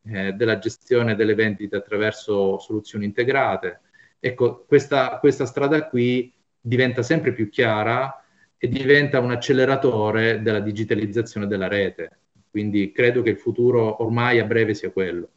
eh, 0.05 0.31
della 0.31 0.59
gestione 0.59 1.13
delle 1.15 1.35
vendite 1.35 1.75
attraverso 1.75 2.57
soluzioni 2.57 3.03
integrate. 3.03 3.81
Ecco, 4.17 4.63
questa, 4.65 5.19
questa 5.19 5.45
strada 5.45 5.89
qui 5.89 6.33
diventa 6.67 7.01
sempre 7.01 7.31
più 7.31 7.49
chiara 7.49 8.23
e 8.57 8.67
diventa 8.67 9.19
un 9.19 9.31
acceleratore 9.31 10.41
della 10.41 10.59
digitalizzazione 10.59 11.47
della 11.47 11.67
rete. 11.67 12.19
Quindi 12.49 12.91
credo 12.91 13.21
che 13.21 13.29
il 13.29 13.37
futuro 13.37 14.03
ormai 14.03 14.39
a 14.39 14.45
breve 14.45 14.73
sia 14.73 14.91
quello. 14.91 15.29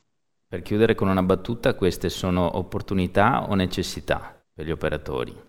Per 0.48 0.62
chiudere 0.62 0.94
con 0.94 1.08
una 1.08 1.22
battuta, 1.22 1.74
queste 1.74 2.08
sono 2.08 2.56
opportunità 2.56 3.48
o 3.48 3.54
necessità 3.54 4.42
per 4.52 4.66
gli 4.66 4.70
operatori? 4.70 5.48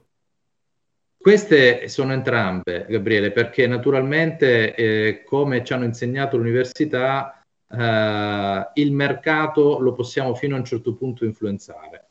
Queste 1.18 1.88
sono 1.88 2.14
entrambe, 2.14 2.86
Gabriele, 2.90 3.32
perché 3.32 3.68
naturalmente, 3.68 4.76
eh, 4.76 5.24
come 5.24 5.64
ci 5.64 5.74
hanno 5.74 5.86
insegnato 5.86 6.38
l'università, 6.38 7.44
eh, 7.68 8.70
il 8.74 8.92
mercato 8.92 9.80
lo 9.80 9.94
possiamo 9.94 10.36
fino 10.36 10.56
a 10.56 10.60
un 10.60 10.66
certo 10.66 10.96
punto 10.96 11.26
influenzare. 11.26 12.10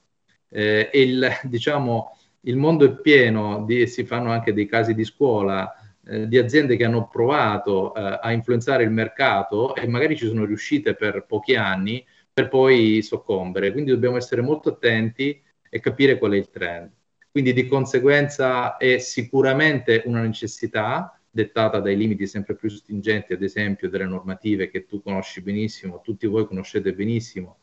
Eh, 0.49 0.91
il, 0.95 1.29
diciamo, 1.45 2.17
il 2.43 2.57
mondo 2.57 2.85
è 2.85 3.01
pieno, 3.01 3.65
di, 3.65 3.87
si 3.87 4.05
fanno 4.05 4.31
anche 4.31 4.53
dei 4.53 4.67
casi 4.67 4.95
di 4.95 5.05
scuola, 5.05 5.73
eh, 6.07 6.27
di 6.27 6.39
aziende 6.39 6.77
che 6.77 6.85
hanno 6.85 7.09
provato 7.09 7.95
eh, 7.95 8.19
a 8.23 8.33
influenzare 8.33 8.83
il 8.85 8.91
mercato 8.91 9.75
e 9.75 9.87
magari 9.87 10.17
ci 10.17 10.27
sono 10.27 10.45
riuscite 10.45 10.95
per 10.95 11.25
pochi 11.27 11.55
anni 11.55 12.05
per 12.33 12.49
poi 12.49 13.03
soccombere. 13.03 13.73
Quindi 13.73 13.91
dobbiamo 13.91 14.17
essere 14.17 14.41
molto 14.41 14.71
attenti 14.71 15.43
e 15.69 15.81
capire 15.81 16.19
qual 16.19 16.33
è 16.33 16.37
il 16.37 16.51
trend. 16.51 16.91
Quindi 17.31 17.53
di 17.53 17.67
conseguenza 17.67 18.77
è 18.77 18.99
sicuramente 18.99 20.03
una 20.07 20.23
necessità 20.23 21.21
dettata 21.31 21.79
dai 21.79 21.97
limiti 21.97 22.27
sempre 22.27 22.57
più 22.57 22.69
stringenti, 22.69 23.33
ad 23.35 23.43
esempio 23.43 23.89
delle 23.89 24.07
normative 24.07 24.69
che 24.69 24.85
tu 24.85 25.01
conosci 25.01 25.41
benissimo, 25.43 26.01
tutti 26.03 26.27
voi 26.27 26.47
conoscete 26.47 26.93
benissimo, 26.93 27.59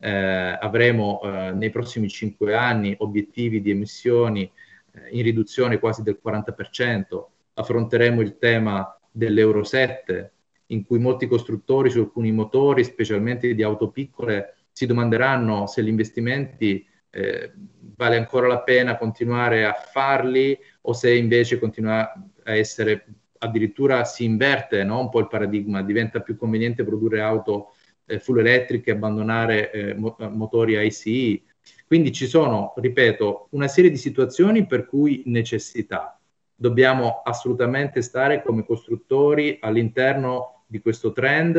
eh, 0.00 0.58
avremo 0.60 1.20
eh, 1.22 1.52
nei 1.52 1.70
prossimi 1.70 2.08
cinque 2.08 2.54
anni 2.54 2.94
obiettivi 2.98 3.60
di 3.60 3.70
emissioni 3.70 4.42
eh, 4.42 5.08
in 5.10 5.22
riduzione 5.22 5.78
quasi 5.78 6.02
del 6.02 6.18
40%, 6.24 7.24
affronteremo 7.54 8.20
il 8.20 8.38
tema 8.38 8.98
dell'Euro 9.10 9.62
7, 9.62 10.32
in 10.66 10.84
cui 10.84 10.98
molti 10.98 11.26
costruttori 11.26 11.90
su 11.90 11.98
alcuni 11.98 12.32
motori, 12.32 12.82
specialmente 12.84 13.54
di 13.54 13.62
auto 13.62 13.90
piccole, 13.90 14.54
si 14.72 14.86
domanderanno 14.86 15.66
se 15.66 15.82
gli 15.82 15.88
investimenti 15.88 16.86
eh, 17.10 17.52
vale 17.96 18.16
ancora 18.16 18.46
la 18.46 18.60
pena 18.60 18.96
continuare 18.96 19.64
a 19.64 19.72
farli 19.72 20.56
o 20.82 20.92
se 20.92 21.14
invece 21.14 21.58
continua 21.58 22.10
a 22.44 22.54
essere 22.54 23.04
addirittura 23.38 24.04
si 24.04 24.24
inverte 24.24 24.84
no? 24.84 25.00
un 25.00 25.08
po' 25.08 25.20
il 25.20 25.28
paradigma, 25.28 25.82
diventa 25.82 26.20
più 26.20 26.36
conveniente 26.36 26.84
produrre 26.84 27.20
auto 27.20 27.74
full 28.18 28.38
electric 28.40 28.86
e 28.88 28.92
abbandonare 28.92 29.70
eh, 29.70 29.94
motori 29.94 30.76
ICE. 30.78 31.42
Quindi 31.86 32.12
ci 32.12 32.26
sono, 32.26 32.72
ripeto, 32.76 33.48
una 33.50 33.68
serie 33.68 33.90
di 33.90 33.96
situazioni 33.96 34.66
per 34.66 34.86
cui 34.86 35.22
necessità. 35.26 36.18
Dobbiamo 36.54 37.22
assolutamente 37.24 38.02
stare 38.02 38.42
come 38.42 38.64
costruttori 38.64 39.58
all'interno 39.60 40.64
di 40.66 40.80
questo 40.80 41.12
trend 41.12 41.56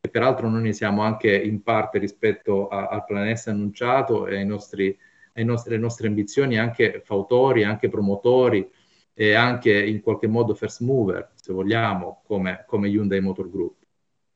e 0.00 0.08
peraltro 0.08 0.48
noi 0.48 0.62
ne 0.62 0.72
siamo 0.72 1.02
anche 1.02 1.34
in 1.34 1.62
parte 1.62 1.98
rispetto 1.98 2.68
a, 2.68 2.88
al 2.88 3.04
plan 3.04 3.34
S 3.34 3.46
annunciato 3.46 4.26
e 4.26 4.36
ai 4.36 4.46
nostri, 4.46 4.96
ai 5.34 5.44
nostri, 5.44 5.72
alle 5.72 5.82
nostre 5.82 6.08
ambizioni 6.08 6.58
anche 6.58 7.02
fautori, 7.04 7.64
anche 7.64 7.88
promotori 7.88 8.68
e 9.14 9.34
anche 9.34 9.72
in 9.84 10.00
qualche 10.00 10.26
modo 10.26 10.54
first 10.54 10.80
mover, 10.80 11.30
se 11.34 11.52
vogliamo, 11.52 12.22
come, 12.24 12.64
come 12.66 12.88
Hyundai 12.88 13.20
Motor 13.20 13.50
Group. 13.50 13.81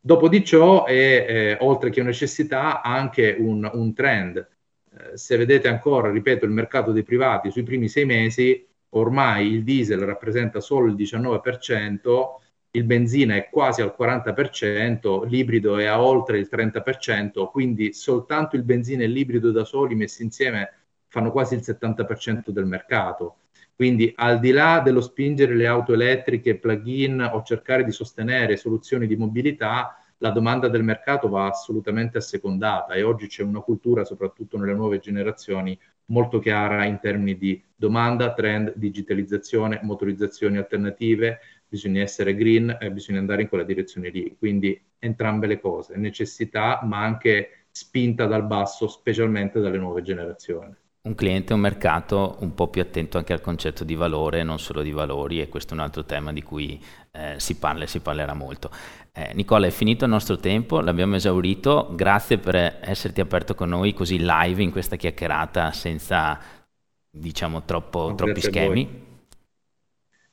Dopo 0.06 0.28
di 0.28 0.44
ciò 0.44 0.84
è, 0.84 0.92
eh, 1.28 1.56
oltre 1.62 1.90
che 1.90 1.98
una 1.98 2.10
necessità, 2.10 2.80
anche 2.80 3.34
un, 3.36 3.68
un 3.72 3.92
trend. 3.92 4.36
Eh, 4.36 5.16
se 5.16 5.36
vedete 5.36 5.66
ancora, 5.66 6.12
ripeto, 6.12 6.44
il 6.44 6.52
mercato 6.52 6.92
dei 6.92 7.02
privati 7.02 7.50
sui 7.50 7.64
primi 7.64 7.88
sei 7.88 8.04
mesi, 8.04 8.64
ormai 8.90 9.48
il 9.48 9.64
diesel 9.64 9.98
rappresenta 10.02 10.60
solo 10.60 10.86
il 10.86 10.94
19%, 10.94 12.38
il 12.70 12.84
benzina 12.84 13.34
è 13.34 13.48
quasi 13.50 13.82
al 13.82 13.96
40%, 13.98 15.26
l'ibrido 15.26 15.76
è 15.76 15.86
a 15.86 16.00
oltre 16.00 16.38
il 16.38 16.48
30%, 16.48 17.50
quindi 17.50 17.92
soltanto 17.92 18.54
il 18.54 18.62
benzina 18.62 19.02
e 19.02 19.08
l'ibrido 19.08 19.50
da 19.50 19.64
soli 19.64 19.96
messi 19.96 20.22
insieme 20.22 20.72
fanno 21.08 21.32
quasi 21.32 21.54
il 21.54 21.62
70% 21.64 22.50
del 22.50 22.66
mercato. 22.66 23.38
Quindi 23.76 24.10
al 24.16 24.40
di 24.40 24.52
là 24.52 24.80
dello 24.80 25.02
spingere 25.02 25.54
le 25.54 25.66
auto 25.66 25.92
elettriche, 25.92 26.56
plug-in 26.56 27.20
o 27.30 27.42
cercare 27.42 27.84
di 27.84 27.92
sostenere 27.92 28.56
soluzioni 28.56 29.06
di 29.06 29.16
mobilità, 29.16 30.00
la 30.20 30.30
domanda 30.30 30.68
del 30.68 30.82
mercato 30.82 31.28
va 31.28 31.46
assolutamente 31.46 32.16
assecondata 32.16 32.94
e 32.94 33.02
oggi 33.02 33.26
c'è 33.26 33.42
una 33.42 33.60
cultura, 33.60 34.02
soprattutto 34.04 34.56
nelle 34.56 34.72
nuove 34.72 34.98
generazioni, 34.98 35.78
molto 36.06 36.38
chiara 36.38 36.86
in 36.86 36.98
termini 37.00 37.36
di 37.36 37.62
domanda, 37.76 38.32
trend, 38.32 38.72
digitalizzazione, 38.76 39.80
motorizzazioni 39.82 40.56
alternative, 40.56 41.40
bisogna 41.68 42.00
essere 42.00 42.34
green 42.34 42.78
e 42.80 42.90
bisogna 42.90 43.18
andare 43.18 43.42
in 43.42 43.48
quella 43.48 43.64
direzione 43.64 44.08
lì. 44.08 44.34
Quindi 44.38 44.80
entrambe 44.98 45.46
le 45.46 45.60
cose, 45.60 45.96
necessità 45.96 46.80
ma 46.82 47.02
anche 47.02 47.66
spinta 47.70 48.24
dal 48.24 48.46
basso, 48.46 48.88
specialmente 48.88 49.60
dalle 49.60 49.76
nuove 49.76 50.00
generazioni 50.00 50.74
un 51.06 51.14
cliente 51.14 51.54
un 51.54 51.60
mercato 51.60 52.36
un 52.40 52.52
po' 52.54 52.68
più 52.68 52.82
attento 52.82 53.16
anche 53.16 53.32
al 53.32 53.40
concetto 53.40 53.84
di 53.84 53.94
valore, 53.94 54.42
non 54.42 54.58
solo 54.58 54.82
di 54.82 54.90
valori, 54.90 55.40
e 55.40 55.48
questo 55.48 55.72
è 55.72 55.76
un 55.76 55.82
altro 55.82 56.04
tema 56.04 56.32
di 56.32 56.42
cui 56.42 56.82
eh, 57.12 57.34
si 57.38 57.56
parla 57.56 57.84
e 57.84 57.86
si 57.86 58.00
parlerà 58.00 58.34
molto. 58.34 58.70
Eh, 59.12 59.30
Nicola, 59.34 59.66
è 59.66 59.70
finito 59.70 60.04
il 60.04 60.10
nostro 60.10 60.36
tempo, 60.36 60.80
l'abbiamo 60.80 61.14
esaurito, 61.14 61.90
grazie 61.94 62.38
per 62.38 62.78
esserti 62.80 63.20
aperto 63.20 63.54
con 63.54 63.68
noi 63.68 63.94
così 63.94 64.18
live 64.18 64.62
in 64.62 64.72
questa 64.72 64.96
chiacchierata 64.96 65.70
senza, 65.70 66.38
diciamo, 67.08 67.64
troppo, 67.64 68.08
no, 68.08 68.14
troppi 68.16 68.40
schemi. 68.40 69.04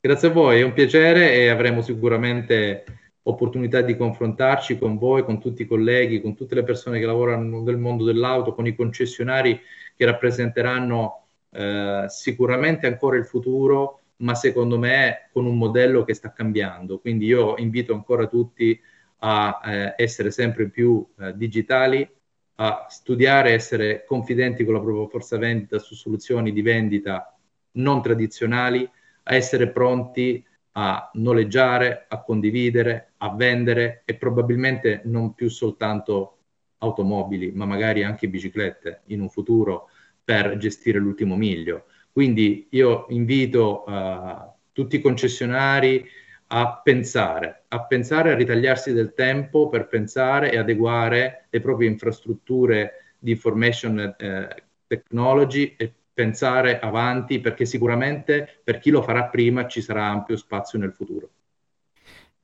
Grazie 0.00 0.28
a 0.28 0.32
voi, 0.32 0.60
è 0.60 0.64
un 0.64 0.72
piacere 0.72 1.34
e 1.34 1.48
avremo 1.48 1.82
sicuramente 1.82 2.84
opportunità 3.22 3.80
di 3.80 3.96
confrontarci 3.96 4.76
con 4.76 4.98
voi, 4.98 5.22
con 5.24 5.40
tutti 5.40 5.62
i 5.62 5.66
colleghi, 5.66 6.20
con 6.20 6.34
tutte 6.34 6.56
le 6.56 6.64
persone 6.64 6.98
che 6.98 7.06
lavorano 7.06 7.62
nel 7.62 7.78
mondo 7.78 8.04
dell'auto, 8.04 8.54
con 8.54 8.66
i 8.66 8.74
concessionari 8.74 9.58
che 9.96 10.04
rappresenteranno 10.04 11.26
eh, 11.50 12.04
sicuramente 12.08 12.86
ancora 12.86 13.16
il 13.16 13.26
futuro, 13.26 14.00
ma 14.16 14.34
secondo 14.34 14.78
me 14.78 15.28
con 15.32 15.46
un 15.46 15.56
modello 15.56 16.04
che 16.04 16.14
sta 16.14 16.32
cambiando. 16.32 16.98
Quindi 16.98 17.26
io 17.26 17.56
invito 17.58 17.94
ancora 17.94 18.26
tutti 18.26 18.78
a 19.18 19.60
eh, 19.64 19.94
essere 19.96 20.30
sempre 20.30 20.68
più 20.68 21.06
eh, 21.18 21.36
digitali, 21.36 22.08
a 22.56 22.86
studiare, 22.88 23.52
essere 23.52 24.04
confidenti 24.04 24.64
con 24.64 24.74
la 24.74 24.80
propria 24.80 25.08
forza 25.08 25.38
vendita 25.38 25.78
su 25.78 25.94
soluzioni 25.94 26.52
di 26.52 26.62
vendita 26.62 27.36
non 27.72 28.02
tradizionali, 28.02 28.88
a 29.24 29.34
essere 29.34 29.68
pronti 29.70 30.44
a 30.76 31.10
noleggiare, 31.14 32.06
a 32.08 32.22
condividere, 32.22 33.12
a 33.18 33.34
vendere 33.34 34.02
e 34.04 34.14
probabilmente 34.14 35.02
non 35.04 35.34
più 35.34 35.48
soltanto 35.48 36.38
automobili, 36.78 37.52
ma 37.52 37.64
magari 37.64 38.02
anche 38.02 38.28
biciclette 38.28 39.02
in 39.06 39.20
un 39.20 39.28
futuro 39.28 39.88
per 40.22 40.56
gestire 40.56 40.98
l'ultimo 40.98 41.36
miglio. 41.36 41.84
Quindi 42.10 42.68
io 42.70 43.06
invito 43.08 43.84
uh, 43.86 44.52
tutti 44.72 44.96
i 44.96 45.00
concessionari 45.00 46.06
a 46.48 46.80
pensare, 46.82 47.64
a 47.68 47.84
pensare 47.84 48.30
a 48.30 48.36
ritagliarsi 48.36 48.92
del 48.92 49.14
tempo 49.14 49.68
per 49.68 49.88
pensare 49.88 50.52
e 50.52 50.58
adeguare 50.58 51.46
le 51.50 51.60
proprie 51.60 51.88
infrastrutture 51.88 53.14
di 53.18 53.32
information 53.32 54.14
eh, 54.18 54.64
technology 54.86 55.74
e 55.76 55.92
pensare 56.12 56.78
avanti 56.78 57.40
perché 57.40 57.64
sicuramente 57.64 58.60
per 58.62 58.78
chi 58.78 58.90
lo 58.90 59.02
farà 59.02 59.24
prima 59.24 59.66
ci 59.66 59.80
sarà 59.80 60.06
ampio 60.06 60.36
spazio 60.36 60.78
nel 60.78 60.92
futuro. 60.92 61.30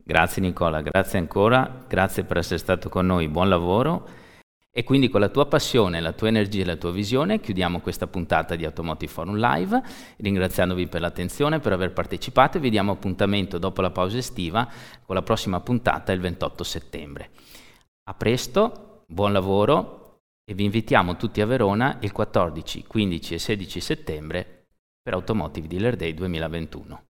Grazie 0.02 0.42
Nicola, 0.42 0.80
grazie 0.80 1.18
ancora, 1.18 1.84
grazie 1.86 2.24
per 2.24 2.38
essere 2.38 2.58
stato 2.58 2.88
con 2.88 3.06
noi, 3.06 3.28
buon 3.28 3.48
lavoro 3.48 4.08
e 4.72 4.84
quindi 4.84 5.08
con 5.08 5.20
la 5.20 5.28
tua 5.28 5.46
passione, 5.46 6.00
la 6.00 6.12
tua 6.12 6.28
energia 6.28 6.62
e 6.62 6.64
la 6.64 6.76
tua 6.76 6.92
visione 6.92 7.40
chiudiamo 7.40 7.80
questa 7.80 8.06
puntata 8.06 8.54
di 8.54 8.64
Automotive 8.64 9.10
Forum 9.10 9.36
Live, 9.36 9.82
ringraziandovi 10.18 10.86
per 10.86 11.00
l'attenzione, 11.00 11.58
per 11.58 11.72
aver 11.72 11.92
partecipato 11.92 12.56
e 12.56 12.60
vi 12.60 12.70
diamo 12.70 12.92
appuntamento 12.92 13.58
dopo 13.58 13.82
la 13.82 13.90
pausa 13.90 14.18
estiva 14.18 14.68
con 15.04 15.14
la 15.14 15.22
prossima 15.22 15.60
puntata 15.60 16.12
il 16.12 16.20
28 16.20 16.64
settembre. 16.64 17.30
A 18.04 18.14
presto, 18.14 19.04
buon 19.06 19.32
lavoro 19.32 20.20
e 20.44 20.54
vi 20.54 20.64
invitiamo 20.64 21.16
tutti 21.16 21.40
a 21.40 21.46
Verona 21.46 21.98
il 22.00 22.12
14, 22.12 22.84
15 22.84 23.34
e 23.34 23.38
16 23.38 23.80
settembre 23.80 24.66
per 25.02 25.14
Automotive 25.14 25.68
Dealer 25.68 25.96
Day 25.96 26.14
2021. 26.14 27.09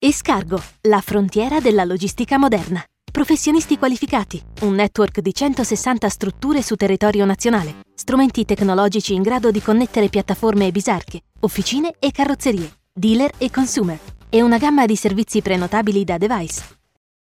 Escargo, 0.00 0.62
la 0.82 1.00
frontiera 1.00 1.58
della 1.58 1.82
logistica 1.82 2.38
moderna. 2.38 2.80
Professionisti 3.10 3.78
qualificati, 3.78 4.40
un 4.60 4.74
network 4.74 5.18
di 5.18 5.34
160 5.34 6.08
strutture 6.08 6.62
su 6.62 6.76
territorio 6.76 7.24
nazionale, 7.24 7.78
strumenti 7.96 8.44
tecnologici 8.44 9.14
in 9.14 9.22
grado 9.22 9.50
di 9.50 9.60
connettere 9.60 10.08
piattaforme 10.08 10.68
e 10.68 10.70
bisarche, 10.70 11.22
officine 11.40 11.96
e 11.98 12.12
carrozzerie, 12.12 12.70
dealer 12.92 13.32
e 13.38 13.50
consumer, 13.50 13.98
e 14.28 14.40
una 14.40 14.58
gamma 14.58 14.86
di 14.86 14.94
servizi 14.94 15.42
prenotabili 15.42 16.04
da 16.04 16.16
device. 16.16 16.77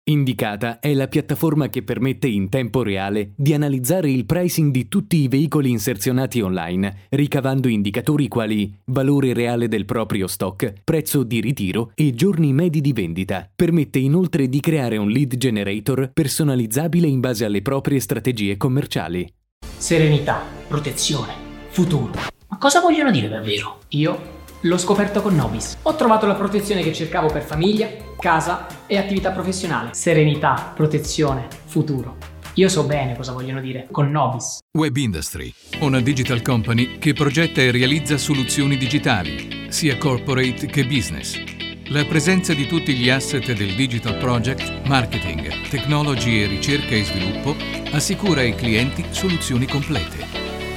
Indicata 0.08 0.78
è 0.80 0.94
la 0.94 1.08
piattaforma 1.08 1.68
che 1.68 1.82
permette 1.82 2.28
in 2.28 2.48
tempo 2.48 2.84
reale 2.84 3.32
di 3.36 3.56
analizzare 3.56 4.12
il 4.12 4.28
pricing 4.28 4.72
di 4.72 4.88
tutti 4.88 5.18
i 5.18 5.28
veicoli 5.28 5.72
inserzionati 5.72 6.42
online, 6.42 7.08
ricavando 7.10 7.68
indicatori 7.68 8.28
quali 8.28 8.72
valore 8.86 9.34
reale 9.34 9.68
del 9.68 9.86
proprio 9.86 10.28
stock, 10.28 10.74
prezzo 10.84 11.24
di 11.24 11.42
ritiro 11.42 11.92
e 11.96 12.14
giorni 12.14 12.54
medi 12.54 12.82
di 12.82 12.94
vendita. 12.94 13.50
Permette 13.56 13.98
inoltre 13.98 14.48
di 14.48 14.60
creare 14.60 14.98
un 14.98 15.10
lead 15.10 15.38
generator 15.38 16.12
personalizzabile 16.14 17.08
in 17.08 17.20
base 17.20 17.44
alle 17.44 17.64
proprie 17.64 18.00
strategie 18.00 18.58
commerciali. 18.58 19.28
Serenità, 19.76 20.44
protezione, 20.68 21.34
futuro. 21.70 22.12
Ma 22.48 22.58
cosa 22.60 22.80
vogliono 22.80 23.10
dire 23.10 23.28
davvero? 23.28 23.80
Io 23.90 24.34
L'ho 24.66 24.80
scoperto 24.80 25.22
con 25.22 25.36
Nobis. 25.36 25.78
Ho 25.84 25.96
trovato 25.96 26.26
la 26.26 26.34
protezione 26.34 26.82
che 26.82 26.92
cercavo 26.92 27.28
per 27.28 27.44
famiglia, 27.44 27.88
casa 28.20 28.68
e 28.88 28.98
attività 28.98 29.32
professionale. 29.32 29.94
Serenità, 29.94 30.72
protezione, 30.76 31.48
futuro. 31.66 32.18
Io 32.56 32.70
so 32.70 32.86
bene 32.86 33.16
cosa 33.16 33.34
vogliono 33.34 33.60
dire 33.60 33.88
con 33.92 34.10
Nobis. 34.10 34.60
Web 34.78 34.96
Industry, 34.96 35.54
una 35.80 36.00
digital 36.00 36.42
company 36.42 37.00
che 37.00 37.14
progetta 37.14 37.62
e 37.62 37.72
realizza 37.72 38.18
soluzioni 38.18 38.78
digitali, 38.78 39.68
sia 39.70 39.98
corporate 39.98 40.66
che 40.68 40.86
business. 40.86 41.38
La 41.90 42.06
presenza 42.06 42.54
di 42.54 42.66
tutti 42.66 42.96
gli 42.96 43.10
asset 43.10 43.52
del 43.52 43.76
Digital 43.76 44.18
Project, 44.18 44.88
marketing, 44.88 45.68
technology 45.68 46.42
e 46.42 46.48
ricerca 46.48 46.96
e 46.96 47.04
sviluppo 47.04 47.56
assicura 47.92 48.42
ai 48.42 48.56
clienti 48.56 49.06
soluzioni 49.12 49.68
complete 49.68 50.35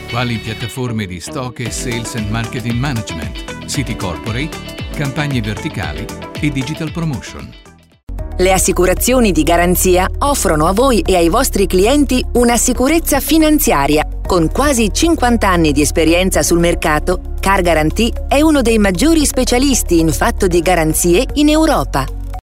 quali 0.08 0.38
piattaforme 0.38 1.06
di 1.06 1.20
stock 1.20 1.60
e 1.60 1.70
sales 1.70 2.14
and 2.14 2.30
marketing 2.30 2.78
management, 2.78 3.66
siti 3.66 3.94
corporate, 3.94 4.56
campagne 4.94 5.40
verticali 5.40 6.04
e 6.40 6.50
digital 6.50 6.90
promotion. 6.92 7.48
Le 8.38 8.52
assicurazioni 8.52 9.32
di 9.32 9.42
garanzia 9.42 10.08
offrono 10.18 10.66
a 10.66 10.72
voi 10.72 11.00
e 11.00 11.16
ai 11.16 11.28
vostri 11.28 11.66
clienti 11.66 12.24
una 12.34 12.56
sicurezza 12.56 13.20
finanziaria. 13.20 14.06
Con 14.26 14.50
quasi 14.50 14.90
50 14.92 15.48
anni 15.48 15.72
di 15.72 15.82
esperienza 15.82 16.42
sul 16.42 16.58
mercato, 16.58 17.34
Car 17.40 17.62
Guarantee 17.62 18.26
è 18.28 18.40
uno 18.40 18.62
dei 18.62 18.78
maggiori 18.78 19.26
specialisti 19.26 19.98
in 19.98 20.12
fatto 20.12 20.46
di 20.46 20.60
garanzie 20.60 21.26
in 21.34 21.48
Europa 21.48 22.17